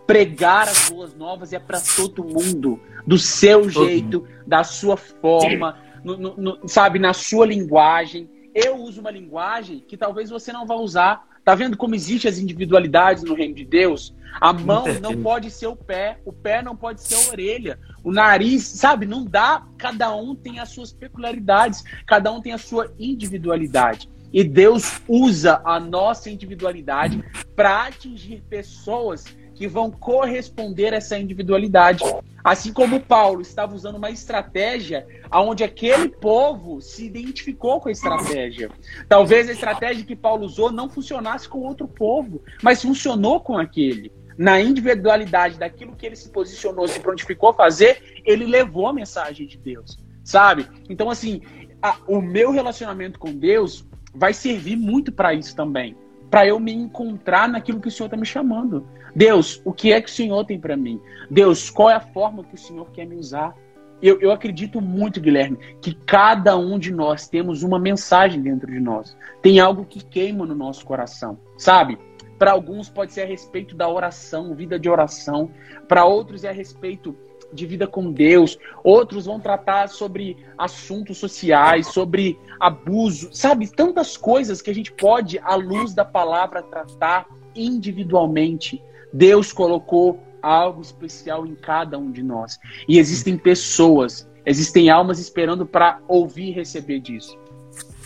Pregar 0.07 0.69
as 0.69 0.89
boas 0.89 1.13
novas 1.17 1.53
é 1.53 1.59
para 1.59 1.81
todo 1.81 2.23
mundo, 2.23 2.81
do 3.05 3.19
seu 3.19 3.69
jeito, 3.69 4.25
da 4.47 4.63
sua 4.63 4.97
forma, 4.97 5.77
no, 6.05 6.17
no, 6.17 6.37
no, 6.37 6.69
sabe, 6.69 7.01
na 7.01 7.13
sua 7.13 7.45
linguagem. 7.45 8.31
Eu 8.55 8.77
uso 8.77 9.01
uma 9.01 9.11
linguagem 9.11 9.81
que 9.81 9.97
talvez 9.97 10.31
você 10.31 10.53
não 10.53 10.65
vá 10.65 10.77
usar, 10.77 11.36
Tá 11.47 11.55
vendo 11.55 11.77
como 11.77 11.95
existem 11.95 12.29
as 12.29 12.41
individualidades 12.41 13.23
no 13.23 13.33
reino 13.33 13.55
de 13.55 13.65
Deus? 13.65 14.13
A 14.41 14.53
mão 14.53 14.85
não 15.01 15.23
pode 15.23 15.49
ser 15.49 15.69
o 15.69 15.77
pé, 15.77 16.19
o 16.25 16.33
pé 16.33 16.61
não 16.61 16.75
pode 16.75 17.01
ser 17.01 17.15
a 17.15 17.31
orelha, 17.31 17.79
o 18.03 18.11
nariz, 18.11 18.65
sabe? 18.65 19.07
Não 19.07 19.25
dá. 19.25 19.65
Cada 19.79 20.13
um 20.13 20.35
tem 20.35 20.59
as 20.59 20.71
suas 20.71 20.93
peculiaridades, 20.93 21.85
cada 22.05 22.33
um 22.33 22.41
tem 22.41 22.53
a 22.53 22.59
sua 22.59 22.93
individualidade. 22.99 24.11
E 24.33 24.43
Deus 24.43 25.01
usa 25.07 25.63
a 25.65 25.79
nossa 25.79 26.29
individualidade 26.29 27.25
para 27.55 27.87
atingir 27.87 28.43
pessoas 28.51 29.25
que 29.57 29.67
vão 29.67 29.91
corresponder 29.91 30.93
a 30.93 30.99
essa 30.99 31.19
individualidade. 31.19 32.05
Assim 32.45 32.73
como 32.73 33.01
Paulo 33.01 33.41
estava 33.41 33.75
usando 33.75 33.97
uma 33.97 34.11
estratégia 34.11 35.07
onde 35.33 35.65
aquele 35.65 36.11
povo 36.11 36.81
se 36.81 37.07
identificou 37.07 37.81
com 37.81 37.89
a 37.89 37.93
estratégia. 37.93 38.71
Talvez 39.09 39.49
a 39.49 39.53
estratégia 39.53 40.05
que 40.05 40.15
Paulo 40.15 40.45
usou 40.45 40.71
não 40.71 40.91
funcionasse 40.91 41.49
com 41.49 41.61
outro 41.61 41.89
povo, 41.89 42.43
mas 42.63 42.83
funcionou 42.83 43.41
com 43.41 43.57
aquele. 43.57 44.13
Na 44.37 44.61
individualidade 44.61 45.59
daquilo 45.59 45.97
que 45.97 46.05
ele 46.05 46.17
se 46.17 46.29
posicionou, 46.29 46.87
se 46.87 47.01
prontificou 47.01 47.49
a 47.49 47.55
fazer, 47.55 48.21
ele 48.25 48.45
levou 48.45 48.87
a 48.87 48.93
mensagem 48.93 49.47
de 49.47 49.57
Deus, 49.57 49.99
sabe? 50.23 50.69
Então, 50.91 51.09
assim, 51.09 51.41
a, 51.81 51.97
o 52.07 52.21
meu 52.21 52.51
relacionamento 52.51 53.19
com 53.19 53.33
Deus 53.33 53.89
vai 54.15 54.35
servir 54.35 54.77
muito 54.77 55.11
para 55.11 55.33
isso 55.33 55.57
também 55.57 55.97
para 56.31 56.47
eu 56.47 56.59
me 56.59 56.73
encontrar 56.73 57.49
naquilo 57.49 57.81
que 57.81 57.89
o 57.89 57.91
Senhor 57.91 58.07
está 58.07 58.17
me 58.17 58.27
chamando. 58.27 58.87
Deus, 59.17 59.63
o 59.65 59.73
que 59.73 59.95
é 59.95 60.01
que 60.03 60.11
o 60.11 60.13
Senhor 60.13 60.45
tem 60.45 60.61
para 60.61 60.77
mim? 60.77 61.01
Deus, 61.31 61.71
qual 61.71 61.89
é 61.89 61.95
a 61.95 62.01
forma 62.01 62.45
que 62.45 62.55
o 62.55 62.59
Senhor 62.59 62.91
quer 62.91 63.07
me 63.07 63.17
usar? 63.17 63.57
Eu, 64.03 64.21
eu 64.21 64.31
acredito 64.31 64.79
muito, 64.79 65.23
Guilherme, 65.23 65.57
que 65.81 65.95
cada 65.95 66.55
um 66.59 66.79
de 66.79 66.93
nós 66.93 67.27
temos 67.27 67.63
uma 67.63 67.79
mensagem 67.79 68.43
dentro 68.43 68.71
de 68.71 68.79
nós. 68.79 69.17
Tem 69.41 69.59
algo 69.59 69.87
que 69.87 70.05
queima 70.05 70.45
no 70.45 70.55
nosso 70.55 70.85
coração, 70.85 71.39
sabe? 71.57 71.99
Para 72.39 72.53
alguns 72.53 72.91
pode 72.91 73.15
ser 73.15 73.23
a 73.23 73.27
respeito 73.27 73.75
da 73.75 73.89
oração, 73.89 74.55
vida 74.55 74.79
de 74.79 74.91
oração. 74.91 75.51
Para 75.89 76.05
outros 76.05 76.45
é 76.45 76.51
a 76.51 76.53
respeito 76.53 77.17
de 77.51 77.65
vida 77.65 77.87
com 77.87 78.13
Deus, 78.13 78.59
outros 78.85 79.25
vão 79.25 79.41
tratar 79.41 79.89
sobre 79.89 80.37
assuntos 80.59 81.17
sociais, 81.17 81.87
sobre 81.87 82.39
abuso, 82.61 83.31
sabe? 83.33 83.67
Tantas 83.67 84.15
coisas 84.15 84.61
que 84.61 84.69
a 84.69 84.75
gente 84.75 84.93
pode, 84.93 85.39
à 85.39 85.55
luz 85.55 85.95
da 85.95 86.05
palavra, 86.05 86.63
tratar 86.63 87.27
individualmente. 87.55 88.83
Deus 89.17 89.51
colocou 89.51 90.23
algo 90.43 90.83
especial 90.83 91.47
em 91.47 91.55
cada 91.55 91.99
um 91.99 92.11
de 92.13 92.23
nós. 92.23 92.59
E 92.87 92.99
existem 92.99 93.37
pessoas, 93.37 94.29
existem 94.45 94.91
almas 94.91 95.19
esperando 95.19 95.65
para 95.65 95.99
ouvir 96.07 96.49
e 96.49 96.53
receber 96.53 97.01
disso. 97.01 97.37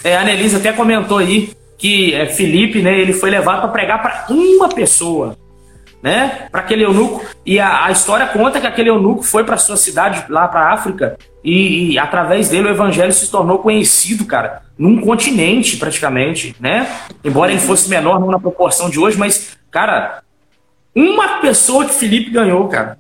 É, 0.04 0.16
a 0.16 0.22
Annelise 0.22 0.56
até 0.56 0.72
comentou 0.72 1.18
aí 1.18 1.52
que 1.76 2.14
é, 2.14 2.26
Felipe, 2.26 2.80
né, 2.80 2.98
ele 2.98 3.12
foi 3.12 3.30
levado 3.30 3.60
para 3.60 3.68
pregar 3.68 4.00
para 4.00 4.26
uma 4.32 4.68
pessoa, 4.68 5.36
né, 6.02 6.46
para 6.50 6.60
aquele 6.60 6.84
eunuco. 6.84 7.24
E 7.44 7.58
a, 7.58 7.86
a, 7.86 7.90
história 7.90 8.26
conta 8.26 8.60
que 8.60 8.66
aquele 8.66 8.90
eunuco 8.90 9.22
foi 9.22 9.44
para 9.44 9.56
sua 9.56 9.76
cidade 9.76 10.24
lá 10.28 10.46
para 10.46 10.72
África 10.72 11.18
e, 11.42 11.92
e, 11.92 11.98
através 11.98 12.48
dele 12.48 12.68
o 12.68 12.70
evangelho 12.70 13.12
se 13.12 13.30
tornou 13.30 13.58
conhecido, 13.58 14.24
cara, 14.26 14.62
num 14.78 15.00
continente 15.00 15.76
praticamente, 15.76 16.54
né? 16.60 16.86
Embora 17.24 17.50
ele 17.50 17.60
fosse 17.60 17.88
menor, 17.88 18.20
não 18.20 18.28
na 18.28 18.38
proporção 18.38 18.88
de 18.88 18.98
hoje, 18.98 19.18
mas 19.18 19.58
cara, 19.70 20.22
uma 20.94 21.40
pessoa 21.40 21.84
que 21.84 21.94
Felipe 21.94 22.30
ganhou, 22.30 22.66
cara. 22.68 22.98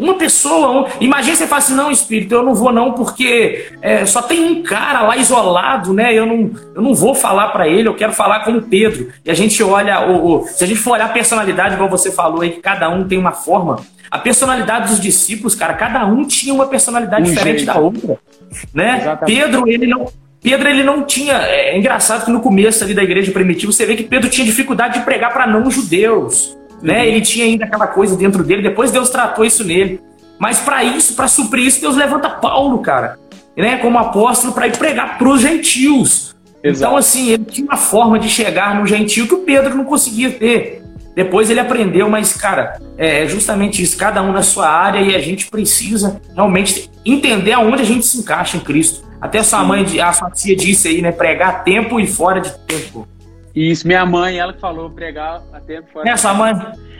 Uma 0.00 0.14
pessoa. 0.14 0.80
Um... 0.80 0.86
Imagina 1.00 1.36
você 1.36 1.46
fala 1.46 1.58
assim: 1.58 1.74
não, 1.74 1.90
espírito, 1.90 2.34
eu 2.34 2.42
não 2.42 2.54
vou 2.54 2.72
não, 2.72 2.92
porque 2.92 3.70
é, 3.82 4.06
só 4.06 4.22
tem 4.22 4.42
um 4.42 4.62
cara 4.62 5.02
lá 5.02 5.16
isolado, 5.18 5.92
né? 5.92 6.14
Eu 6.14 6.24
não, 6.24 6.50
eu 6.74 6.80
não 6.80 6.94
vou 6.94 7.14
falar 7.14 7.48
para 7.48 7.68
ele, 7.68 7.86
eu 7.86 7.94
quero 7.94 8.12
falar 8.12 8.40
com 8.40 8.52
o 8.52 8.62
Pedro. 8.62 9.12
E 9.22 9.30
a 9.30 9.34
gente 9.34 9.62
olha, 9.62 10.08
o, 10.08 10.40
o, 10.40 10.46
se 10.46 10.64
a 10.64 10.66
gente 10.66 10.80
for 10.80 10.92
olhar 10.92 11.04
a 11.04 11.10
personalidade, 11.10 11.74
igual 11.74 11.90
você 11.90 12.10
falou 12.10 12.40
aí, 12.40 12.50
que 12.50 12.60
cada 12.60 12.88
um 12.88 13.06
tem 13.06 13.18
uma 13.18 13.32
forma. 13.32 13.78
A 14.10 14.18
personalidade 14.18 14.88
dos 14.88 15.00
discípulos, 15.00 15.54
cara, 15.54 15.74
cada 15.74 16.04
um 16.06 16.24
tinha 16.24 16.52
uma 16.52 16.66
personalidade 16.66 17.30
um 17.30 17.32
diferente 17.32 17.58
jeito. 17.58 17.72
da 17.72 17.78
outra. 17.78 18.18
Né? 18.74 19.18
Pedro, 19.26 19.68
ele 19.68 19.86
não. 19.86 20.06
Pedro 20.42 20.66
ele 20.66 20.82
não 20.82 21.04
tinha. 21.04 21.34
É, 21.42 21.74
é 21.74 21.78
engraçado 21.78 22.24
que 22.24 22.30
no 22.30 22.40
começo 22.40 22.82
ali 22.82 22.94
da 22.94 23.02
igreja 23.02 23.30
primitiva 23.30 23.70
você 23.70 23.84
vê 23.84 23.94
que 23.94 24.04
Pedro 24.04 24.30
tinha 24.30 24.46
dificuldade 24.46 24.98
de 24.98 25.04
pregar 25.04 25.30
para 25.30 25.46
não 25.46 25.70
judeus 25.70 26.58
né? 26.82 27.06
Ele 27.06 27.20
tinha 27.20 27.44
ainda 27.44 27.64
aquela 27.64 27.86
coisa 27.86 28.16
dentro 28.16 28.42
dele, 28.42 28.62
depois 28.62 28.90
Deus 28.90 29.10
tratou 29.10 29.44
isso 29.44 29.64
nele. 29.64 30.00
Mas 30.38 30.58
para 30.58 30.82
isso, 30.82 31.14
para 31.14 31.28
suprir 31.28 31.66
isso, 31.66 31.80
Deus 31.80 31.96
levanta 31.96 32.30
Paulo, 32.30 32.78
cara, 32.78 33.18
né, 33.56 33.76
como 33.76 33.98
apóstolo 33.98 34.54
para 34.54 34.66
ir 34.66 34.76
pregar 34.76 35.18
para 35.18 35.28
os 35.28 35.42
gentios. 35.42 36.34
Exato. 36.62 36.84
Então, 36.84 36.96
assim, 36.96 37.30
ele 37.30 37.44
tinha 37.44 37.66
uma 37.66 37.76
forma 37.76 38.18
de 38.18 38.28
chegar 38.28 38.74
no 38.74 38.86
gentio 38.86 39.26
que 39.26 39.34
o 39.34 39.40
Pedro 39.40 39.74
não 39.74 39.84
conseguia 39.84 40.30
ter. 40.30 40.82
Depois 41.14 41.50
ele 41.50 41.60
aprendeu, 41.60 42.08
mas, 42.08 42.32
cara, 42.32 42.80
é 42.96 43.26
justamente 43.26 43.82
isso, 43.82 43.96
cada 43.96 44.22
um 44.22 44.32
na 44.32 44.42
sua 44.42 44.68
área 44.68 45.00
e 45.00 45.14
a 45.14 45.18
gente 45.18 45.50
precisa 45.50 46.20
realmente 46.34 46.90
entender 47.04 47.52
aonde 47.52 47.82
a 47.82 47.84
gente 47.84 48.06
se 48.06 48.18
encaixa 48.18 48.56
em 48.56 48.60
Cristo. 48.60 49.04
Até 49.20 49.40
a 49.40 49.44
sua 49.44 49.62
mãe, 49.62 49.84
a 50.00 50.12
sua 50.12 50.30
tia 50.30 50.56
disse 50.56 50.88
aí, 50.88 51.02
né? 51.02 51.12
Pregar 51.12 51.62
tempo 51.64 52.00
e 52.00 52.06
fora 52.06 52.40
de 52.40 52.50
tempo. 52.60 53.06
Isso, 53.54 53.86
minha 53.86 54.06
mãe, 54.06 54.38
ela 54.38 54.52
que 54.52 54.60
falou 54.60 54.90
pregar 54.90 55.42
a 55.52 55.60
tempo 55.60 55.90
fora. 55.92 56.08
É, 56.08 56.16
sua 56.16 56.34
mãe. 56.34 56.54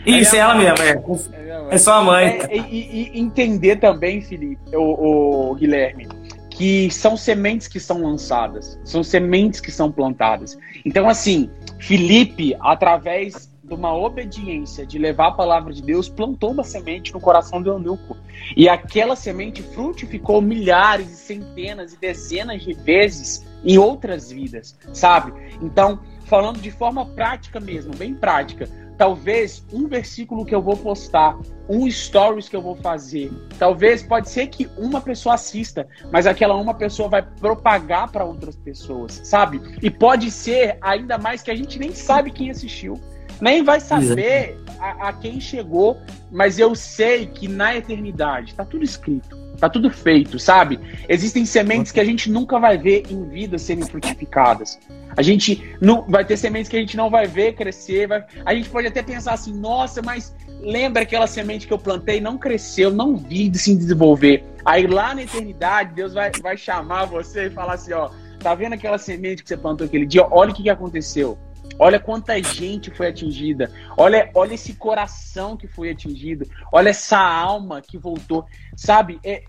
Isso, 0.06 0.34
é 0.34 0.38
ela 0.38 0.54
mãe, 0.54 0.64
mesmo, 0.64 0.84
é. 0.84 1.70
É, 1.70 1.74
é 1.74 1.78
sua 1.78 2.02
mãe. 2.02 2.26
É, 2.48 2.56
e, 2.56 3.12
e, 3.14 3.20
entender 3.20 3.76
também, 3.76 4.20
Felipe, 4.20 4.74
o, 4.74 5.50
o, 5.50 5.54
Guilherme, 5.54 6.08
que 6.50 6.90
são 6.90 7.16
sementes 7.16 7.68
que 7.68 7.78
são 7.78 8.02
lançadas, 8.02 8.78
são 8.84 9.02
sementes 9.02 9.60
que 9.60 9.70
são 9.70 9.92
plantadas. 9.92 10.58
Então, 10.84 11.08
assim, 11.08 11.50
Felipe, 11.78 12.56
através 12.60 13.50
de 13.62 13.74
uma 13.74 13.94
obediência 13.94 14.84
de 14.84 14.98
levar 14.98 15.28
a 15.28 15.32
palavra 15.32 15.72
de 15.72 15.80
Deus, 15.80 16.08
plantou 16.08 16.50
uma 16.50 16.64
semente 16.64 17.12
no 17.12 17.20
coração 17.20 17.62
do 17.62 17.70
eunuco. 17.70 18.16
E 18.56 18.68
aquela 18.68 19.14
semente 19.14 19.62
frutificou 19.62 20.42
milhares 20.42 21.08
e 21.10 21.16
centenas 21.16 21.92
e 21.92 21.96
dezenas 21.98 22.62
de 22.62 22.72
vezes 22.72 23.46
em 23.64 23.78
outras 23.78 24.30
vidas, 24.30 24.76
sabe? 24.92 25.32
Então, 25.62 26.00
falando 26.30 26.60
de 26.60 26.70
forma 26.70 27.04
prática 27.04 27.58
mesmo, 27.58 27.92
bem 27.92 28.14
prática. 28.14 28.68
Talvez 28.96 29.64
um 29.72 29.88
versículo 29.88 30.44
que 30.44 30.54
eu 30.54 30.62
vou 30.62 30.76
postar, 30.76 31.36
um 31.68 31.90
stories 31.90 32.48
que 32.48 32.54
eu 32.54 32.62
vou 32.62 32.76
fazer, 32.76 33.32
talvez 33.58 34.02
pode 34.02 34.30
ser 34.30 34.46
que 34.46 34.68
uma 34.78 35.00
pessoa 35.00 35.34
assista, 35.34 35.88
mas 36.12 36.26
aquela 36.26 36.54
uma 36.54 36.74
pessoa 36.74 37.08
vai 37.08 37.22
propagar 37.22 38.12
para 38.12 38.24
outras 38.24 38.54
pessoas, 38.54 39.20
sabe? 39.24 39.60
E 39.82 39.90
pode 39.90 40.30
ser 40.30 40.78
ainda 40.80 41.18
mais 41.18 41.42
que 41.42 41.50
a 41.50 41.56
gente 41.56 41.78
nem 41.78 41.92
sabe 41.92 42.30
quem 42.30 42.50
assistiu, 42.50 43.00
nem 43.40 43.64
vai 43.64 43.80
saber 43.80 44.56
a, 44.78 45.08
a 45.08 45.12
quem 45.14 45.40
chegou, 45.40 45.96
mas 46.30 46.58
eu 46.58 46.76
sei 46.76 47.26
que 47.26 47.48
na 47.48 47.74
eternidade 47.74 48.50
está 48.50 48.64
tudo 48.64 48.84
escrito. 48.84 49.39
Tá 49.60 49.68
tudo 49.68 49.90
feito, 49.90 50.38
sabe? 50.38 50.80
Existem 51.06 51.44
sementes 51.44 51.92
que 51.92 52.00
a 52.00 52.04
gente 52.04 52.30
nunca 52.30 52.58
vai 52.58 52.78
ver 52.78 53.04
em 53.10 53.28
vida 53.28 53.58
serem 53.58 53.84
frutificadas. 53.84 54.78
A 55.14 55.22
gente 55.22 55.76
não 55.80 56.02
vai 56.08 56.24
ter 56.24 56.38
sementes 56.38 56.68
que 56.68 56.76
a 56.76 56.80
gente 56.80 56.96
não 56.96 57.10
vai 57.10 57.26
ver 57.26 57.54
crescer. 57.54 58.08
Vai... 58.08 58.24
A 58.46 58.54
gente 58.54 58.70
pode 58.70 58.86
até 58.86 59.02
pensar 59.02 59.34
assim, 59.34 59.52
nossa, 59.52 60.00
mas 60.00 60.34
lembra 60.60 61.02
aquela 61.02 61.26
semente 61.26 61.66
que 61.66 61.72
eu 61.72 61.78
plantei, 61.78 62.20
não 62.20 62.38
cresceu, 62.38 62.90
não 62.90 63.16
vi 63.16 63.52
se 63.54 63.76
desenvolver. 63.76 64.44
Aí 64.64 64.86
lá 64.86 65.14
na 65.14 65.22
eternidade, 65.22 65.94
Deus 65.94 66.14
vai, 66.14 66.30
vai 66.42 66.56
chamar 66.56 67.04
você 67.04 67.46
e 67.46 67.50
falar 67.50 67.74
assim, 67.74 67.92
ó, 67.92 68.10
tá 68.38 68.54
vendo 68.54 68.72
aquela 68.72 68.96
semente 68.96 69.42
que 69.42 69.48
você 69.48 69.56
plantou 69.56 69.86
aquele 69.86 70.06
dia? 70.06 70.26
Olha 70.30 70.52
o 70.52 70.54
que, 70.54 70.62
que 70.62 70.70
aconteceu. 70.70 71.38
Olha 71.78 71.98
quanta 71.98 72.40
gente 72.42 72.90
foi 72.90 73.08
atingida. 73.08 73.72
Olha, 73.96 74.30
olha 74.34 74.54
esse 74.54 74.74
coração 74.74 75.56
que 75.56 75.66
foi 75.66 75.90
atingido. 75.90 76.46
Olha 76.72 76.90
essa 76.90 77.18
alma 77.18 77.80
que 77.80 77.96
voltou. 77.96 78.44
Sabe? 78.76 79.18
É, 79.24 79.42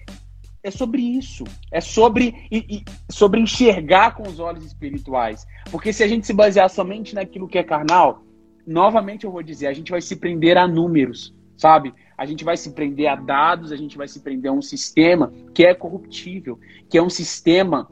é 0.64 0.72
sobre 0.72 1.02
isso. 1.02 1.44
É 1.72 1.82
sobre, 1.82 2.48
e, 2.52 2.58
e, 2.78 2.86
sobre 3.12 3.40
enxergar 3.40 4.16
com 4.16 4.24
os 4.24 4.40
olhos 4.40 4.66
espirituais. 4.66 5.46
Porque 5.72 5.92
se 5.92 6.04
a 6.04 6.08
gente 6.08 6.26
se 6.26 6.34
basear 6.34 6.70
somente 6.70 7.16
naquilo 7.16 7.48
que 7.48 7.58
é 7.58 7.64
carnal, 7.64 8.24
novamente 8.66 9.26
eu 9.26 9.32
vou 9.32 9.44
dizer, 9.44 9.68
a 9.68 9.74
gente 9.74 9.92
vai 9.92 10.02
se 10.02 10.16
prender 10.16 10.58
a 10.58 10.68
números, 10.68 11.34
sabe? 11.58 11.94
A 12.18 12.26
gente 12.26 12.44
vai 12.44 12.56
se 12.56 12.72
prender 12.72 13.08
a 13.08 13.16
dados, 13.16 13.72
a 13.72 13.76
gente 13.76 13.98
vai 13.98 14.08
se 14.08 14.20
prender 14.20 14.52
a 14.52 14.54
um 14.54 14.62
sistema 14.62 15.34
que 15.54 15.66
é 15.66 15.74
corruptível, 15.74 16.60
que 16.90 16.98
é 16.98 17.02
um 17.02 17.10
sistema 17.10 17.90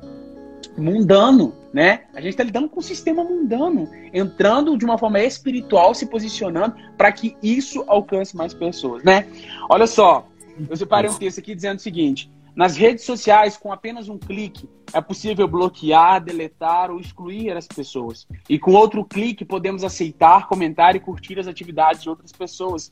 mundano, 0.78 1.54
né? 1.74 2.02
A 2.14 2.22
gente 2.22 2.32
está 2.32 2.44
lidando 2.44 2.70
com 2.70 2.80
um 2.80 2.84
sistema 2.84 3.24
mundano, 3.24 3.90
entrando 4.14 4.78
de 4.78 4.86
uma 4.86 4.98
forma 4.98 5.20
espiritual, 5.20 5.94
se 5.94 6.06
posicionando 6.06 6.76
para 6.98 7.12
que 7.12 7.36
isso 7.42 7.84
alcance 7.88 8.36
mais 8.36 8.54
pessoas, 8.54 9.04
né? 9.04 9.28
Olha 9.70 9.88
só, 9.88 10.28
eu 10.70 10.76
separei 10.76 11.10
um 11.10 11.18
texto 11.18 11.40
aqui 11.40 11.56
dizendo 11.56 11.78
o 11.78 11.82
seguinte: 11.82 12.30
nas 12.60 12.76
redes 12.76 13.06
sociais, 13.06 13.56
com 13.56 13.72
apenas 13.72 14.10
um 14.10 14.18
clique, 14.18 14.70
é 14.94 15.00
possível 15.00 15.48
bloquear, 15.48 16.22
deletar 16.22 16.92
ou 16.92 17.00
excluir 17.00 17.56
as 17.56 17.66
pessoas. 17.66 18.28
E 18.50 18.60
com 18.60 18.74
outro 18.74 19.06
clique, 19.06 19.46
podemos 19.46 19.82
aceitar, 19.82 20.46
comentar 20.46 20.94
e 20.94 21.00
curtir 21.00 21.40
as 21.40 21.48
atividades 21.48 22.04
de 22.04 22.10
outras 22.10 22.34
pessoas. 22.34 22.92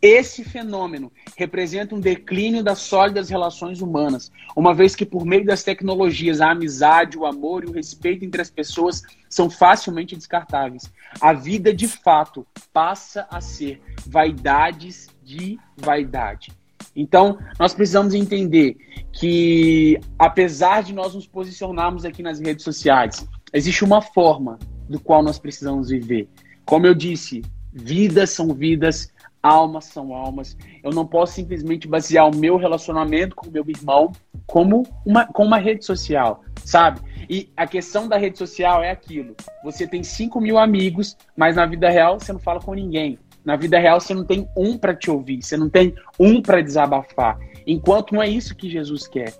Esse 0.00 0.44
fenômeno 0.44 1.10
representa 1.36 1.92
um 1.92 1.98
declínio 1.98 2.62
das 2.62 2.78
sólidas 2.78 3.28
relações 3.28 3.80
humanas, 3.80 4.30
uma 4.54 4.72
vez 4.72 4.94
que, 4.94 5.04
por 5.04 5.26
meio 5.26 5.44
das 5.44 5.64
tecnologias, 5.64 6.40
a 6.40 6.52
amizade, 6.52 7.18
o 7.18 7.26
amor 7.26 7.64
e 7.64 7.66
o 7.66 7.72
respeito 7.72 8.24
entre 8.24 8.40
as 8.40 8.50
pessoas 8.52 9.02
são 9.28 9.50
facilmente 9.50 10.14
descartáveis. 10.14 10.84
A 11.20 11.32
vida, 11.32 11.74
de 11.74 11.88
fato, 11.88 12.46
passa 12.72 13.26
a 13.28 13.40
ser 13.40 13.82
vaidades 14.06 15.08
de 15.20 15.58
vaidade. 15.76 16.59
Então, 16.94 17.38
nós 17.58 17.72
precisamos 17.74 18.14
entender 18.14 18.76
que, 19.12 19.98
apesar 20.18 20.82
de 20.82 20.92
nós 20.92 21.14
nos 21.14 21.26
posicionarmos 21.26 22.04
aqui 22.04 22.22
nas 22.22 22.40
redes 22.40 22.64
sociais, 22.64 23.26
existe 23.52 23.84
uma 23.84 24.02
forma 24.02 24.58
do 24.88 24.98
qual 24.98 25.22
nós 25.22 25.38
precisamos 25.38 25.88
viver. 25.90 26.28
Como 26.64 26.86
eu 26.86 26.94
disse, 26.94 27.42
vidas 27.72 28.30
são 28.30 28.52
vidas, 28.54 29.12
almas 29.42 29.86
são 29.86 30.14
almas. 30.14 30.56
Eu 30.82 30.90
não 30.90 31.06
posso 31.06 31.34
simplesmente 31.34 31.88
basear 31.88 32.28
o 32.28 32.36
meu 32.36 32.56
relacionamento 32.56 33.34
com 33.36 33.48
o 33.48 33.52
meu 33.52 33.64
irmão 33.68 34.12
como 34.46 34.84
uma, 35.06 35.26
com 35.26 35.44
uma 35.44 35.58
rede 35.58 35.84
social, 35.84 36.42
sabe? 36.64 37.00
E 37.28 37.48
a 37.56 37.66
questão 37.66 38.08
da 38.08 38.16
rede 38.16 38.36
social 38.38 38.82
é 38.82 38.90
aquilo: 38.90 39.36
você 39.62 39.86
tem 39.86 40.02
5 40.02 40.40
mil 40.40 40.58
amigos, 40.58 41.16
mas 41.36 41.56
na 41.56 41.66
vida 41.66 41.88
real 41.88 42.18
você 42.18 42.32
não 42.32 42.40
fala 42.40 42.60
com 42.60 42.74
ninguém. 42.74 43.18
Na 43.44 43.56
vida 43.56 43.78
real, 43.78 44.00
você 44.00 44.14
não 44.14 44.24
tem 44.24 44.48
um 44.56 44.76
para 44.76 44.94
te 44.94 45.10
ouvir, 45.10 45.42
você 45.42 45.56
não 45.56 45.68
tem 45.68 45.94
um 46.18 46.42
para 46.42 46.60
desabafar. 46.60 47.38
Enquanto 47.66 48.14
não 48.14 48.22
é 48.22 48.28
isso 48.28 48.54
que 48.54 48.68
Jesus 48.68 49.06
quer. 49.06 49.34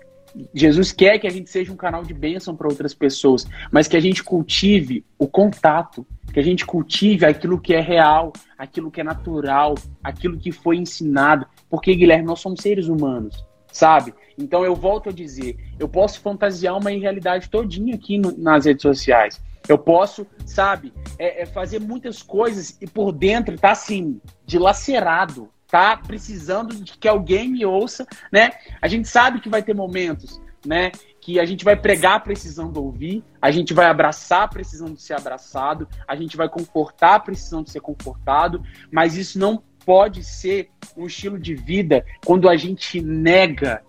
Jesus 0.53 0.91
quer 0.91 1.19
que 1.19 1.27
a 1.27 1.31
gente 1.31 1.49
seja 1.49 1.71
um 1.71 1.75
canal 1.75 2.03
de 2.03 2.13
bênção 2.13 2.55
para 2.55 2.67
outras 2.67 2.93
pessoas, 2.93 3.45
mas 3.71 3.87
que 3.87 3.97
a 3.97 3.99
gente 3.99 4.23
cultive 4.23 5.05
o 5.19 5.27
contato, 5.27 6.05
que 6.33 6.39
a 6.39 6.43
gente 6.43 6.65
cultive 6.65 7.25
aquilo 7.25 7.59
que 7.59 7.73
é 7.73 7.81
real, 7.81 8.31
aquilo 8.57 8.89
que 8.89 9.01
é 9.01 9.03
natural, 9.03 9.75
aquilo 10.03 10.37
que 10.37 10.51
foi 10.51 10.77
ensinado. 10.77 11.45
Porque, 11.69 11.93
Guilherme, 11.93 12.25
nós 12.25 12.39
somos 12.39 12.61
seres 12.61 12.87
humanos, 12.87 13.45
sabe? 13.71 14.13
Então 14.37 14.63
eu 14.63 14.75
volto 14.75 15.09
a 15.09 15.11
dizer, 15.11 15.57
eu 15.77 15.89
posso 15.89 16.21
fantasiar 16.21 16.77
uma 16.77 16.91
irrealidade 16.91 17.49
todinha 17.49 17.95
aqui 17.95 18.17
no, 18.17 18.35
nas 18.37 18.65
redes 18.65 18.81
sociais. 18.81 19.41
Eu 19.67 19.77
posso, 19.77 20.25
sabe, 20.45 20.93
é, 21.17 21.43
é 21.43 21.45
fazer 21.45 21.79
muitas 21.79 22.21
coisas 22.21 22.77
e 22.81 22.87
por 22.87 23.11
dentro 23.11 23.57
tá 23.57 23.71
assim, 23.71 24.19
dilacerado, 24.45 25.49
tá 25.67 25.95
precisando 25.95 26.75
de 26.75 26.97
que 26.97 27.07
alguém 27.07 27.49
me 27.49 27.65
ouça, 27.65 28.05
né? 28.31 28.51
A 28.81 28.87
gente 28.87 29.07
sabe 29.07 29.39
que 29.39 29.49
vai 29.49 29.63
ter 29.63 29.73
momentos, 29.73 30.41
né? 30.65 30.91
Que 31.21 31.39
a 31.39 31.45
gente 31.45 31.63
vai 31.63 31.75
pregar 31.75 32.23
precisando 32.23 32.83
ouvir, 32.83 33.23
a 33.41 33.51
gente 33.51 33.73
vai 33.73 33.85
abraçar 33.85 34.49
precisando 34.49 34.99
ser 34.99 35.13
abraçado, 35.13 35.87
a 36.07 36.15
gente 36.15 36.35
vai 36.35 36.49
confortar 36.49 37.21
precisando 37.21 37.69
ser 37.69 37.79
confortado, 37.79 38.61
mas 38.91 39.15
isso 39.15 39.39
não 39.39 39.63
pode 39.85 40.23
ser 40.23 40.69
um 40.97 41.05
estilo 41.05 41.39
de 41.39 41.55
vida 41.55 42.05
quando 42.25 42.49
a 42.49 42.57
gente 42.57 43.01
nega 43.01 43.81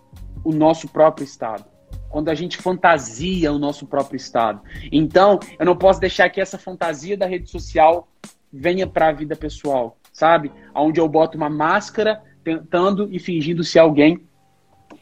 o 0.43 0.51
nosso 0.51 0.87
próprio 0.87 1.25
estado 1.25 1.72
quando 2.13 2.29
a 2.29 2.35
gente 2.35 2.57
fantasia 2.57 3.51
o 3.51 3.57
nosso 3.57 3.87
próprio 3.87 4.17
estado. 4.17 4.61
Então, 4.91 5.39
eu 5.57 5.65
não 5.65 5.75
posso 5.75 5.99
deixar 5.99 6.29
que 6.29 6.39
essa 6.39 6.59
fantasia 6.59 7.17
da 7.17 7.25
rede 7.25 7.49
social 7.49 8.07
venha 8.53 8.85
para 8.85 9.07
a 9.07 9.11
vida 9.11 9.35
pessoal, 9.35 9.97
sabe? 10.13 10.51
Onde 10.75 11.01
eu 11.01 11.09
boto 11.09 11.35
uma 11.35 11.49
máscara 11.49 12.21
tentando 12.43 13.09
e 13.11 13.17
fingindo 13.17 13.63
ser 13.63 13.79
alguém 13.79 14.21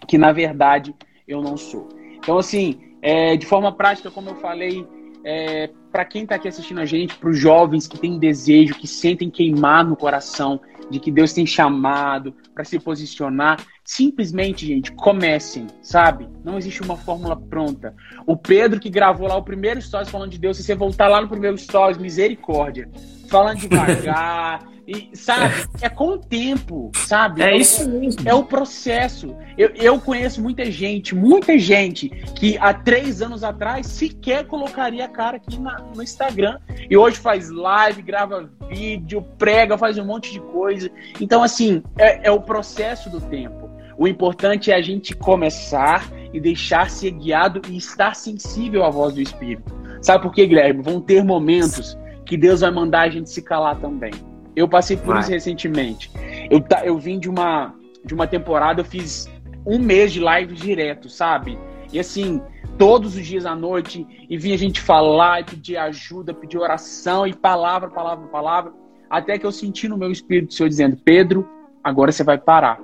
que 0.08 0.18
na 0.18 0.32
verdade 0.32 0.96
eu 1.28 1.42
não 1.42 1.58
sou. 1.58 1.90
Então, 2.16 2.38
assim, 2.38 2.80
é, 3.02 3.36
de 3.36 3.46
forma 3.46 3.74
prática, 3.74 4.10
como 4.10 4.30
eu 4.30 4.36
falei, 4.36 4.88
é, 5.26 5.70
para 5.92 6.06
quem 6.06 6.24
está 6.24 6.36
aqui 6.36 6.48
assistindo 6.48 6.80
a 6.80 6.86
gente, 6.86 7.18
para 7.18 7.30
os 7.30 7.38
jovens 7.38 7.88
que 7.88 8.00
têm 8.00 8.18
desejo, 8.18 8.76
que 8.76 8.88
sentem 8.88 9.30
queimar 9.30 9.86
no 9.86 9.98
coração 9.98 10.62
de 10.92 11.00
que 11.00 11.10
Deus 11.10 11.34
tem 11.34 11.46
chamado 11.46 12.36
para 12.54 12.64
se 12.64 12.80
posicionar, 12.80 13.60
simplesmente, 13.84 14.68
gente, 14.68 14.92
comecem, 14.92 15.68
sabe? 15.82 16.28
Não 16.44 16.58
existe 16.58 16.82
uma 16.84 16.98
fórmula 16.98 17.36
pronta. 17.36 17.96
O 18.28 18.38
Pedro 18.38 18.80
que 18.80 18.90
gravou 18.90 19.28
lá 19.28 19.36
o 19.36 19.44
primeiro 19.44 19.82
stories 19.82 20.10
falando 20.10 20.32
de 20.32 20.38
Deus, 20.38 20.58
se 20.58 20.64
você 20.64 20.76
voltar 20.76 21.08
lá 21.08 21.22
no 21.22 21.28
primeiro 21.28 21.58
stories, 21.58 21.98
misericórdia, 21.98 22.90
falando 23.30 23.60
devagar, 23.68 24.68
e, 24.92 25.16
sabe? 25.16 25.54
É 25.82 25.90
com 25.90 26.10
o 26.10 26.18
tempo, 26.18 26.92
sabe? 26.96 27.42
É, 27.42 27.52
é 27.52 27.58
isso 27.58 27.90
mesmo. 27.90 28.22
É 28.28 28.34
o 28.34 28.44
processo. 28.44 29.36
Eu, 29.58 29.70
eu 29.76 30.00
conheço 30.00 30.42
muita 30.42 30.70
gente, 30.70 31.16
muita 31.16 31.58
gente 31.58 32.10
que 32.36 32.58
há 32.60 32.74
três 32.74 33.22
anos 33.22 33.44
atrás 33.44 33.88
sequer 33.88 34.46
colocaria 34.46 35.06
a 35.06 35.08
cara 35.08 35.38
aqui 35.38 35.60
na, 35.60 35.80
no 35.96 36.04
Instagram. 36.04 36.60
E 36.90 36.98
hoje 36.98 37.18
faz 37.18 37.50
live, 37.50 38.02
grava 38.02 38.50
vídeo, 38.70 39.22
prega, 39.38 39.78
faz 39.78 39.98
um 39.98 40.06
monte 40.06 40.32
de 40.32 40.40
coisa. 40.40 40.90
Então, 41.20 41.42
assim, 41.44 41.82
é, 41.98 42.28
é 42.28 42.32
o 42.32 42.42
processo 42.42 43.10
do 43.10 43.22
tempo. 43.22 43.70
O 43.98 44.08
importante 44.08 44.72
é 44.72 44.76
a 44.76 44.82
gente 44.82 45.16
começar 45.16 46.10
e 46.34 46.40
deixar 46.40 46.90
ser 46.90 47.12
guiado 47.12 47.62
e 47.70 47.78
estar 47.78 48.16
sensível 48.16 48.84
à 48.84 48.90
voz 48.90 49.14
do 49.14 49.22
Espírito. 49.22 49.80
Sabe 50.02 50.24
por 50.24 50.34
quê, 50.34 50.48
Guilherme? 50.48 50.82
Vão 50.82 51.00
ter 51.00 51.24
momentos 51.24 51.98
que 52.26 52.36
Deus 52.36 52.62
vai 52.62 52.72
mandar 52.72 53.02
a 53.02 53.10
gente 53.10 53.30
se 53.30 53.42
calar 53.42 53.80
também. 53.80 54.12
Eu 54.56 54.68
passei 54.68 54.98
por 54.98 55.14
Vai. 55.14 55.22
isso 55.22 55.32
recentemente. 55.32 56.12
Eu, 56.50 56.64
eu 56.84 56.98
vim 56.98 57.20
de 57.20 57.30
uma, 57.30 57.74
de 58.04 58.14
uma 58.14 58.28
temporada, 58.28 58.82
eu 58.82 58.86
fiz 58.86 59.30
um 59.66 59.80
mês 59.80 60.12
de 60.12 60.20
live 60.20 60.54
direto, 60.54 61.10
sabe? 61.10 61.58
E 61.92 62.00
assim, 62.00 62.42
todos 62.78 63.16
os 63.16 63.26
dias 63.26 63.46
à 63.46 63.56
noite, 63.56 64.06
e 64.30 64.38
vinha 64.38 64.56
a 64.56 64.58
gente 64.58 64.82
falar, 64.82 65.42
e 65.42 65.44
pedir 65.44 65.78
ajuda, 65.78 66.34
pedir 66.34 66.58
oração, 66.58 67.28
e 67.28 67.34
palavra, 67.34 67.90
palavra, 67.90 68.28
palavra, 68.28 68.74
até 69.10 69.38
que 69.38 69.46
eu 69.46 69.52
senti 69.52 69.88
no 69.88 69.98
meu 69.98 70.12
espírito 70.12 70.52
o 70.52 70.54
Senhor 70.54 70.70
dizendo: 70.70 70.98
Pedro, 71.04 71.48
agora 71.84 72.12
você 72.12 72.24
vai 72.24 72.38
parar. 72.38 72.80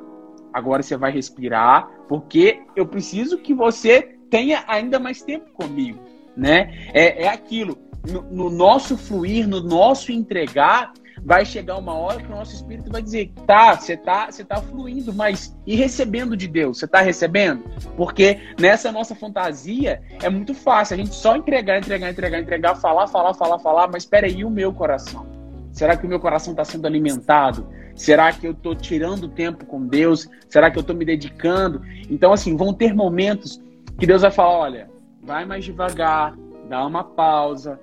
Agora 0.53 0.81
você 0.81 0.97
vai 0.97 1.11
respirar, 1.11 1.89
porque 2.07 2.61
eu 2.75 2.85
preciso 2.85 3.37
que 3.37 3.53
você 3.53 4.17
tenha 4.29 4.63
ainda 4.67 4.99
mais 4.99 5.21
tempo 5.21 5.51
comigo, 5.53 5.99
né? 6.35 6.89
É, 6.93 7.23
é 7.23 7.27
aquilo. 7.27 7.77
No, 8.05 8.21
no 8.23 8.49
nosso 8.49 8.97
fluir, 8.97 9.47
no 9.47 9.61
nosso 9.61 10.11
entregar, 10.11 10.93
vai 11.27 11.43
chegar 11.43 11.75
uma 11.75 11.93
hora 11.93 12.21
que 12.21 12.31
o 12.31 12.35
nosso 12.35 12.55
espírito 12.55 12.89
vai 12.89 13.01
dizer: 13.01 13.33
tá, 13.45 13.75
você 13.75 13.97
tá, 13.97 14.31
você 14.31 14.45
tá 14.45 14.61
fluindo, 14.61 15.13
mas 15.13 15.53
e 15.67 15.75
recebendo 15.75 16.37
de 16.37 16.47
Deus? 16.47 16.79
Você 16.79 16.87
tá 16.87 17.01
recebendo? 17.01 17.65
Porque 17.97 18.39
nessa 18.57 18.93
nossa 18.93 19.13
fantasia 19.13 20.01
é 20.23 20.29
muito 20.29 20.53
fácil 20.53 20.93
a 20.93 20.97
gente 20.97 21.13
só 21.13 21.35
entregar, 21.35 21.79
entregar, 21.79 22.09
entregar, 22.09 22.39
entregar, 22.39 22.75
falar, 22.75 23.07
falar, 23.07 23.33
falar, 23.33 23.59
falar, 23.59 23.89
mas 23.89 24.03
espera 24.03 24.25
aí 24.25 24.45
o 24.45 24.49
meu 24.49 24.71
coração. 24.71 25.27
Será 25.73 25.97
que 25.97 26.05
o 26.05 26.09
meu 26.09 26.19
coração 26.19 26.53
está 26.53 26.63
sendo 26.63 26.87
alimentado? 26.87 27.67
Será 27.93 28.31
que 28.31 28.47
eu 28.47 28.53
estou 28.53 28.73
tirando 28.73 29.27
tempo 29.27 29.65
com 29.65 29.85
Deus? 29.85 30.29
Será 30.47 30.71
que 30.71 30.77
eu 30.77 30.81
estou 30.81 30.95
me 30.95 31.03
dedicando? 31.03 31.81
Então, 32.09 32.31
assim, 32.31 32.55
vão 32.55 32.73
ter 32.73 32.95
momentos 32.95 33.61
que 33.99 34.07
Deus 34.07 34.21
vai 34.21 34.31
falar: 34.31 34.59
olha, 34.59 34.89
vai 35.21 35.43
mais 35.43 35.65
devagar, 35.65 36.33
dá 36.69 36.85
uma 36.85 37.03
pausa, 37.03 37.77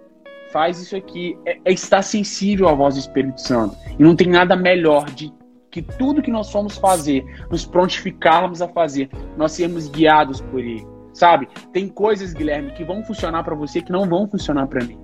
faz 0.54 0.78
isso 0.78 0.94
aqui, 0.94 1.36
é, 1.44 1.58
é 1.64 1.72
estar 1.72 2.00
sensível 2.00 2.68
à 2.68 2.74
voz 2.74 2.94
do 2.94 3.00
Espírito 3.00 3.40
Santo. 3.40 3.76
E 3.98 4.02
não 4.04 4.14
tem 4.14 4.28
nada 4.28 4.54
melhor 4.54 5.10
de 5.10 5.34
que 5.68 5.82
tudo 5.82 6.22
que 6.22 6.30
nós 6.30 6.52
formos 6.52 6.78
fazer, 6.78 7.24
nos 7.50 7.66
prontificarmos 7.66 8.62
a 8.62 8.68
fazer, 8.68 9.10
nós 9.36 9.50
sermos 9.50 9.88
guiados 9.88 10.40
por 10.40 10.60
Ele. 10.60 10.86
Sabe? 11.12 11.48
Tem 11.72 11.88
coisas, 11.88 12.32
Guilherme, 12.32 12.70
que 12.70 12.84
vão 12.84 13.04
funcionar 13.04 13.42
para 13.42 13.56
você 13.56 13.82
que 13.82 13.90
não 13.90 14.08
vão 14.08 14.28
funcionar 14.28 14.68
para 14.68 14.84
mim. 14.84 14.96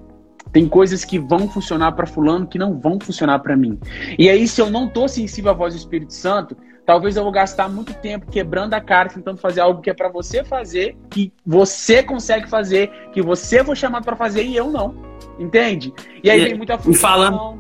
Tem 0.52 0.68
coisas 0.68 1.04
que 1.04 1.18
vão 1.18 1.48
funcionar 1.48 1.92
para 1.92 2.06
fulano 2.06 2.46
que 2.46 2.58
não 2.58 2.78
vão 2.78 2.98
funcionar 3.00 3.40
para 3.40 3.56
mim. 3.56 3.78
E 4.16 4.28
aí, 4.28 4.46
se 4.46 4.60
eu 4.60 4.70
não 4.70 4.88
tô 4.88 5.08
sensível 5.08 5.50
à 5.50 5.54
voz 5.54 5.74
do 5.74 5.78
Espírito 5.78 6.12
Santo, 6.12 6.56
talvez 6.90 7.16
eu 7.16 7.22
vou 7.22 7.30
gastar 7.30 7.68
muito 7.68 7.94
tempo 7.94 8.26
quebrando 8.28 8.74
a 8.74 8.80
cara, 8.80 9.08
tentando 9.08 9.38
fazer 9.38 9.60
algo 9.60 9.80
que 9.80 9.88
é 9.88 9.94
para 9.94 10.08
você 10.08 10.42
fazer, 10.42 10.96
que 11.08 11.32
você 11.46 12.02
consegue 12.02 12.50
fazer, 12.50 12.90
que 13.12 13.22
você 13.22 13.62
foi 13.62 13.76
chamado 13.76 14.02
para 14.02 14.16
fazer 14.16 14.42
e 14.42 14.56
eu 14.56 14.72
não. 14.72 14.96
Entende? 15.38 15.94
E 16.20 16.28
aí 16.28 16.40
e, 16.40 16.44
vem 16.46 16.54
muita 16.56 16.76
frustração. 16.76 17.20
E 17.22 17.30
falando, 17.30 17.58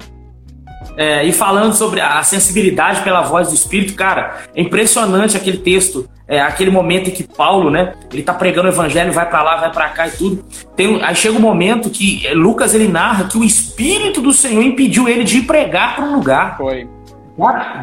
é, 0.96 1.24
e 1.24 1.32
falando 1.32 1.72
sobre 1.74 2.00
a 2.00 2.20
sensibilidade 2.24 3.02
pela 3.02 3.20
voz 3.20 3.46
do 3.46 3.54
Espírito, 3.54 3.94
cara, 3.94 4.46
é 4.52 4.62
impressionante 4.62 5.36
aquele 5.36 5.58
texto, 5.58 6.10
é, 6.26 6.40
aquele 6.40 6.72
momento 6.72 7.10
em 7.10 7.12
que 7.12 7.22
Paulo, 7.22 7.70
né, 7.70 7.94
ele 8.12 8.24
tá 8.24 8.34
pregando 8.34 8.66
o 8.66 8.72
evangelho, 8.72 9.12
vai 9.12 9.30
para 9.30 9.44
lá, 9.44 9.56
vai 9.58 9.70
para 9.70 9.90
cá 9.90 10.08
e 10.08 10.10
tudo. 10.10 10.44
Tem, 10.74 11.00
aí 11.04 11.14
chega 11.14 11.38
um 11.38 11.40
momento 11.40 11.88
que 11.88 12.26
é, 12.26 12.34
Lucas 12.34 12.74
ele 12.74 12.88
narra 12.88 13.28
que 13.28 13.38
o 13.38 13.44
Espírito 13.44 14.20
do 14.20 14.32
Senhor 14.32 14.64
impediu 14.64 15.08
ele 15.08 15.22
de 15.22 15.42
pregar 15.42 15.94
para 15.94 16.04
um 16.04 16.16
lugar. 16.16 16.56
Foi. 16.56 16.88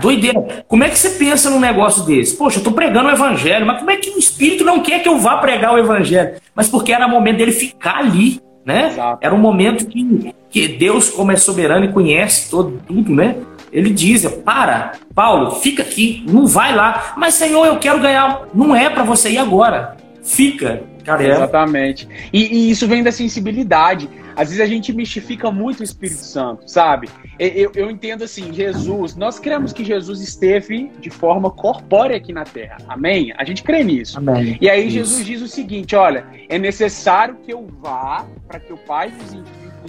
Doideira. 0.02 0.64
Como 0.68 0.84
é 0.84 0.90
que 0.90 0.98
você 0.98 1.12
pensa 1.12 1.50
num 1.50 1.60
negócio 1.60 2.04
desse? 2.04 2.36
Poxa, 2.36 2.60
eu 2.60 2.64
tô 2.64 2.72
pregando 2.72 3.10
o 3.10 3.12
evangelho, 3.12 3.66
mas 3.66 3.80
como 3.80 3.92
é 3.92 3.98
que 3.98 4.10
o 4.10 4.20
Espírito 4.20 4.64
não 4.64 4.82
quer 4.82 5.02
que 5.02 5.10
eu 5.10 5.18
vá 5.18 5.38
pregar 5.38 5.74
o 5.74 5.78
evangelho? 5.78 6.36
Mas 6.56 6.68
porque 6.70 6.94
era 6.94 7.08
momento 7.08 7.38
dele 7.38 7.52
ficar 7.52 7.98
ali 7.98 8.42
né? 8.68 8.88
Exato. 8.88 9.20
Era 9.22 9.34
um 9.34 9.38
momento 9.38 9.86
que, 9.86 10.36
que 10.50 10.68
Deus, 10.68 11.10
como 11.10 11.32
é 11.32 11.38
soberano 11.38 11.86
e 11.86 11.94
conhece 11.94 12.50
todo, 12.50 12.82
tudo, 12.86 13.16
né? 13.16 13.38
Ele 13.72 13.90
diz: 13.92 14.26
para, 14.44 14.92
Paulo, 15.16 15.52
fica 15.52 15.82
aqui, 15.82 16.26
não 16.28 16.46
vai 16.46 16.76
lá. 16.76 17.14
Mas, 17.16 17.36
Senhor, 17.36 17.66
eu 17.66 17.78
quero 17.80 18.02
ganhar. 18.02 18.42
Não 18.54 18.76
é 18.76 18.90
para 18.90 19.04
você 19.04 19.32
ir 19.32 19.38
agora. 19.38 19.96
Fica. 20.22 20.84
Cara, 21.08 21.24
é. 21.24 21.32
Exatamente. 21.32 22.06
E, 22.34 22.58
e, 22.58 22.70
isso 22.70 22.86
vem 22.86 23.02
da 23.02 23.14
sensibilidade. 23.14 24.10
Às 24.36 24.50
vezes 24.50 24.60
a 24.60 24.66
gente 24.66 24.92
mistifica 24.92 25.50
muito 25.50 25.80
o 25.80 25.84
Espírito 25.84 26.20
Santo, 26.20 26.70
sabe? 26.70 27.08
Eu, 27.40 27.72
eu 27.74 27.90
entendo 27.90 28.26
assim, 28.26 28.52
Jesus, 28.52 29.16
nós 29.16 29.40
cremos 29.40 29.72
que 29.72 29.86
Jesus 29.86 30.20
esteve 30.20 30.92
de 31.00 31.10
forma 31.10 31.50
corpórea 31.50 32.18
aqui 32.18 32.34
na 32.34 32.44
Terra. 32.44 32.78
Amém? 32.90 33.34
A 33.38 33.46
gente 33.46 33.64
crê 33.64 33.86
nisso. 33.86 34.18
Amém. 34.18 34.58
E 34.60 34.70
aí 34.70 34.88
isso. 34.88 34.96
Jesus 34.96 35.26
diz 35.26 35.42
o 35.42 35.48
seguinte: 35.48 35.96
olha, 35.96 36.26
é 36.50 36.60
necessário 36.60 37.38
que 37.38 37.54
eu 37.54 37.66
vá 37.80 38.26
para 38.46 38.60
que 38.60 38.74
o 38.74 38.78
Pai 38.78 39.10
nos 39.18 39.34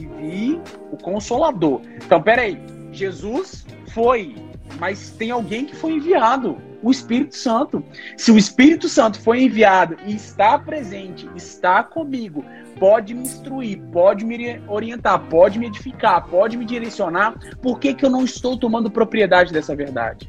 envie 0.00 0.60
o 0.92 0.96
Consolador. 0.96 1.80
Então, 1.96 2.22
peraí, 2.22 2.60
Jesus 2.92 3.66
foi, 3.92 4.36
mas 4.78 5.10
tem 5.10 5.32
alguém 5.32 5.64
que 5.64 5.74
foi 5.74 5.94
enviado 5.94 6.67
o 6.82 6.90
Espírito 6.90 7.36
Santo. 7.36 7.82
Se 8.16 8.30
o 8.30 8.38
Espírito 8.38 8.88
Santo 8.88 9.20
foi 9.20 9.42
enviado 9.42 9.96
e 10.06 10.14
está 10.14 10.58
presente, 10.58 11.28
está 11.36 11.82
comigo, 11.82 12.44
pode 12.78 13.14
me 13.14 13.22
instruir, 13.22 13.80
pode 13.92 14.24
me 14.24 14.60
orientar, 14.68 15.20
pode 15.28 15.58
me 15.58 15.66
edificar, 15.66 16.26
pode 16.26 16.56
me 16.56 16.64
direcionar, 16.64 17.34
por 17.60 17.78
que, 17.78 17.94
que 17.94 18.04
eu 18.04 18.10
não 18.10 18.24
estou 18.24 18.56
tomando 18.56 18.90
propriedade 18.90 19.52
dessa 19.52 19.74
verdade? 19.74 20.28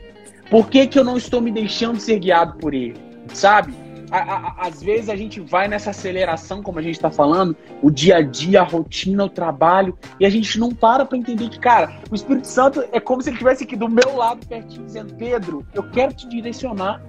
Por 0.49 0.67
que, 0.67 0.87
que 0.87 0.97
eu 0.97 1.03
não 1.03 1.15
estou 1.15 1.41
me 1.41 1.51
deixando 1.51 1.99
ser 1.99 2.19
guiado 2.19 2.57
por 2.57 2.73
ele? 2.73 2.97
Sabe? 3.33 3.73
Às 4.12 4.82
vezes 4.82 5.10
a 5.10 5.16
gente 5.16 5.39
vai 5.39 5.68
nessa 5.68 5.91
aceleração, 5.91 6.62
como 6.62 6.80
a 6.80 6.82
gente 6.82 6.95
está 6.95 7.12
falando, 7.12 7.55
o 7.82 7.89
dia 7.89 8.18
a 8.18 8.22
dia, 8.22 8.62
a 8.62 8.64
rotina, 8.64 9.26
o 9.26 9.30
trabalho, 9.30 9.97
e 10.20 10.26
a 10.26 10.30
gente 10.30 10.60
não 10.60 10.74
para 10.74 11.05
para 11.05 11.18
entender 11.18 11.49
que, 11.49 11.60
cara, 11.60 11.99
o 12.12 12.16
Espírito 12.16 12.47
Santo 12.47 12.84
é 12.91 12.99
como 12.99 13.22
se 13.22 13.30
ele 13.30 13.36
estivesse 13.36 13.64
aqui 13.64 13.76
do 13.76 13.89
meu 13.89 14.16
lado, 14.16 14.45
pertinho, 14.47 14.86
dizendo: 14.86 15.14
Pedro, 15.16 15.66
eu 15.74 15.89
quero 15.89 16.14
te 16.14 16.28
direcionar, 16.28 17.01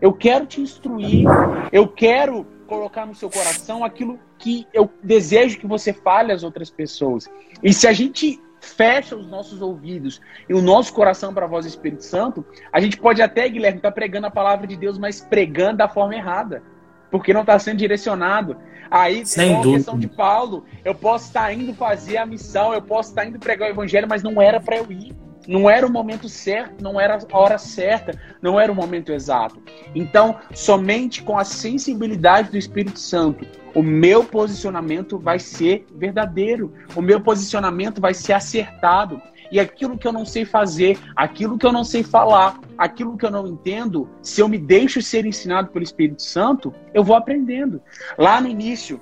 eu 0.00 0.12
quero 0.12 0.46
te 0.46 0.60
instruir, 0.60 1.26
eu 1.72 1.88
quero 1.88 2.46
colocar 2.66 3.06
no 3.06 3.14
seu 3.14 3.30
coração 3.30 3.84
aquilo 3.84 4.18
que 4.38 4.66
eu 4.72 4.90
desejo 5.02 5.58
que 5.58 5.66
você 5.66 5.92
fale 5.92 6.32
às 6.32 6.42
outras 6.42 6.70
pessoas. 6.70 7.28
E 7.62 7.72
se 7.72 7.86
a 7.86 7.92
gente 7.92 8.40
fecha 8.66 9.16
os 9.16 9.26
nossos 9.28 9.62
ouvidos 9.62 10.20
e 10.48 10.54
o 10.54 10.60
nosso 10.60 10.92
coração 10.92 11.32
para 11.32 11.46
a 11.46 11.48
voz 11.48 11.64
do 11.64 11.68
Espírito 11.68 12.04
Santo, 12.04 12.44
a 12.72 12.80
gente 12.80 12.98
pode 12.98 13.22
até, 13.22 13.48
Guilherme, 13.48 13.78
estar 13.78 13.90
tá 13.90 13.94
pregando 13.94 14.26
a 14.26 14.30
palavra 14.30 14.66
de 14.66 14.76
Deus, 14.76 14.98
mas 14.98 15.20
pregando 15.20 15.78
da 15.78 15.88
forma 15.88 16.14
errada. 16.14 16.62
Porque 17.10 17.32
não 17.32 17.42
está 17.42 17.58
sendo 17.58 17.78
direcionado. 17.78 18.56
Aí, 18.90 19.24
Sem 19.24 19.56
a 19.56 19.62
questão 19.62 19.98
de 19.98 20.08
Paulo, 20.08 20.64
eu 20.84 20.94
posso 20.94 21.26
estar 21.26 21.52
indo 21.52 21.72
fazer 21.74 22.18
a 22.18 22.26
missão, 22.26 22.74
eu 22.74 22.82
posso 22.82 23.10
estar 23.10 23.24
indo 23.24 23.38
pregar 23.38 23.68
o 23.68 23.72
evangelho, 23.72 24.06
mas 24.08 24.22
não 24.22 24.42
era 24.42 24.60
para 24.60 24.76
eu 24.76 24.90
ir. 24.90 25.14
Não 25.46 25.70
era 25.70 25.86
o 25.86 25.90
momento 25.90 26.28
certo, 26.28 26.82
não 26.82 27.00
era 27.00 27.18
a 27.30 27.38
hora 27.38 27.58
certa, 27.58 28.18
não 28.42 28.58
era 28.58 28.70
o 28.70 28.74
momento 28.74 29.12
exato. 29.12 29.60
Então, 29.94 30.36
somente 30.52 31.22
com 31.22 31.38
a 31.38 31.44
sensibilidade 31.44 32.50
do 32.50 32.56
Espírito 32.56 32.98
Santo, 32.98 33.46
o 33.74 33.82
meu 33.82 34.24
posicionamento 34.24 35.18
vai 35.18 35.38
ser 35.38 35.86
verdadeiro, 35.94 36.72
o 36.94 37.02
meu 37.02 37.20
posicionamento 37.20 38.00
vai 38.00 38.14
ser 38.14 38.32
acertado. 38.32 39.20
E 39.52 39.60
aquilo 39.60 39.96
que 39.96 40.08
eu 40.08 40.12
não 40.12 40.24
sei 40.24 40.44
fazer, 40.44 40.98
aquilo 41.14 41.56
que 41.56 41.66
eu 41.66 41.72
não 41.72 41.84
sei 41.84 42.02
falar, 42.02 42.58
aquilo 42.76 43.16
que 43.16 43.24
eu 43.24 43.30
não 43.30 43.46
entendo, 43.46 44.08
se 44.20 44.40
eu 44.40 44.48
me 44.48 44.58
deixo 44.58 45.00
ser 45.00 45.24
ensinado 45.24 45.68
pelo 45.68 45.84
Espírito 45.84 46.22
Santo, 46.22 46.74
eu 46.92 47.04
vou 47.04 47.14
aprendendo. 47.14 47.80
Lá 48.18 48.40
no 48.40 48.48
início 48.48 49.00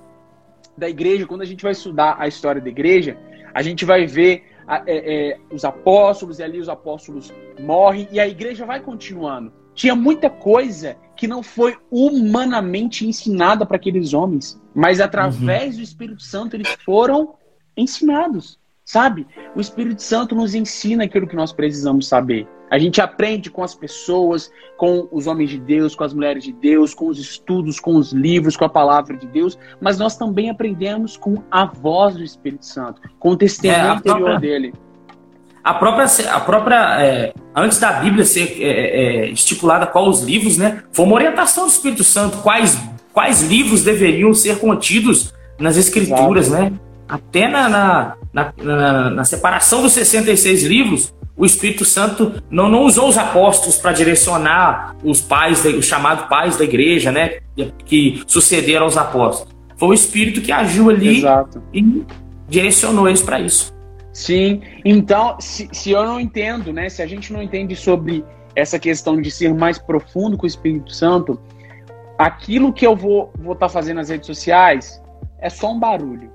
da 0.77 0.89
igreja, 0.89 1.27
quando 1.27 1.43
a 1.43 1.47
gente 1.47 1.63
vai 1.63 1.73
estudar 1.73 2.17
a 2.19 2.27
história 2.27 2.61
da 2.61 2.69
igreja, 2.69 3.17
a 3.55 3.63
gente 3.63 3.85
vai 3.85 4.07
ver 4.07 4.54
é, 4.69 4.83
é, 4.87 5.41
os 5.51 5.65
apóstolos, 5.65 6.39
e 6.39 6.43
ali 6.43 6.61
os 6.61 6.69
apóstolos 6.69 7.33
morrem, 7.61 8.09
e 8.11 8.19
a 8.19 8.29
igreja 8.29 8.65
vai 8.65 8.81
continuando. 8.81 9.53
Tinha 9.75 9.95
muita 9.95 10.31
coisa 10.31 10.97
que 11.17 11.27
não 11.27 11.43
foi 11.43 11.77
humanamente 11.91 13.07
ensinada 13.07 13.67
para 13.67 13.77
aqueles 13.77 14.15
homens, 14.15 14.61
mas 14.75 15.01
através 15.01 15.75
uhum. 15.75 15.81
do 15.81 15.83
Espírito 15.83 16.23
Santo 16.23 16.57
eles 16.57 16.69
foram 16.85 17.35
ensinados, 17.77 18.59
sabe? 18.85 19.27
O 19.55 19.61
Espírito 19.61 20.03
Santo 20.03 20.35
nos 20.35 20.55
ensina 20.55 21.05
aquilo 21.05 21.27
que 21.27 21.37
nós 21.37 21.53
precisamos 21.53 22.07
saber. 22.07 22.47
A 22.71 22.79
gente 22.79 23.01
aprende 23.01 23.51
com 23.51 23.63
as 23.63 23.75
pessoas, 23.75 24.51
com 24.77 25.07
os 25.13 25.27
homens 25.27 25.51
de 25.51 25.59
Deus, 25.59 25.95
com 25.95 26.03
as 26.03 26.15
mulheres 26.15 26.43
de 26.43 26.53
Deus, 26.53 26.95
com 26.95 27.07
os 27.09 27.19
estudos, 27.19 27.79
com 27.79 27.97
os 27.97 28.13
livros, 28.13 28.57
com 28.57 28.65
a 28.65 28.69
palavra 28.69 29.17
de 29.17 29.27
Deus, 29.27 29.59
mas 29.81 29.99
nós 29.99 30.17
também 30.17 30.51
aprendemos 30.51 31.17
com 31.17 31.43
a 31.51 31.67
voz 31.67 32.17
do 32.17 32.25
Espírito 32.25 32.65
Santo, 32.65 33.01
com 33.19 33.31
o 33.31 33.37
testemunho 33.37 33.93
é, 33.93 33.95
interior 33.95 34.19
própria, 34.19 34.41
dele. 34.41 34.75
A 35.63 35.75
própria, 35.75 36.07
a 36.31 36.41
própria 36.41 37.03
é, 37.03 37.35
antes 37.55 37.79
da 37.79 37.93
Bíblia 37.93 38.25
ser 38.25 38.61
é, 38.61 38.67
é, 38.67 39.29
estipulada 39.31 39.87
qual 39.87 40.09
os 40.09 40.23
livros, 40.23 40.59
né, 40.59 40.83
foi 40.93 41.05
uma 41.05 41.15
orientação 41.15 41.65
do 41.65 41.71
Espírito 41.71 42.05
Santo, 42.05 42.39
quais, 42.39 42.79
quais 43.13 43.43
livros 43.43 43.83
deveriam 43.83 44.35
ser 44.35 44.59
contidos 44.59 45.33
nas 45.59 45.77
Escrituras, 45.77 46.49
Exato. 46.49 46.63
né? 46.65 46.73
Até 47.07 47.49
na, 47.49 47.69
na, 47.69 48.17
na, 48.33 49.11
na 49.11 49.25
separação 49.25 49.83
dos 49.83 49.93
66 49.93 50.65
livros, 50.65 51.15
o 51.37 51.45
Espírito 51.45 51.85
Santo 51.85 52.43
não, 52.51 52.69
não 52.69 52.85
usou 52.85 53.09
os 53.09 53.19
apóstolos 53.19 53.77
para 53.77 53.93
direcionar 53.93 54.97
os 55.03 55.21
pais, 55.21 55.65
os 55.65 55.85
chamados 55.85 56.27
pais 56.27 56.57
da 56.57 56.65
igreja, 56.65 57.11
né? 57.11 57.39
Que 57.85 58.23
sucederam 58.27 58.85
aos 58.85 58.97
apóstolos. 58.97 59.53
Foi 59.77 59.89
o 59.89 59.95
Espírito 59.95 60.41
que 60.41 60.53
agiu 60.53 60.91
ali 60.91 61.19
Exato. 61.19 61.63
e 61.73 62.05
direcionou 62.49 63.09
eles 63.09 63.23
para 63.23 63.41
isso. 63.41 63.75
Sim, 64.13 64.63
então, 64.85 65.37
se, 65.41 65.69
se 65.73 65.91
eu 65.91 66.05
não 66.05 66.21
entendo, 66.21 66.73
né? 66.73 66.89
Se 66.89 67.03
a 67.03 67.07
gente 67.07 67.33
não 67.33 67.43
entende 67.43 67.75
sobre 67.75 68.25
essa 68.55 68.79
questão 68.79 69.21
de 69.21 69.29
ser 69.29 69.53
mais 69.53 69.77
profundo 69.77 70.37
com 70.37 70.45
o 70.45 70.47
Espírito 70.47 70.93
Santo, 70.95 71.41
aquilo 72.17 72.73
que 72.73 72.87
eu 72.87 72.95
vou 72.95 73.25
estar 73.25 73.43
vou 73.43 73.55
tá 73.57 73.69
fazendo 73.69 73.97
nas 73.97 74.09
redes 74.09 74.27
sociais 74.27 75.03
é 75.41 75.51
só 75.51 75.73
um 75.73 75.81
barulho. 75.81 76.31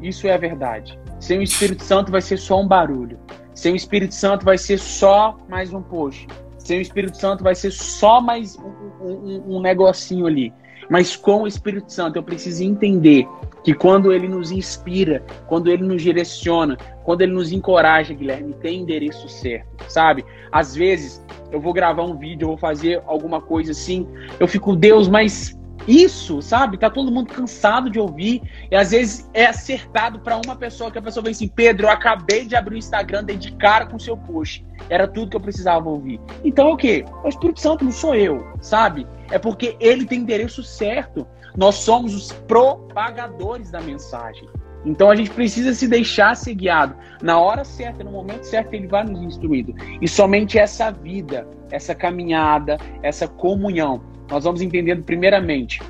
Isso 0.00 0.28
é 0.28 0.34
a 0.34 0.38
verdade. 0.38 0.96
Sem 1.18 1.38
o 1.38 1.42
Espírito 1.42 1.82
Santo 1.82 2.12
vai 2.12 2.20
ser 2.20 2.36
só 2.36 2.60
um 2.60 2.68
barulho. 2.68 3.18
Sem 3.54 3.72
o 3.72 3.76
Espírito 3.76 4.14
Santo 4.14 4.44
vai 4.44 4.58
ser 4.58 4.78
só 4.78 5.38
mais 5.48 5.72
um 5.72 5.80
post. 5.80 6.26
Sem 6.58 6.78
o 6.78 6.82
Espírito 6.82 7.16
Santo 7.16 7.44
vai 7.44 7.54
ser 7.54 7.70
só 7.70 8.20
mais 8.20 8.58
um, 8.58 9.06
um, 9.06 9.56
um 9.56 9.60
negocinho 9.60 10.26
ali. 10.26 10.52
Mas 10.90 11.16
com 11.16 11.42
o 11.42 11.46
Espírito 11.46 11.92
Santo 11.92 12.16
eu 12.16 12.22
preciso 12.22 12.62
entender 12.62 13.26
que 13.62 13.72
quando 13.72 14.12
ele 14.12 14.28
nos 14.28 14.50
inspira, 14.50 15.24
quando 15.46 15.70
ele 15.70 15.82
nos 15.82 16.02
direciona, 16.02 16.76
quando 17.02 17.22
ele 17.22 17.32
nos 17.32 17.50
encoraja, 17.50 18.12
Guilherme, 18.12 18.52
tem 18.54 18.80
endereço 18.80 19.26
certo, 19.28 19.84
sabe? 19.88 20.24
Às 20.52 20.74
vezes 20.74 21.24
eu 21.50 21.60
vou 21.60 21.72
gravar 21.72 22.02
um 22.02 22.16
vídeo, 22.16 22.44
eu 22.44 22.48
vou 22.48 22.58
fazer 22.58 23.02
alguma 23.06 23.40
coisa 23.40 23.72
assim, 23.72 24.06
eu 24.38 24.46
fico, 24.46 24.76
Deus, 24.76 25.08
mas 25.08 25.58
isso, 25.86 26.40
sabe? 26.40 26.78
Tá 26.78 26.88
todo 26.88 27.10
mundo 27.10 27.32
cansado 27.32 27.90
de 27.90 27.98
ouvir. 27.98 28.42
E 28.70 28.76
às 28.76 28.90
vezes 28.90 29.28
é 29.34 29.46
acertado 29.46 30.18
para 30.20 30.36
uma 30.36 30.56
pessoa 30.56 30.90
que 30.90 30.98
a 30.98 31.02
pessoa 31.02 31.22
vem 31.22 31.32
assim: 31.32 31.48
Pedro, 31.48 31.86
eu 31.86 31.90
acabei 31.90 32.44
de 32.44 32.56
abrir 32.56 32.76
o 32.76 32.78
Instagram, 32.78 33.24
dei 33.24 33.36
de 33.36 33.52
cara 33.52 33.86
com 33.86 33.96
o 33.96 34.00
seu 34.00 34.16
post. 34.16 34.64
Era 34.88 35.06
tudo 35.06 35.30
que 35.30 35.36
eu 35.36 35.40
precisava 35.40 35.88
ouvir. 35.88 36.20
Então 36.44 36.70
o 36.70 36.76
quê? 36.76 37.04
O 37.22 37.28
Espírito 37.28 37.60
Santo 37.60 37.84
não 37.84 37.92
sou 37.92 38.14
eu, 38.14 38.46
sabe? 38.60 39.06
É 39.30 39.38
porque 39.38 39.76
ele 39.80 40.06
tem 40.06 40.20
endereço 40.20 40.62
certo. 40.62 41.26
Nós 41.56 41.76
somos 41.76 42.14
os 42.14 42.32
propagadores 42.32 43.70
da 43.70 43.80
mensagem. 43.80 44.48
Então 44.84 45.10
a 45.10 45.16
gente 45.16 45.30
precisa 45.30 45.72
se 45.72 45.88
deixar 45.88 46.36
ser 46.36 46.54
guiado. 46.54 46.94
Na 47.22 47.38
hora 47.38 47.64
certa, 47.64 48.04
no 48.04 48.10
momento 48.10 48.42
certo, 48.42 48.74
ele 48.74 48.86
vai 48.86 49.04
nos 49.04 49.22
instruindo. 49.22 49.74
E 50.00 50.06
somente 50.06 50.58
essa 50.58 50.90
vida, 50.90 51.46
essa 51.70 51.94
caminhada, 51.94 52.76
essa 53.02 53.26
comunhão 53.26 54.02
nós 54.30 54.44
vamos 54.44 54.62
entendendo, 54.62 55.02
primeiramente, 55.02 55.80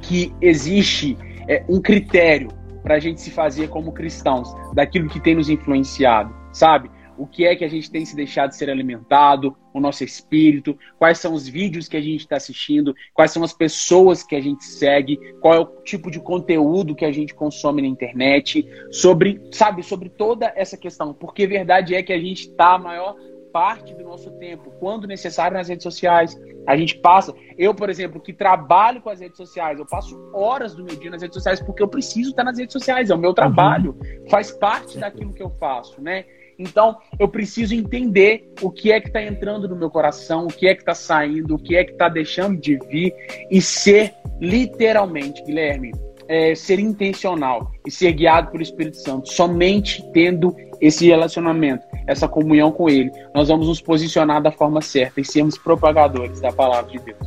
que 0.00 0.32
existe 0.40 1.16
é, 1.48 1.64
um 1.68 1.80
critério 1.80 2.48
para 2.82 2.96
a 2.96 2.98
gente 2.98 3.20
se 3.20 3.30
fazer 3.30 3.68
como 3.68 3.92
cristãos, 3.92 4.54
daquilo 4.74 5.08
que 5.08 5.18
tem 5.18 5.34
nos 5.34 5.48
influenciado, 5.48 6.34
sabe? 6.52 6.90
O 7.16 7.26
que 7.26 7.46
é 7.46 7.54
que 7.54 7.64
a 7.64 7.68
gente 7.68 7.90
tem 7.90 8.04
se 8.04 8.14
deixado 8.16 8.52
ser 8.52 8.68
alimentado, 8.68 9.56
o 9.72 9.80
nosso 9.80 10.02
espírito, 10.02 10.76
quais 10.98 11.18
são 11.18 11.32
os 11.32 11.48
vídeos 11.48 11.88
que 11.88 11.96
a 11.96 12.00
gente 12.00 12.20
está 12.20 12.36
assistindo, 12.36 12.94
quais 13.14 13.30
são 13.30 13.42
as 13.42 13.52
pessoas 13.52 14.22
que 14.22 14.34
a 14.34 14.40
gente 14.40 14.64
segue, 14.64 15.16
qual 15.40 15.54
é 15.54 15.60
o 15.60 15.66
tipo 15.84 16.10
de 16.10 16.20
conteúdo 16.20 16.94
que 16.94 17.04
a 17.04 17.12
gente 17.12 17.32
consome 17.32 17.82
na 17.82 17.88
internet, 17.88 18.66
sobre, 18.90 19.40
sabe, 19.52 19.82
sobre 19.82 20.08
toda 20.08 20.52
essa 20.56 20.76
questão. 20.76 21.14
Porque 21.14 21.46
verdade 21.46 21.94
é 21.94 22.02
que 22.02 22.12
a 22.12 22.18
gente 22.18 22.48
está 22.48 22.74
a 22.74 22.78
maior 22.78 23.16
parte 23.54 23.94
do 23.94 24.02
nosso 24.02 24.32
tempo, 24.32 24.72
quando 24.80 25.06
necessário, 25.06 25.56
nas 25.56 25.68
redes 25.68 25.84
sociais. 25.84 26.36
A 26.66 26.76
gente 26.76 26.98
passa. 26.98 27.32
Eu, 27.56 27.72
por 27.72 27.88
exemplo, 27.88 28.20
que 28.20 28.32
trabalho 28.32 29.00
com 29.00 29.10
as 29.10 29.20
redes 29.20 29.36
sociais, 29.36 29.78
eu 29.78 29.86
passo 29.86 30.20
horas 30.34 30.74
do 30.74 30.82
meu 30.82 30.96
dia 30.96 31.08
nas 31.08 31.22
redes 31.22 31.36
sociais 31.36 31.60
porque 31.60 31.80
eu 31.80 31.86
preciso 31.86 32.30
estar 32.30 32.42
nas 32.42 32.58
redes 32.58 32.72
sociais. 32.72 33.10
É 33.10 33.14
o 33.14 33.18
meu 33.18 33.30
uhum. 33.30 33.34
trabalho, 33.34 33.96
faz 34.28 34.50
parte 34.50 34.98
daquilo 34.98 35.32
que 35.32 35.42
eu 35.42 35.50
faço, 35.50 36.02
né? 36.02 36.24
Então, 36.58 36.98
eu 37.18 37.28
preciso 37.28 37.74
entender 37.74 38.52
o 38.60 38.72
que 38.72 38.90
é 38.90 39.00
que 39.00 39.06
está 39.06 39.22
entrando 39.22 39.68
no 39.68 39.76
meu 39.76 39.90
coração, 39.90 40.46
o 40.46 40.48
que 40.48 40.66
é 40.66 40.74
que 40.74 40.82
está 40.82 40.94
saindo, 40.94 41.54
o 41.54 41.58
que 41.58 41.76
é 41.76 41.84
que 41.84 41.92
está 41.92 42.08
deixando 42.08 42.60
de 42.60 42.76
vir 42.88 43.14
e 43.50 43.62
ser 43.62 44.14
literalmente, 44.40 45.42
Guilherme, 45.44 45.92
é, 46.28 46.54
ser 46.54 46.78
intencional 46.78 47.70
e 47.86 47.90
ser 47.90 48.12
guiado 48.12 48.50
pelo 48.50 48.62
Espírito 48.62 48.96
Santo, 48.96 49.28
somente 49.32 50.04
tendo 50.12 50.54
esse 50.80 51.06
relacionamento, 51.06 51.84
essa 52.06 52.28
comunhão 52.28 52.70
com 52.70 52.88
Ele, 52.88 53.10
nós 53.34 53.48
vamos 53.48 53.68
nos 53.68 53.80
posicionar 53.80 54.42
da 54.42 54.50
forma 54.50 54.80
certa 54.80 55.20
e 55.20 55.24
sermos 55.24 55.56
propagadores 55.56 56.40
da 56.40 56.52
palavra 56.52 56.90
de 56.90 56.98
Deus. 56.98 57.18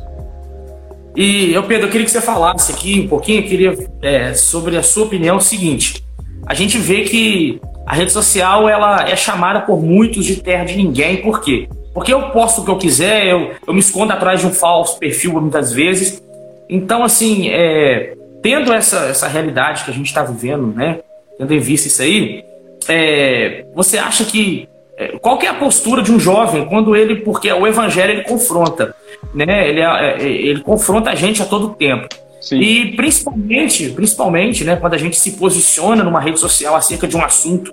E 1.16 1.52
eu, 1.52 1.64
Pedro, 1.64 1.86
eu 1.86 1.90
queria 1.90 2.04
que 2.04 2.12
você 2.12 2.20
falasse 2.20 2.70
aqui 2.70 3.00
um 3.00 3.08
pouquinho, 3.08 3.42
queria 3.42 3.76
é, 4.02 4.34
sobre 4.34 4.76
a 4.76 4.82
sua 4.82 5.06
opinião 5.06 5.38
o 5.38 5.40
seguinte. 5.40 6.04
A 6.46 6.54
gente 6.54 6.78
vê 6.78 7.02
que 7.02 7.60
a 7.86 7.94
rede 7.94 8.12
social 8.12 8.68
ela 8.68 9.08
é 9.08 9.16
chamada 9.16 9.62
por 9.62 9.82
muitos 9.82 10.24
de 10.24 10.36
terra 10.36 10.64
de 10.64 10.76
ninguém, 10.76 11.16
por 11.16 11.40
quê? 11.40 11.68
Porque 11.92 12.12
eu 12.12 12.30
posto 12.30 12.60
o 12.60 12.64
que 12.64 12.70
eu 12.70 12.78
quiser, 12.78 13.26
eu, 13.26 13.50
eu 13.66 13.74
me 13.74 13.80
escondo 13.80 14.12
atrás 14.12 14.40
de 14.40 14.46
um 14.46 14.52
falso 14.52 14.98
perfil 14.98 15.40
muitas 15.40 15.72
vezes. 15.72 16.22
Então, 16.68 17.02
assim, 17.02 17.48
é, 17.48 18.14
tendo 18.42 18.72
essa, 18.72 19.06
essa 19.06 19.28
realidade 19.28 19.84
que 19.84 19.90
a 19.90 19.94
gente 19.94 20.06
está 20.06 20.22
vivendo, 20.22 20.66
né? 20.74 21.00
Tendo 21.38 21.54
em 21.54 21.58
vista 21.58 21.88
isso 21.88 22.02
aí, 22.02 22.44
é, 22.88 23.64
você 23.74 23.98
acha 23.98 24.24
que 24.24 24.68
é, 24.96 25.18
qual 25.18 25.38
que 25.38 25.46
é 25.46 25.48
a 25.48 25.54
postura 25.54 26.02
de 26.02 26.10
um 26.10 26.18
jovem 26.18 26.64
quando 26.66 26.96
ele, 26.96 27.16
porque 27.16 27.52
o 27.52 27.66
evangelho 27.66 28.12
ele 28.12 28.24
confronta, 28.24 28.94
né? 29.32 29.68
Ele, 29.68 29.80
é, 29.80 30.16
é, 30.18 30.26
ele 30.26 30.60
confronta 30.60 31.10
a 31.10 31.14
gente 31.14 31.40
a 31.40 31.44
todo 31.44 31.70
tempo. 31.70 32.08
Sim. 32.40 32.58
E 32.60 32.96
principalmente, 32.96 33.90
principalmente, 33.90 34.64
né, 34.64 34.76
quando 34.76 34.94
a 34.94 34.98
gente 34.98 35.18
se 35.18 35.32
posiciona 35.32 36.02
numa 36.02 36.20
rede 36.20 36.38
social 36.40 36.74
acerca 36.74 37.06
de 37.06 37.16
um 37.16 37.22
assunto 37.22 37.70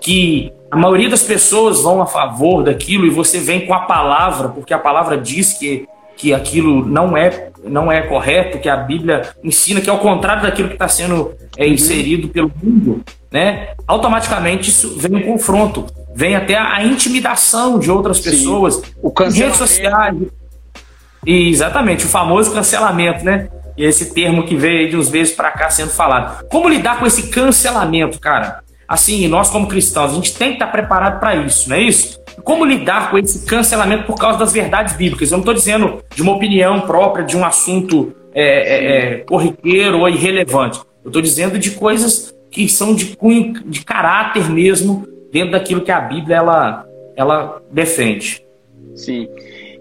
que 0.00 0.52
a 0.70 0.76
maioria 0.76 1.08
das 1.08 1.22
pessoas 1.22 1.82
vão 1.82 2.02
a 2.02 2.06
favor 2.06 2.62
daquilo 2.62 3.06
e 3.06 3.10
você 3.10 3.38
vem 3.38 3.66
com 3.66 3.74
a 3.74 3.80
palavra, 3.80 4.48
porque 4.48 4.74
a 4.74 4.78
palavra 4.78 5.16
diz 5.16 5.52
que, 5.52 5.86
que 6.16 6.32
aquilo 6.32 6.84
não 6.86 7.16
é 7.16 7.50
não 7.64 7.90
é 7.90 8.02
correto, 8.02 8.58
que 8.58 8.68
a 8.68 8.76
Bíblia 8.76 9.22
ensina 9.42 9.80
que 9.80 9.88
é 9.88 9.92
o 9.92 9.98
contrário 9.98 10.42
daquilo 10.42 10.68
que 10.68 10.74
está 10.74 10.86
sendo 10.86 11.32
é, 11.56 11.66
inserido 11.66 12.28
pelo 12.28 12.52
mundo, 12.62 13.02
né? 13.32 13.68
Automaticamente 13.86 14.68
isso 14.68 14.98
vem 14.98 15.16
um 15.16 15.22
confronto, 15.22 15.86
vem 16.14 16.36
até 16.36 16.56
a, 16.56 16.84
intimidação 16.84 17.78
de 17.78 17.90
outras 17.90 18.18
Sim. 18.18 18.30
pessoas, 18.30 18.82
o 19.02 19.12
redes 19.18 19.56
sociais. 19.56 20.16
E, 21.26 21.48
exatamente, 21.48 22.04
o 22.04 22.08
famoso 22.08 22.52
cancelamento, 22.52 23.24
né? 23.24 23.48
E 23.76 23.84
esse 23.84 24.12
termo 24.12 24.44
que 24.44 24.54
veio 24.54 24.90
de 24.90 24.96
uns 24.96 25.10
meses 25.10 25.34
para 25.34 25.50
cá 25.50 25.70
sendo 25.70 25.90
falado. 25.90 26.46
Como 26.48 26.68
lidar 26.68 26.98
com 26.98 27.06
esse 27.06 27.28
cancelamento, 27.28 28.20
cara? 28.20 28.62
Assim, 28.86 29.26
nós 29.26 29.48
como 29.48 29.66
cristãos, 29.66 30.12
a 30.12 30.14
gente 30.14 30.34
tem 30.34 30.48
que 30.48 30.54
estar 30.54 30.66
preparado 30.66 31.18
para 31.18 31.34
isso, 31.34 31.68
não 31.68 31.76
é 31.76 31.80
isso? 31.80 32.22
Como 32.44 32.64
lidar 32.64 33.10
com 33.10 33.16
esse 33.16 33.46
cancelamento 33.46 34.04
por 34.04 34.16
causa 34.16 34.38
das 34.38 34.52
verdades 34.52 34.94
bíblicas? 34.94 35.30
Eu 35.30 35.38
não 35.38 35.42
estou 35.42 35.54
dizendo 35.54 36.04
de 36.14 36.20
uma 36.20 36.32
opinião 36.32 36.82
própria 36.82 37.24
de 37.24 37.36
um 37.36 37.44
assunto 37.44 38.14
é, 38.34 38.42
é, 38.42 38.96
é 38.96 39.18
corriqueiro 39.20 40.00
ou 40.00 40.08
irrelevante. 40.08 40.78
Eu 41.02 41.08
estou 41.08 41.22
dizendo 41.22 41.58
de 41.58 41.70
coisas 41.70 42.34
que 42.50 42.68
são 42.68 42.94
de 42.94 43.16
cunho, 43.16 43.54
de 43.64 43.82
caráter 43.82 44.50
mesmo, 44.50 45.06
dentro 45.32 45.52
daquilo 45.52 45.80
que 45.80 45.90
a 45.90 46.00
Bíblia 46.00 46.36
ela, 46.36 46.86
ela 47.16 47.62
defende. 47.70 48.44
Sim. 48.94 49.26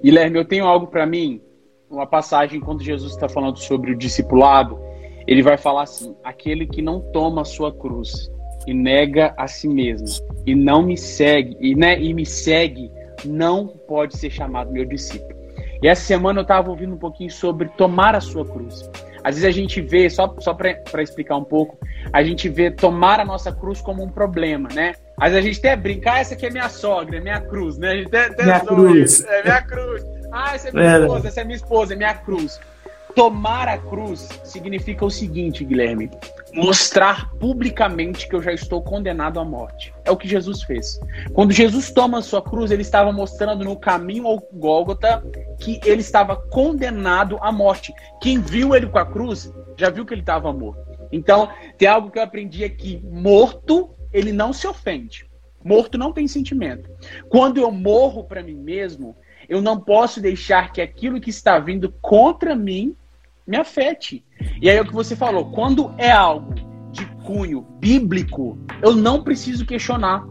Guilherme, 0.02 0.40
eu 0.40 0.46
tenho 0.46 0.66
algo 0.66 0.88
para 0.88 1.06
mim, 1.06 1.42
uma 1.90 2.08
passagem 2.08 2.60
quando 2.60 2.82
Jesus 2.82 3.14
está 3.14 3.28
falando 3.28 3.58
sobre 3.58 3.92
o 3.92 3.98
discipulado, 3.98 4.80
ele 5.28 5.42
vai 5.42 5.58
falar 5.58 5.84
assim: 5.84 6.16
aquele 6.24 6.66
que 6.66 6.82
não 6.82 7.00
toma 7.12 7.42
a 7.42 7.46
sua 7.46 7.74
cruz 7.74 8.32
e 8.66 8.74
nega 8.74 9.34
a 9.38 9.48
si 9.48 9.68
mesmo 9.68 10.08
e 10.46 10.56
não 10.56 10.82
me 10.82 10.98
segue 10.98 11.58
e, 11.60 11.76
né, 11.76 12.00
e 12.00 12.14
me 12.14 12.26
segue, 12.26 12.92
não 13.26 13.68
pode 13.68 14.18
ser 14.18 14.30
chamado 14.30 14.72
meu 14.72 14.86
discípulo. 14.86 15.34
E 15.82 15.88
essa 15.88 16.02
semana 16.02 16.40
eu 16.40 16.44
estava 16.44 16.70
ouvindo 16.70 16.94
um 16.94 16.98
pouquinho 16.98 17.30
sobre 17.30 17.68
tomar 17.70 18.16
a 18.16 18.22
sua 18.22 18.46
cruz. 18.46 18.90
Às 19.24 19.36
vezes 19.36 19.46
a 19.46 19.52
gente 19.52 19.82
vê, 19.82 20.10
só, 20.10 20.34
só 20.40 20.54
para 20.54 21.02
explicar 21.02 21.38
um 21.38 21.44
pouco, 21.44 21.78
a 22.12 22.22
gente 22.24 22.50
vê 22.50 22.70
tomar 22.70 23.20
a 23.20 23.26
nossa 23.26 23.52
cruz 23.52 23.80
como 23.82 24.04
um 24.04 24.10
problema, 24.10 24.70
né? 24.74 24.96
Às 25.18 25.32
vezes 25.32 25.38
a 25.38 25.48
gente 25.48 25.60
até 25.60 25.76
brinca, 25.76 26.14
ah, 26.14 26.20
essa 26.20 26.34
aqui 26.34 26.46
é 26.46 26.50
minha 26.50 26.68
sogra, 26.68 27.18
é 27.18 27.22
minha 27.22 27.40
cruz, 27.40 27.78
né? 27.78 27.92
A 27.92 27.96
gente 27.96 28.08
até, 28.08 28.26
até 28.26 28.44
minha 28.44 28.60
cruz. 28.60 29.24
É 29.26 29.44
minha 29.44 29.62
cruz. 29.62 30.04
Ah, 30.32 30.56
essa 30.56 30.70
é 30.70 30.72
minha 30.72 30.86
é. 30.86 31.00
esposa, 31.00 31.28
essa 31.28 31.42
é 31.42 31.44
minha 31.44 31.56
esposa, 31.56 31.94
é 31.94 31.96
minha 31.98 32.14
cruz. 32.14 32.60
Tomar 33.16 33.68
a 33.68 33.78
cruz 33.78 34.28
significa 34.44 35.06
o 35.06 35.12
seguinte, 35.12 35.64
Guilherme: 35.64 36.10
mostrar 36.54 37.32
publicamente 37.40 38.28
que 38.28 38.36
eu 38.36 38.42
já 38.42 38.54
estou 38.54 38.82
condenado 38.82 39.40
à 39.40 39.46
morte. 39.46 39.94
É 40.06 40.12
o 40.12 40.18
que 40.18 40.28
Jesus 40.28 40.62
fez. 40.64 41.00
Quando 41.34 41.52
Jesus 41.52 41.92
toma 41.92 42.20
a 42.20 42.22
sua 42.22 42.42
cruz, 42.42 42.70
ele 42.70 42.84
estava 42.84 43.12
mostrando 43.12 43.66
no 43.66 43.76
caminho 43.76 44.28
ao 44.28 44.40
Gólgota 44.54 45.24
que 45.60 45.80
ele 45.84 46.02
estava 46.02 46.36
condenado 46.36 47.38
à 47.42 47.52
morte. 47.52 47.94
Quem 48.22 48.40
viu 48.40 48.76
ele 48.76 48.88
com 48.88 49.00
a 49.00 49.06
cruz 49.06 49.52
já 49.78 49.90
viu 49.90 50.06
que 50.06 50.14
ele 50.14 50.22
estava 50.22 50.54
morto. 50.54 50.94
Então, 51.12 51.50
tem 51.78 51.88
algo 51.88 52.12
que 52.12 52.20
eu 52.20 52.24
aprendi 52.24 52.64
aqui: 52.64 53.02
morto, 53.04 53.90
ele 54.12 54.32
não 54.32 54.54
se 54.54 54.68
ofende. 54.68 55.26
Morto 55.64 55.98
não 55.98 56.12
tem 56.12 56.28
sentimento. 56.28 56.90
Quando 57.30 57.58
eu 57.58 57.72
morro 57.72 58.26
para 58.26 58.44
mim 58.44 58.56
mesmo, 58.56 59.16
eu 59.48 59.62
não 59.62 59.80
posso 59.80 60.22
deixar 60.22 60.72
que 60.72 60.82
aquilo 60.82 61.22
que 61.22 61.30
está 61.30 61.58
vindo 61.58 61.92
contra 62.02 62.56
mim 62.56 62.96
me 63.46 63.58
afete. 63.58 64.24
E 64.62 64.70
aí 64.70 64.78
é 64.78 64.82
o 64.82 64.86
que 64.86 64.94
você 64.94 65.16
falou, 65.16 65.52
quando 65.52 65.94
é 65.98 66.12
algo 66.12 66.54
de 66.92 67.06
cunho 67.24 67.62
bíblico, 67.80 68.58
eu 68.82 68.96
não 68.96 69.24
preciso 69.24 69.66
questionar. 69.66 70.26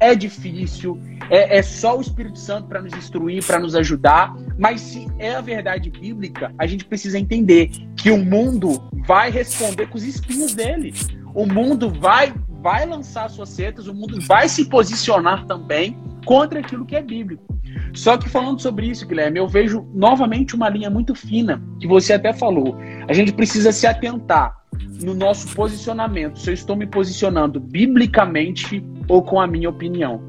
É 0.00 0.14
difícil, 0.14 1.00
é, 1.30 1.58
é 1.58 1.62
só 1.62 1.96
o 1.96 2.00
Espírito 2.00 2.38
Santo 2.38 2.66
para 2.66 2.82
nos 2.82 2.92
instruir, 2.94 3.44
para 3.46 3.60
nos 3.60 3.76
ajudar, 3.76 4.34
mas 4.58 4.80
se 4.80 5.06
é 5.18 5.34
a 5.34 5.40
verdade 5.40 5.90
bíblica, 5.90 6.52
a 6.58 6.66
gente 6.66 6.84
precisa 6.84 7.18
entender 7.18 7.70
que 7.96 8.10
o 8.10 8.18
mundo 8.24 8.82
vai 9.06 9.30
responder 9.30 9.86
com 9.86 9.96
os 9.96 10.04
espinhos 10.04 10.54
dele. 10.54 10.92
O 11.34 11.46
mundo 11.46 11.90
vai 11.90 12.34
vai 12.62 12.86
lançar 12.86 13.28
suas 13.28 13.48
setas, 13.48 13.88
o 13.88 13.94
mundo 13.94 14.20
vai 14.20 14.48
se 14.48 14.66
posicionar 14.66 15.46
também 15.46 15.96
contra 16.24 16.60
aquilo 16.60 16.84
que 16.84 16.96
é 16.96 17.02
bíblico. 17.02 17.44
Só 17.94 18.16
que 18.16 18.28
falando 18.28 18.60
sobre 18.60 18.86
isso, 18.86 19.06
Guilherme, 19.06 19.38
eu 19.38 19.48
vejo 19.48 19.86
novamente 19.94 20.54
uma 20.54 20.68
linha 20.68 20.90
muito 20.90 21.14
fina, 21.14 21.62
que 21.80 21.86
você 21.86 22.12
até 22.12 22.32
falou. 22.32 22.76
A 23.08 23.12
gente 23.12 23.32
precisa 23.32 23.72
se 23.72 23.86
atentar 23.86 24.56
no 25.02 25.14
nosso 25.14 25.54
posicionamento, 25.54 26.38
se 26.38 26.50
eu 26.50 26.54
estou 26.54 26.76
me 26.76 26.86
posicionando 26.86 27.60
biblicamente 27.60 28.84
ou 29.08 29.22
com 29.22 29.40
a 29.40 29.46
minha 29.46 29.68
opinião. 29.68 30.22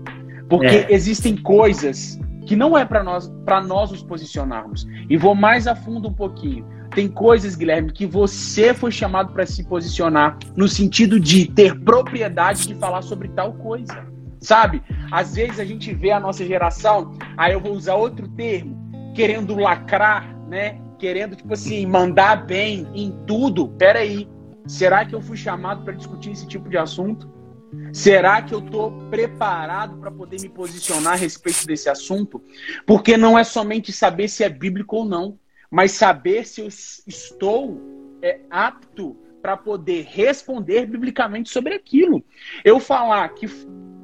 Porque 0.50 0.68
é. 0.68 0.88
existem 0.90 1.36
coisas 1.38 2.20
que 2.46 2.56
não 2.56 2.78
é 2.78 2.86
para 2.86 3.04
nós, 3.04 3.32
para 3.46 3.62
nós 3.62 3.92
nos 3.92 4.04
posicionarmos. 4.04 4.88
E 5.10 5.18
vou 5.18 5.34
mais 5.36 5.68
a 5.68 5.76
fundo 5.76 6.10
um 6.10 6.14
pouquinho. 6.14 6.66
Tem 6.94 7.08
coisas, 7.08 7.56
Guilherme, 7.56 7.92
que 7.92 8.06
você 8.06 8.74
foi 8.74 8.92
chamado 8.92 9.34
para 9.34 9.46
se 9.46 9.64
posicionar 9.64 10.38
no 10.56 10.68
sentido 10.68 11.20
de 11.20 11.48
ter 11.48 11.80
propriedade 11.80 12.68
de 12.68 12.76
falar 12.76 13.02
sobre 13.02 13.30
tal 13.30 13.54
coisa. 13.54 14.06
Sabe? 14.44 14.84
Às 15.10 15.36
vezes 15.36 15.60
a 15.60 15.66
gente 15.66 15.94
vê 15.94 16.12
a 16.12 16.20
nossa 16.20 16.46
geração, 16.46 17.18
aí 17.38 17.54
eu 17.54 17.62
vou 17.62 17.72
usar 17.72 17.96
outro 17.96 18.28
termo, 18.28 18.78
querendo 19.16 19.56
lacrar, 19.56 20.38
né? 20.48 20.80
Querendo, 21.00 21.36
tipo 21.36 21.54
assim, 21.54 21.86
mandar 21.86 22.46
bem 22.46 22.88
em 22.94 23.12
tudo. 23.26 23.70
Peraí, 23.70 24.28
será 24.68 25.06
que 25.06 25.16
eu 25.16 25.22
fui 25.22 25.38
chamado 25.38 25.84
para 25.84 25.94
discutir 25.94 26.32
esse 26.32 26.46
tipo 26.46 26.70
de 26.70 26.78
assunto? 26.78 27.32
Será 27.92 28.42
que 28.42 28.54
eu 28.54 28.60
estou 28.60 28.92
preparado 29.10 29.98
para 29.98 30.12
poder 30.12 30.42
me 30.42 30.50
posicionar 30.50 31.14
a 31.14 31.18
respeito 31.18 31.66
desse 31.66 31.90
assunto? 31.90 32.42
Porque 32.86 33.18
não 33.18 33.40
é 33.40 33.44
somente 33.44 33.92
saber 33.92 34.28
se 34.28 34.44
é 34.44 34.50
bíblico 34.50 34.98
ou 34.98 35.06
não, 35.06 35.40
mas 35.72 35.94
saber 35.94 36.46
se 36.46 36.62
eu 36.62 36.68
estou 36.68 37.82
é, 38.22 38.42
apto 38.50 39.18
para 39.42 39.58
poder 39.58 40.06
responder 40.10 40.86
biblicamente 40.86 41.50
sobre 41.50 41.74
aquilo. 41.74 42.24
Eu 42.64 42.80
falar 42.80 43.28
que 43.30 43.46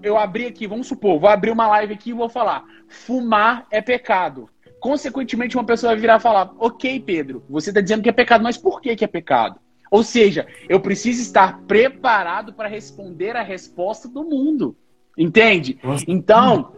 eu 0.01 0.17
abri 0.17 0.45
aqui, 0.45 0.67
vamos 0.67 0.87
supor, 0.87 1.19
vou 1.19 1.29
abrir 1.29 1.51
uma 1.51 1.67
live 1.67 1.93
aqui 1.93 2.11
e 2.11 2.13
vou 2.13 2.29
falar: 2.29 2.63
fumar 2.87 3.65
é 3.71 3.81
pecado. 3.81 4.49
Consequentemente, 4.79 5.57
uma 5.57 5.65
pessoa 5.65 5.91
vai 5.91 5.99
virar 5.99 6.19
e 6.19 6.21
falar: 6.21 6.53
Ok, 6.57 6.99
Pedro, 7.01 7.43
você 7.49 7.69
está 7.69 7.81
dizendo 7.81 8.01
que 8.01 8.09
é 8.09 8.13
pecado, 8.13 8.43
mas 8.43 8.57
por 8.57 8.81
que, 8.81 8.95
que 8.95 9.03
é 9.03 9.07
pecado? 9.07 9.59
Ou 9.91 10.03
seja, 10.03 10.47
eu 10.67 10.79
preciso 10.79 11.21
estar 11.21 11.61
preparado 11.61 12.53
para 12.53 12.69
responder 12.69 13.35
a 13.35 13.41
resposta 13.41 14.07
do 14.07 14.23
mundo. 14.23 14.75
Entende? 15.17 15.79
Então, 16.07 16.73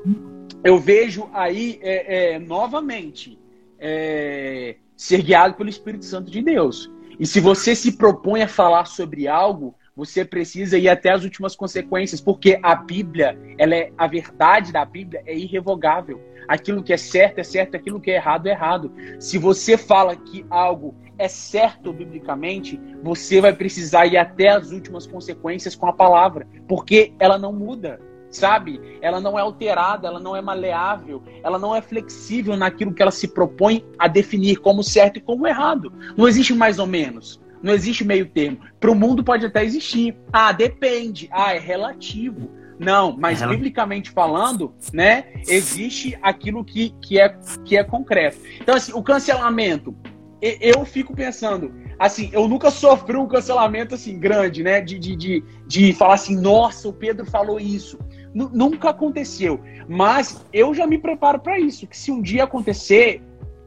eu 0.63 0.80
vejo 0.80 1.30
aí, 1.34 1.80
é, 1.82 2.36
é, 2.36 2.39
novamente, 2.39 3.38
é, 3.78 4.78
ser 4.95 5.22
guiado 5.22 5.55
pelo 5.55 5.69
Espírito 5.69 6.05
Santo 6.05 6.32
de 6.32 6.41
Deus. 6.41 6.89
E 7.19 7.26
se 7.28 7.39
você 7.39 7.76
se 7.76 7.97
propõe 7.97 8.41
a 8.41 8.47
falar 8.47 8.86
sobre 8.86 9.28
algo, 9.28 9.76
você 9.95 10.23
precisa 10.23 10.77
ir 10.77 10.87
até 10.87 11.11
as 11.11 11.23
últimas 11.23 11.55
consequências, 11.55 12.21
porque 12.21 12.59
a 12.63 12.75
Bíblia, 12.75 13.37
ela 13.57 13.75
é 13.75 13.91
a 13.97 14.07
verdade 14.07 14.71
da 14.71 14.85
Bíblia 14.85 15.21
é 15.25 15.35
irrevogável. 15.35 16.21
Aquilo 16.47 16.83
que 16.83 16.93
é 16.93 16.97
certo 16.97 17.39
é 17.39 17.43
certo, 17.43 17.75
aquilo 17.75 17.99
que 17.99 18.11
é 18.11 18.15
errado 18.15 18.47
é 18.47 18.51
errado. 18.51 18.91
Se 19.19 19.37
você 19.37 19.77
fala 19.77 20.15
que 20.15 20.45
algo 20.49 20.95
é 21.17 21.27
certo 21.27 21.93
biblicamente, 21.93 22.79
você 23.03 23.39
vai 23.39 23.53
precisar 23.53 24.07
ir 24.07 24.17
até 24.17 24.49
as 24.49 24.71
últimas 24.71 25.05
consequências 25.05 25.75
com 25.75 25.87
a 25.87 25.93
palavra, 25.93 26.47
porque 26.67 27.13
ela 27.19 27.37
não 27.37 27.53
muda 27.53 27.99
sabe? 28.31 28.79
Ela 29.01 29.19
não 29.19 29.37
é 29.37 29.41
alterada, 29.41 30.07
ela 30.07 30.19
não 30.19 30.35
é 30.35 30.41
maleável, 30.41 31.21
ela 31.43 31.59
não 31.59 31.75
é 31.75 31.81
flexível 31.81 32.55
naquilo 32.55 32.93
que 32.93 33.01
ela 33.01 33.11
se 33.11 33.27
propõe 33.27 33.85
a 33.99 34.07
definir 34.07 34.57
como 34.57 34.83
certo 34.83 35.17
e 35.17 35.21
como 35.21 35.45
errado. 35.45 35.91
Não 36.17 36.27
existe 36.27 36.53
mais 36.53 36.79
ou 36.79 36.87
menos. 36.87 37.41
Não 37.62 37.74
existe 37.74 38.03
meio 38.03 38.26
termo. 38.28 38.59
Para 38.80 38.91
o 38.91 38.95
mundo 38.95 39.24
pode 39.24 39.45
até 39.45 39.64
existir. 39.64 40.16
Ah, 40.32 40.51
depende. 40.51 41.30
Ah, 41.32 41.53
é 41.53 41.59
relativo. 41.59 42.49
Não, 42.80 43.16
mas 43.16 43.43
é 43.43 43.47
biblicamente 43.47 44.09
falando, 44.09 44.74
né, 44.91 45.26
existe 45.47 46.18
aquilo 46.20 46.66
que, 46.66 46.95
que, 46.99 47.20
é, 47.20 47.30
que 47.64 47.78
é 47.78 47.84
concreto. 47.84 48.39
Então, 48.59 48.74
assim, 48.74 48.91
o 48.91 49.03
cancelamento, 49.03 49.95
eu 50.41 50.84
fico 50.84 51.16
pensando, 51.16 51.72
assim, 51.99 52.32
eu 52.34 52.47
nunca 52.47 52.72
sofri 52.72 53.16
um 53.16 53.28
cancelamento 53.28 53.93
assim 53.93 54.18
grande, 54.18 54.64
né? 54.64 54.82
De, 54.82 54.97
de, 54.97 55.16
de, 55.16 55.43
de 55.68 55.93
falar 55.93 56.16
assim, 56.16 56.36
nossa, 56.36 56.89
o 56.89 56.93
Pedro 56.93 57.24
falou 57.28 57.59
isso. 57.59 57.99
N 58.34 58.49
nunca 58.51 58.89
aconteceu. 58.89 59.62
Mas 59.88 60.43
eu 60.51 60.74
já 60.74 60.88
me 60.88 60.97
preparo 60.97 61.39
para 61.39 61.59
isso. 61.59 61.86
Que 61.86 61.95
se 61.95 62.12
um 62.12 62.20
dia 62.20 62.45
acontecer, 62.45 63.22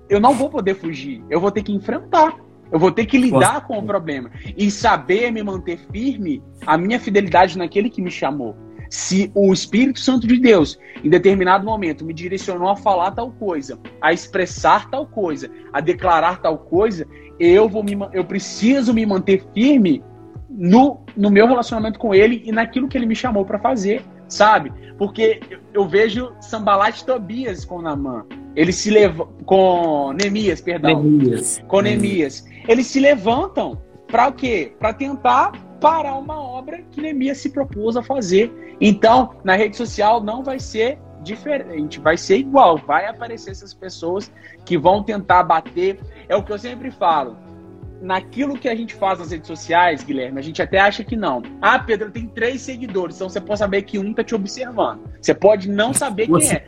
eu 0.08 0.18
não 0.18 0.34
vou 0.34 0.50
poder 0.50 0.74
fugir. 0.74 1.22
Eu 1.30 1.40
vou 1.40 1.52
ter 1.52 1.62
que 1.62 1.72
enfrentar. 1.72 2.36
Eu 2.74 2.80
vou 2.80 2.90
ter 2.90 3.06
que 3.06 3.16
lidar 3.16 3.60
com 3.68 3.78
o 3.78 3.82
problema 3.84 4.32
e 4.56 4.68
saber 4.68 5.30
me 5.30 5.44
manter 5.44 5.78
firme 5.92 6.42
a 6.66 6.76
minha 6.76 6.98
fidelidade 6.98 7.56
naquele 7.56 7.88
que 7.88 8.02
me 8.02 8.10
chamou. 8.10 8.56
Se 8.90 9.30
o 9.32 9.52
Espírito 9.52 10.00
Santo 10.00 10.26
de 10.26 10.40
Deus, 10.40 10.76
em 11.04 11.08
determinado 11.08 11.64
momento, 11.64 12.04
me 12.04 12.12
direcionou 12.12 12.68
a 12.68 12.74
falar 12.74 13.12
tal 13.12 13.30
coisa, 13.30 13.78
a 14.02 14.12
expressar 14.12 14.90
tal 14.90 15.06
coisa, 15.06 15.48
a 15.72 15.80
declarar 15.80 16.42
tal 16.42 16.58
coisa, 16.58 17.06
eu 17.38 17.68
vou 17.68 17.84
me, 17.84 17.96
eu 18.12 18.24
preciso 18.24 18.92
me 18.92 19.06
manter 19.06 19.46
firme 19.54 20.02
no, 20.50 21.04
no 21.16 21.30
meu 21.30 21.46
relacionamento 21.46 21.96
com 21.96 22.12
ele 22.12 22.42
e 22.44 22.50
naquilo 22.50 22.88
que 22.88 22.98
ele 22.98 23.06
me 23.06 23.14
chamou 23.14 23.44
para 23.44 23.60
fazer, 23.60 24.02
sabe? 24.26 24.72
Porque 24.98 25.38
eu, 25.72 25.86
vejo 25.86 26.32
Sambalat 26.40 27.04
Tobias 27.04 27.64
com 27.64 27.80
Namã. 27.80 28.26
Ele 28.56 28.72
se 28.72 28.90
leva 28.90 29.28
com 29.44 30.12
Neemias, 30.12 30.60
perdão. 30.60 31.02
Neemias. 31.04 31.62
Com 31.68 31.80
Neemias. 31.80 32.44
Eles 32.66 32.86
se 32.86 33.00
levantam 33.00 33.80
para 34.06 34.28
o 34.28 34.32
quê? 34.32 34.72
Para 34.78 34.92
tentar 34.92 35.52
parar 35.80 36.16
uma 36.16 36.40
obra 36.40 36.82
que 36.90 37.00
Neemias 37.00 37.38
se 37.38 37.50
propôs 37.50 37.96
a 37.96 38.02
fazer. 38.02 38.76
Então, 38.80 39.34
na 39.44 39.54
rede 39.54 39.76
social 39.76 40.22
não 40.22 40.42
vai 40.42 40.58
ser 40.58 40.98
diferente, 41.22 42.00
vai 42.00 42.16
ser 42.16 42.36
igual, 42.36 42.76
vai 42.76 43.06
aparecer 43.06 43.50
essas 43.50 43.72
pessoas 43.72 44.30
que 44.64 44.76
vão 44.76 45.02
tentar 45.02 45.42
bater. 45.42 45.98
É 46.28 46.36
o 46.36 46.42
que 46.42 46.52
eu 46.52 46.58
sempre 46.58 46.90
falo 46.90 47.36
naquilo 48.04 48.58
que 48.58 48.68
a 48.68 48.74
gente 48.74 48.94
faz 48.94 49.18
nas 49.18 49.30
redes 49.30 49.46
sociais, 49.46 50.04
Guilherme, 50.04 50.38
a 50.38 50.42
gente 50.42 50.60
até 50.60 50.78
acha 50.78 51.02
que 51.02 51.16
não. 51.16 51.42
Ah, 51.60 51.78
Pedro, 51.78 52.10
tem 52.10 52.26
três 52.26 52.60
seguidores, 52.60 53.16
então 53.16 53.28
você 53.28 53.40
pode 53.40 53.58
saber 53.58 53.82
que 53.82 53.98
um 53.98 54.10
está 54.10 54.22
te 54.22 54.34
observando. 54.34 55.08
Você 55.20 55.34
pode 55.34 55.70
não 55.70 55.94
saber 55.94 56.28
quem 56.28 56.50
é. 56.52 56.66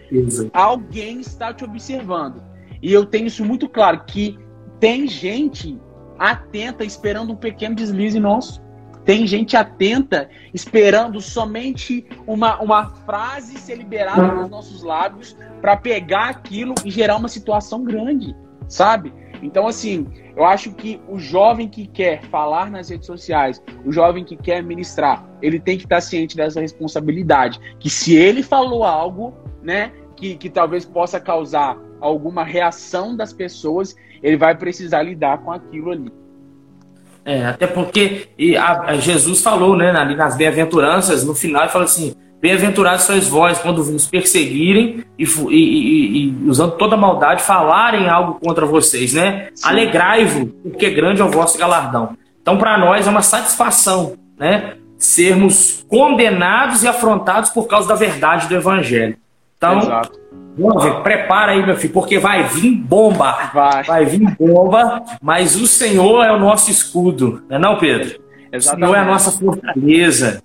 Alguém 0.52 1.20
está 1.20 1.52
te 1.52 1.62
observando. 1.62 2.42
E 2.82 2.92
eu 2.92 3.04
tenho 3.04 3.26
isso 3.26 3.44
muito 3.44 3.68
claro, 3.68 4.02
que 4.06 4.38
tem 4.80 5.06
gente 5.06 5.78
atenta 6.18 6.84
esperando 6.84 7.32
um 7.32 7.36
pequeno 7.36 7.74
deslize 7.74 8.18
nosso. 8.18 8.64
Tem 9.04 9.24
gente 9.24 9.56
atenta, 9.56 10.28
esperando 10.52 11.20
somente 11.20 12.04
uma, 12.26 12.60
uma 12.60 12.86
frase 13.06 13.56
ser 13.56 13.76
liberada 13.76 14.32
nos 14.32 14.50
nossos 14.50 14.82
lábios 14.82 15.36
para 15.60 15.76
pegar 15.76 16.28
aquilo 16.28 16.74
e 16.84 16.90
gerar 16.90 17.16
uma 17.16 17.28
situação 17.28 17.84
grande, 17.84 18.34
sabe? 18.66 19.14
Então, 19.40 19.68
assim, 19.68 20.08
eu 20.36 20.44
acho 20.44 20.72
que 20.72 21.00
o 21.08 21.18
jovem 21.18 21.68
que 21.68 21.86
quer 21.86 22.22
falar 22.24 22.70
nas 22.70 22.88
redes 22.88 23.06
sociais, 23.06 23.62
o 23.84 23.92
jovem 23.92 24.24
que 24.24 24.36
quer 24.36 24.62
ministrar, 24.62 25.24
ele 25.40 25.60
tem 25.60 25.76
que 25.78 25.84
estar 25.84 26.00
ciente 26.00 26.36
dessa 26.36 26.60
responsabilidade. 26.60 27.60
Que 27.78 27.88
se 27.88 28.16
ele 28.16 28.42
falou 28.42 28.82
algo, 28.82 29.34
né, 29.62 29.92
que, 30.16 30.36
que 30.36 30.50
talvez 30.50 30.84
possa 30.84 31.20
causar 31.20 31.78
alguma 32.00 32.44
reação 32.44 33.16
das 33.16 33.32
pessoas, 33.32 33.94
ele 34.22 34.36
vai 34.36 34.54
precisar 34.54 35.02
lidar 35.02 35.38
com 35.38 35.52
aquilo 35.52 35.90
ali. 35.90 36.12
É, 37.24 37.46
até 37.46 37.66
porque 37.66 38.28
e 38.38 38.56
a, 38.56 38.82
a 38.82 38.96
Jesus 38.96 39.42
falou, 39.42 39.76
né, 39.76 39.90
ali 39.90 40.14
nas 40.14 40.36
bem-aventuranças, 40.36 41.24
no 41.24 41.34
final, 41.34 41.62
ele 41.62 41.72
falou 41.72 41.86
assim: 41.86 42.14
Bem-aventurados 42.40 43.04
sois 43.04 43.26
vós 43.26 43.58
quando 43.58 43.82
vos 43.82 44.06
perseguirem 44.06 45.02
e, 45.18 45.24
e, 45.24 45.56
e, 45.56 46.28
e, 46.28 46.48
usando 46.48 46.76
toda 46.76 46.96
maldade 46.96 47.42
falarem 47.42 48.08
algo 48.08 48.38
contra 48.38 48.66
vocês, 48.66 49.14
né? 49.14 49.48
Alegrai-vos, 49.62 50.50
porque 50.62 50.90
grande 50.90 51.22
é 51.22 51.24
o 51.24 51.30
vosso 51.30 51.58
galardão. 51.58 52.16
Então, 52.40 52.58
para 52.58 52.78
nós 52.78 53.06
é 53.06 53.10
uma 53.10 53.22
satisfação, 53.22 54.16
né? 54.38 54.74
Sermos 54.98 55.84
condenados 55.88 56.84
e 56.84 56.88
afrontados 56.88 57.50
por 57.50 57.66
causa 57.66 57.88
da 57.88 57.94
verdade 57.94 58.48
do 58.48 58.54
Evangelho. 58.54 59.16
Então, 59.56 59.78
Exato. 59.78 60.20
Jovem, 60.58 61.02
prepara 61.02 61.52
aí, 61.52 61.64
meu 61.64 61.76
filho, 61.76 61.92
porque 61.92 62.18
vai 62.18 62.44
vir 62.44 62.74
bomba. 62.74 63.50
Vai. 63.52 63.82
vai 63.84 64.04
vir 64.06 64.36
bomba, 64.38 65.02
mas 65.20 65.54
o 65.54 65.66
Senhor 65.66 66.24
é 66.24 66.32
o 66.32 66.38
nosso 66.38 66.70
escudo, 66.70 67.42
não 67.48 67.56
é 67.56 67.58
não, 67.58 67.78
Pedro? 67.78 68.18
Exatamente. 68.50 68.56
O 68.56 68.60
Senhor 68.62 68.96
é 68.96 68.98
a 68.98 69.04
nossa 69.04 69.30
fortaleza. 69.32 70.42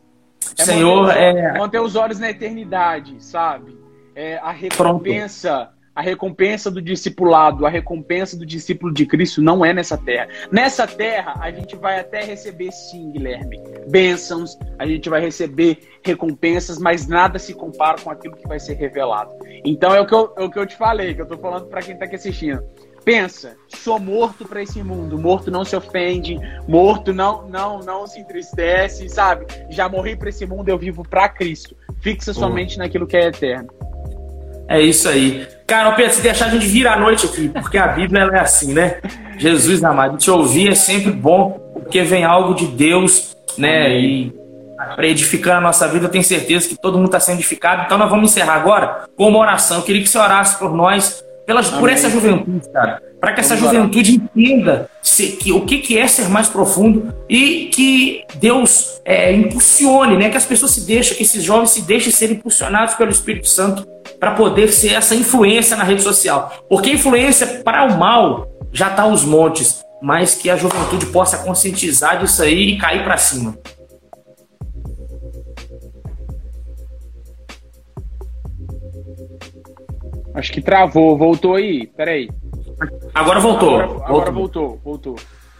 É 0.57 0.63
Senhor 0.63 1.03
manter, 1.07 1.17
é 1.17 1.57
manter 1.57 1.79
os 1.79 1.95
olhos 1.95 2.19
na 2.19 2.29
eternidade, 2.29 3.15
sabe? 3.23 3.77
É 4.13 4.37
a 4.39 4.51
recompensa 4.51 5.49
Pronto 5.49 5.80
a 5.95 6.01
recompensa 6.01 6.71
do 6.71 6.81
discipulado, 6.81 7.65
a 7.65 7.69
recompensa 7.69 8.37
do 8.37 8.45
discípulo 8.45 8.93
de 8.93 9.05
Cristo 9.05 9.41
não 9.41 9.63
é 9.63 9.73
nessa 9.73 9.97
terra. 9.97 10.27
Nessa 10.51 10.87
terra, 10.87 11.35
a 11.39 11.51
gente 11.51 11.75
vai 11.75 11.99
até 11.99 12.23
receber, 12.23 12.71
sim, 12.71 13.11
Guilherme, 13.11 13.61
bênçãos, 13.89 14.57
a 14.79 14.85
gente 14.85 15.09
vai 15.09 15.21
receber 15.21 15.79
recompensas, 16.03 16.77
mas 16.77 17.07
nada 17.07 17.37
se 17.37 17.53
compara 17.53 18.01
com 18.01 18.09
aquilo 18.09 18.35
que 18.35 18.47
vai 18.47 18.59
ser 18.59 18.75
revelado. 18.75 19.31
Então 19.65 19.93
é 19.93 19.99
o 19.99 20.07
que 20.07 20.13
eu, 20.13 20.33
é 20.37 20.43
o 20.43 20.49
que 20.49 20.59
eu 20.59 20.65
te 20.65 20.75
falei, 20.75 21.13
que 21.13 21.21
eu 21.21 21.27
tô 21.27 21.37
falando 21.37 21.67
para 21.67 21.81
quem 21.81 21.97
tá 21.97 22.05
aqui 22.05 22.15
assistindo. 22.15 22.63
Pensa, 23.03 23.57
sou 23.67 23.99
morto 23.99 24.47
para 24.47 24.61
esse 24.61 24.83
mundo, 24.83 25.17
morto 25.17 25.49
não 25.49 25.65
se 25.65 25.75
ofende, 25.75 26.37
morto 26.67 27.11
não 27.11 27.49
não 27.49 27.79
não 27.79 28.05
se 28.05 28.19
entristece, 28.19 29.09
sabe? 29.09 29.47
Já 29.71 29.89
morri 29.89 30.15
para 30.15 30.29
esse 30.29 30.45
mundo, 30.45 30.69
eu 30.69 30.77
vivo 30.77 31.03
para 31.03 31.27
Cristo. 31.27 31.75
Fixa 31.99 32.31
somente 32.31 32.77
naquilo 32.77 33.07
que 33.07 33.17
é 33.17 33.27
eterno. 33.27 33.69
É 34.71 34.81
isso 34.81 35.07
aí. 35.09 35.47
Cara, 35.67 35.91
Pedro, 35.93 36.13
se 36.13 36.21
deixar 36.21 36.45
a 36.45 36.49
gente 36.49 36.65
vir 36.65 36.87
à 36.87 36.97
noite 36.97 37.25
aqui, 37.25 37.49
porque 37.49 37.77
a 37.77 37.87
Bíblia 37.87 38.29
é 38.33 38.39
assim, 38.39 38.73
né? 38.73 38.97
Jesus 39.37 39.83
amado, 39.83 40.17
te 40.17 40.29
ouvir 40.29 40.69
é 40.69 40.75
sempre 40.75 41.11
bom, 41.11 41.51
porque 41.73 42.01
vem 42.03 42.23
algo 42.23 42.53
de 42.53 42.67
Deus, 42.67 43.35
né? 43.57 43.89
E 43.97 44.33
para 44.95 45.07
edificar 45.07 45.57
a 45.57 45.61
nossa 45.61 45.87
vida, 45.87 46.05
eu 46.05 46.09
tenho 46.09 46.23
certeza 46.23 46.67
que 46.67 46.75
todo 46.75 46.97
mundo 46.97 47.05
está 47.05 47.19
sendo 47.19 47.35
edificado. 47.35 47.83
Então 47.85 47.97
nós 47.97 48.09
vamos 48.09 48.31
encerrar 48.31 48.55
agora 48.55 49.05
com 49.15 49.27
uma 49.27 49.39
oração. 49.39 49.77
Eu 49.77 49.83
queria 49.83 50.01
que 50.01 50.09
você 50.09 50.17
orasse 50.17 50.57
por 50.57 50.73
nós, 50.73 51.23
pelas, 51.51 51.69
por 51.69 51.89
essa 51.89 52.09
juventude, 52.09 52.69
cara. 52.71 53.01
Para 53.19 53.33
que 53.33 53.41
essa 53.41 53.57
juventude 53.57 54.15
entenda 54.15 54.89
se, 55.01 55.33
que, 55.33 55.51
o 55.51 55.65
que, 55.65 55.79
que 55.79 55.97
é 55.97 56.07
ser 56.07 56.29
mais 56.29 56.47
profundo 56.47 57.13
e 57.29 57.65
que 57.65 58.23
Deus 58.35 59.01
é, 59.03 59.33
impulsione, 59.33 60.15
né? 60.15 60.29
Que 60.29 60.37
as 60.37 60.45
pessoas 60.45 60.71
se 60.71 60.87
deixem, 60.87 61.17
que 61.17 61.23
esses 61.23 61.43
jovens 61.43 61.71
se 61.71 61.81
deixem 61.81 62.11
ser 62.11 62.31
impulsionados 62.31 62.95
pelo 62.95 63.11
Espírito 63.11 63.49
Santo 63.49 63.85
para 64.17 64.31
poder 64.31 64.71
ser 64.71 64.93
essa 64.93 65.13
influência 65.13 65.75
na 65.75 65.83
rede 65.83 66.01
social. 66.01 66.65
Porque 66.69 66.91
influência 66.91 67.45
para 67.65 67.83
o 67.83 67.99
mal 67.99 68.47
já 68.71 68.87
está 68.87 69.03
aos 69.03 69.25
montes, 69.25 69.83
mas 70.01 70.33
que 70.33 70.49
a 70.49 70.55
juventude 70.55 71.07
possa 71.07 71.39
conscientizar 71.39 72.19
disso 72.19 72.41
aí 72.41 72.69
e 72.69 72.77
cair 72.77 73.03
para 73.03 73.17
cima. 73.17 73.57
Acho 80.33 80.51
que 80.51 80.61
travou, 80.61 81.17
voltou 81.17 81.55
aí. 81.55 81.87
Peraí. 81.87 82.29
Agora 83.13 83.39
voltou. 83.39 83.79
Agora, 83.79 84.05
agora 84.05 84.31
voltou. 84.31 84.79
voltou, 84.83 85.15
voltou. 85.15 85.15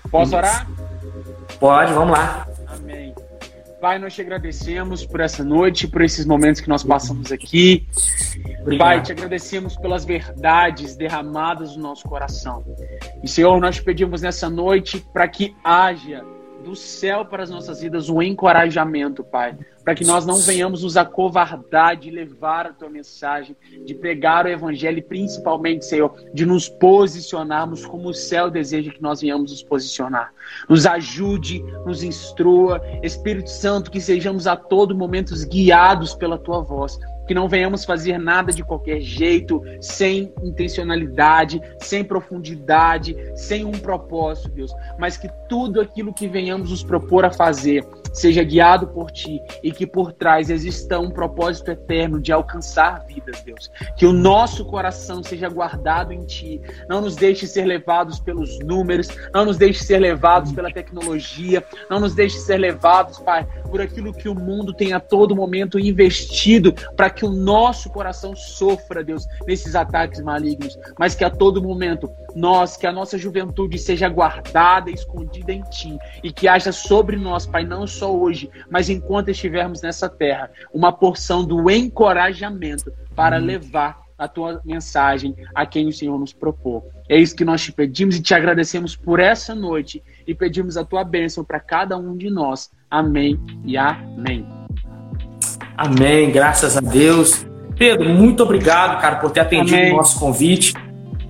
Posso 0.10 0.36
orar? 0.36 0.68
Pode, 1.60 1.94
vamos 1.94 2.18
lá. 2.18 2.48
Amém. 2.68 3.14
Pai, 3.80 3.98
nós 3.98 4.14
te 4.14 4.22
agradecemos 4.22 5.06
por 5.06 5.20
essa 5.22 5.44
noite, 5.44 5.88
por 5.88 6.02
esses 6.02 6.26
momentos 6.26 6.62
que 6.62 6.70
nós 6.70 6.84
passamos 6.84 7.32
aqui. 7.32 7.88
Obrigado. 8.62 8.78
Pai, 8.78 9.02
te 9.02 9.12
agradecemos 9.12 9.76
pelas 9.76 10.06
verdades 10.06 10.96
derramadas 10.96 11.76
no 11.76 11.84
nosso 11.84 12.08
coração. 12.08 12.64
E, 13.24 13.28
Senhor, 13.28 13.60
nós 13.60 13.78
te 13.78 13.84
pedimos 13.84 14.22
nessa 14.22 14.50
noite 14.50 15.04
para 15.12 15.28
que 15.28 15.56
haja 15.64 16.24
do 16.62 16.76
céu 16.76 17.26
para 17.26 17.43
as 17.43 17.49
nossas 17.49 17.82
vidas 17.82 18.09
o 18.09 18.22
encorajamento, 18.22 19.24
Pai, 19.24 19.57
para 19.84 19.95
que 19.95 20.05
nós 20.05 20.26
não 20.26 20.36
venhamos 20.36 20.84
nos 20.84 20.95
acovardar 20.95 21.95
de 21.97 22.12
levar 22.12 22.68
a 22.68 22.74
tua 22.74 22.89
mensagem, 22.89 23.55
de 23.86 23.93
pregar 23.93 24.45
o 24.45 24.49
evangelho 24.49 24.99
e 24.99 25.01
principalmente, 25.01 25.86
Senhor, 25.86 26.14
de 26.34 26.45
nos 26.45 26.70
posicionarmos 26.70 27.86
como 27.86 28.09
o 28.09 28.14
céu 28.14 28.49
deseja 28.49 28.91
que 28.91 29.01
nós 29.01 29.22
venhamos 29.22 29.51
nos 29.51 29.64
posicionar. 29.64 30.34
Nos 30.70 30.86
ajude, 30.86 31.64
nos 31.86 32.03
instrua, 32.03 32.82
Espírito 33.01 33.49
Santo, 33.49 33.89
que 33.89 33.99
sejamos 33.99 34.47
a 34.47 34.55
todo 34.55 34.95
momento 34.95 35.34
guiados 35.47 36.14
pela 36.14 36.38
tua 36.38 36.62
voz 36.62 36.99
que 37.32 37.36
não 37.36 37.48
venhamos 37.48 37.86
fazer 37.86 38.18
nada 38.18 38.52
de 38.52 38.62
qualquer 38.62 39.00
jeito, 39.00 39.64
sem 39.80 40.34
intencionalidade, 40.44 41.62
sem 41.80 42.04
profundidade, 42.04 43.16
sem 43.38 43.64
um 43.64 43.72
propósito, 43.72 44.50
Deus, 44.50 44.76
mas 45.00 45.16
que 45.16 45.30
tudo 45.48 45.80
aquilo 45.80 46.14
que 46.14 46.28
venhamos 46.28 46.72
nos 46.72 46.84
propor 46.84 47.24
a 47.24 47.32
fazer 47.32 47.88
seja 48.14 48.44
guiado 48.44 48.88
por 48.88 49.12
ti 49.12 49.40
e 49.64 49.72
que 49.72 49.88
por 49.88 50.12
trás 50.12 50.50
exista 50.50 51.00
um 51.00 51.10
propósito 51.10 51.72
eterno 51.72 52.20
de 52.20 52.34
alcançar 52.34 53.06
vidas, 53.06 53.42
Deus. 53.44 53.72
Que 53.96 54.06
o 54.06 54.12
nosso 54.12 54.66
coração 54.66 55.24
seja 55.24 55.48
guardado 55.48 56.12
em 56.12 56.26
ti. 56.26 56.62
Não 56.90 57.00
nos 57.00 57.16
deixe 57.16 57.48
ser 57.48 57.66
levados 57.66 58.20
pelos 58.20 58.60
números, 58.60 59.08
não 59.34 59.46
nos 59.46 59.58
deixe 59.58 59.84
ser 59.84 60.00
levados 60.00 60.52
pela 60.52 60.70
tecnologia, 60.70 61.64
não 61.90 62.00
nos 62.00 62.14
deixe 62.14 62.38
ser 62.40 62.58
levados, 62.58 63.20
Pai, 63.20 63.48
por 63.70 63.80
aquilo 63.80 64.14
que 64.14 64.28
o 64.28 64.36
mundo 64.36 64.74
tem 64.74 64.92
a 64.92 65.00
todo 65.00 65.36
momento 65.36 65.80
investido 65.80 66.74
para 66.96 67.10
que 67.10 67.21
o 67.26 67.32
nosso 67.32 67.90
coração 67.90 68.36
sofra, 68.36 69.04
Deus, 69.04 69.26
nesses 69.48 69.76
ataques 69.76 70.22
malignos, 70.22 70.78
mas 70.98 71.16
que 71.16 71.24
a 71.24 71.30
todo 71.30 71.62
momento 71.62 72.10
nós, 72.36 72.78
que 72.78 72.88
a 72.88 72.92
nossa 72.92 73.18
juventude 73.18 73.78
seja 73.78 74.10
guardada 74.10 74.90
e 74.90 74.94
escondida 74.94 75.52
em 75.52 75.62
Ti 75.64 75.98
e 76.24 76.32
que 76.32 76.48
haja 76.48 76.72
sobre 76.72 77.18
nós, 77.18 77.46
Pai, 77.46 77.64
não 77.64 77.86
só 77.86 78.14
hoje, 78.14 78.50
mas 78.70 78.90
enquanto 78.90 79.30
estivermos 79.30 79.82
nessa 79.82 80.10
terra, 80.10 80.50
uma 80.74 80.92
porção 80.92 81.46
do 81.46 81.70
encorajamento 81.70 82.92
para 83.16 83.38
hum. 83.38 83.46
levar 83.46 84.02
a 84.22 84.28
tua 84.28 84.62
mensagem 84.64 85.36
a 85.56 85.66
quem 85.66 85.88
o 85.88 85.92
Senhor 85.92 86.18
nos 86.20 86.32
propôs. 86.32 86.84
É 87.10 87.18
isso 87.18 87.36
que 87.36 87.44
nós 87.44 87.64
te 87.64 87.72
pedimos 87.72 88.16
e 88.16 88.22
te 88.22 88.36
agradecemos 88.36 88.96
por 88.96 89.20
essa 89.20 89.56
noite 89.56 90.04
e 90.28 90.36
pedimos 90.36 90.78
a 90.78 90.86
tua 90.86 91.04
bênção 91.04 91.44
para 91.44 91.60
cada 91.60 91.98
um 91.98 92.16
de 92.16 92.30
nós. 92.30 92.70
Amém 92.90 93.40
e 93.66 93.76
amém. 93.78 94.46
Amém, 95.78 96.30
graças 96.32 96.78
a 96.78 96.82
Deus. 96.82 97.46
Pedro, 97.78 98.10
muito 98.10 98.44
obrigado, 98.44 99.02
cara, 99.02 99.16
por 99.16 99.32
ter 99.32 99.40
atendido 99.40 99.76
Amém. 99.76 99.94
o 99.94 99.98
nosso 99.98 100.20
convite, 100.20 100.74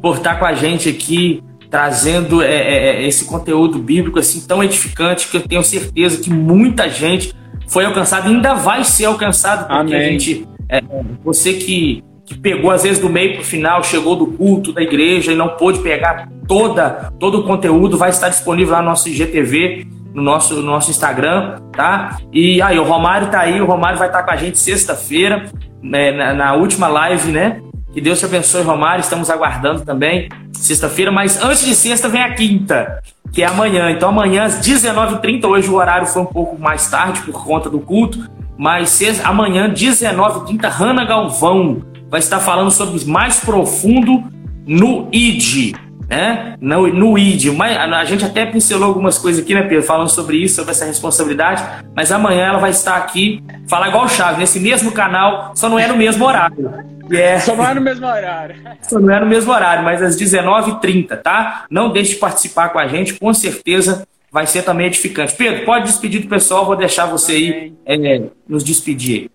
por 0.01 0.17
estar 0.17 0.35
com 0.35 0.45
a 0.45 0.53
gente 0.53 0.89
aqui, 0.89 1.41
trazendo 1.69 2.41
é, 2.41 2.53
é, 2.53 2.87
é, 2.87 3.07
esse 3.07 3.23
conteúdo 3.23 3.79
bíblico 3.79 4.19
assim 4.19 4.41
tão 4.41 4.61
edificante 4.61 5.29
que 5.29 5.37
eu 5.37 5.41
tenho 5.41 5.63
certeza 5.63 6.21
que 6.21 6.29
muita 6.29 6.89
gente 6.89 7.33
foi 7.67 7.85
alcançada 7.85 8.27
e 8.27 8.33
ainda 8.33 8.53
vai 8.53 8.83
ser 8.83 9.05
alcançado, 9.05 9.67
porque 9.67 9.95
Amém. 9.95 9.95
a 9.95 10.11
gente. 10.11 10.45
É, 10.67 10.81
você 11.23 11.53
que, 11.53 12.03
que 12.25 12.37
pegou 12.37 12.69
às 12.71 12.83
vezes 12.83 12.99
do 12.99 13.09
meio 13.09 13.33
para 13.33 13.41
o 13.41 13.45
final, 13.45 13.83
chegou 13.83 14.17
do 14.17 14.27
culto 14.27 14.73
da 14.73 14.81
igreja 14.81 15.31
e 15.31 15.35
não 15.35 15.49
pôde 15.49 15.79
pegar 15.79 16.29
toda, 16.47 17.13
todo 17.17 17.39
o 17.39 17.43
conteúdo, 17.43 17.97
vai 17.97 18.09
estar 18.09 18.27
disponível 18.27 18.73
lá 18.73 18.81
no 18.81 18.89
nosso 18.89 19.07
IGTV 19.07 19.87
no 20.13 20.21
nosso, 20.21 20.55
no 20.55 20.63
nosso 20.63 20.91
Instagram, 20.91 21.59
tá? 21.71 22.17
E 22.31 22.61
aí, 22.61 22.77
o 22.77 22.83
Romário 22.83 23.27
tá 23.29 23.39
aí, 23.39 23.61
o 23.61 23.65
Romário 23.65 23.97
vai 23.97 24.07
estar 24.07 24.19
tá 24.19 24.25
com 24.25 24.31
a 24.31 24.35
gente 24.35 24.59
sexta-feira, 24.59 25.45
né, 25.81 26.11
na, 26.11 26.33
na, 26.33 26.53
última 26.53 26.87
live, 26.87 27.31
né? 27.31 27.61
Que 27.93 27.99
Deus 27.99 28.19
te 28.19 28.25
abençoe, 28.25 28.63
Romário. 28.63 29.01
Estamos 29.01 29.29
aguardando 29.29 29.81
também 29.81 30.29
sexta-feira, 30.53 31.11
mas 31.11 31.41
antes 31.43 31.65
de 31.65 31.75
sexta 31.75 32.07
vem 32.07 32.21
a 32.21 32.33
quinta, 32.33 33.01
que 33.33 33.41
é 33.41 33.47
amanhã. 33.47 33.89
Então, 33.91 34.09
amanhã 34.09 34.43
às 34.43 34.59
19h30, 34.59 35.45
hoje 35.45 35.69
o 35.69 35.75
horário 35.75 36.07
foi 36.07 36.21
um 36.21 36.27
pouco 36.27 36.59
mais 36.59 36.89
tarde 36.89 37.21
por 37.21 37.43
conta 37.43 37.69
do 37.69 37.79
culto, 37.79 38.19
mas 38.57 38.89
sexta, 38.89 39.27
amanhã, 39.27 39.69
19h30, 39.73 40.69
Hanna 40.69 41.05
Galvão 41.05 41.81
vai 42.09 42.19
estar 42.19 42.39
falando 42.39 42.71
sobre 42.71 43.03
mais 43.05 43.39
profundo 43.39 44.23
no 44.65 45.09
ID 45.11 45.75
né? 46.11 46.57
No, 46.59 46.87
no 46.87 47.17
ID. 47.17 47.45
Mas 47.55 47.77
a 47.77 48.03
gente 48.03 48.25
até 48.25 48.45
pincelou 48.45 48.89
algumas 48.89 49.17
coisas 49.17 49.41
aqui, 49.41 49.53
né, 49.53 49.61
Pedro? 49.61 49.83
Falando 49.83 50.09
sobre 50.09 50.35
isso, 50.37 50.55
sobre 50.55 50.71
essa 50.71 50.83
responsabilidade. 50.83 51.63
Mas 51.95 52.11
amanhã 52.11 52.47
ela 52.47 52.59
vai 52.59 52.71
estar 52.71 52.97
aqui, 52.97 53.41
falar 53.67 53.87
igual 53.87 54.03
o 54.03 54.09
Chaves, 54.09 54.37
nesse 54.37 54.59
mesmo 54.59 54.91
canal, 54.91 55.53
só 55.55 55.69
não 55.69 55.79
é 55.79 55.87
no 55.87 55.95
mesmo 55.95 56.25
horário. 56.25 56.69
É... 57.09 57.39
Só 57.39 57.55
não 57.55 57.65
é 57.65 57.73
no 57.73 57.81
mesmo 57.81 58.05
horário. 58.05 58.55
Só 58.83 58.99
não 58.99 59.13
é 59.13 59.19
no 59.19 59.25
mesmo 59.25 59.51
horário, 59.51 59.83
mas 59.83 60.01
às 60.01 60.17
19h30, 60.17 61.17
tá? 61.21 61.65
Não 61.69 61.91
deixe 61.91 62.13
de 62.13 62.19
participar 62.19 62.69
com 62.69 62.79
a 62.79 62.87
gente, 62.87 63.13
com 63.13 63.33
certeza 63.33 64.05
vai 64.31 64.47
ser 64.47 64.63
também 64.63 64.87
edificante. 64.87 65.35
Pedro, 65.35 65.65
pode 65.65 65.85
despedir 65.85 66.21
do 66.21 66.27
pessoal, 66.27 66.65
vou 66.65 66.75
deixar 66.75 67.05
você 67.05 67.33
aí 67.33 67.73
é, 67.85 68.23
nos 68.47 68.63
despedir. 68.63 69.29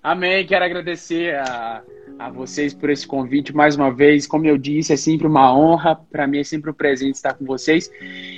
Amém, 0.00 0.46
quero 0.46 0.64
agradecer 0.64 1.34
a, 1.34 1.82
a 2.18 2.30
vocês 2.30 2.74
por 2.74 2.90
esse 2.90 3.06
convite 3.06 3.54
mais 3.54 3.76
uma 3.76 3.92
vez. 3.92 4.26
Como 4.26 4.46
eu 4.46 4.58
disse, 4.58 4.92
é 4.92 4.96
sempre 4.96 5.26
uma 5.26 5.56
honra, 5.56 5.98
para 6.10 6.26
mim 6.26 6.38
é 6.38 6.44
sempre 6.44 6.70
um 6.70 6.74
presente 6.74 7.14
estar 7.14 7.34
com 7.34 7.44
vocês. 7.44 7.90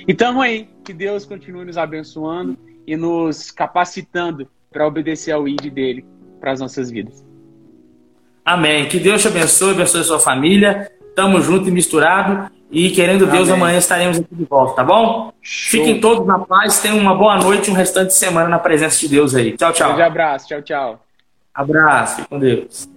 E 0.07 0.13
tamo 0.13 0.41
aí, 0.41 0.69
que 0.83 0.93
Deus 0.93 1.25
continue 1.25 1.65
nos 1.65 1.77
abençoando 1.77 2.57
e 2.85 2.95
nos 2.95 3.51
capacitando 3.51 4.47
para 4.71 4.87
obedecer 4.87 5.31
ao 5.31 5.47
ID 5.47 5.71
dele 5.71 6.05
para 6.39 6.51
as 6.51 6.59
nossas 6.59 6.91
vidas. 6.91 7.25
Amém. 8.45 8.87
Que 8.87 8.99
Deus 8.99 9.21
te 9.21 9.27
abençoe, 9.27 9.71
abençoe 9.71 10.01
a 10.01 10.03
sua 10.03 10.19
família. 10.19 10.91
Tamo 11.15 11.41
junto 11.41 11.67
e 11.67 11.71
misturado. 11.71 12.51
E 12.71 12.89
querendo 12.89 13.25
Deus, 13.25 13.49
Amém. 13.49 13.61
amanhã 13.61 13.77
estaremos 13.77 14.17
aqui 14.17 14.33
de 14.33 14.45
volta, 14.45 14.75
tá 14.75 14.83
bom? 14.83 15.33
Show. 15.41 15.81
Fiquem 15.81 15.99
todos 15.99 16.25
na 16.25 16.39
paz, 16.39 16.79
tenham 16.79 16.97
uma 16.97 17.13
boa 17.13 17.37
noite 17.37 17.67
e 17.67 17.71
um 17.71 17.75
restante 17.75 18.07
de 18.07 18.13
semana 18.13 18.47
na 18.47 18.59
presença 18.59 18.97
de 18.97 19.09
Deus 19.09 19.35
aí. 19.35 19.57
Tchau, 19.57 19.73
tchau. 19.73 19.97
Um 19.97 20.01
abraço, 20.01 20.47
tchau, 20.47 20.61
tchau. 20.61 21.05
Abraço, 21.53 22.25
com 22.29 22.39
Deus. 22.39 22.89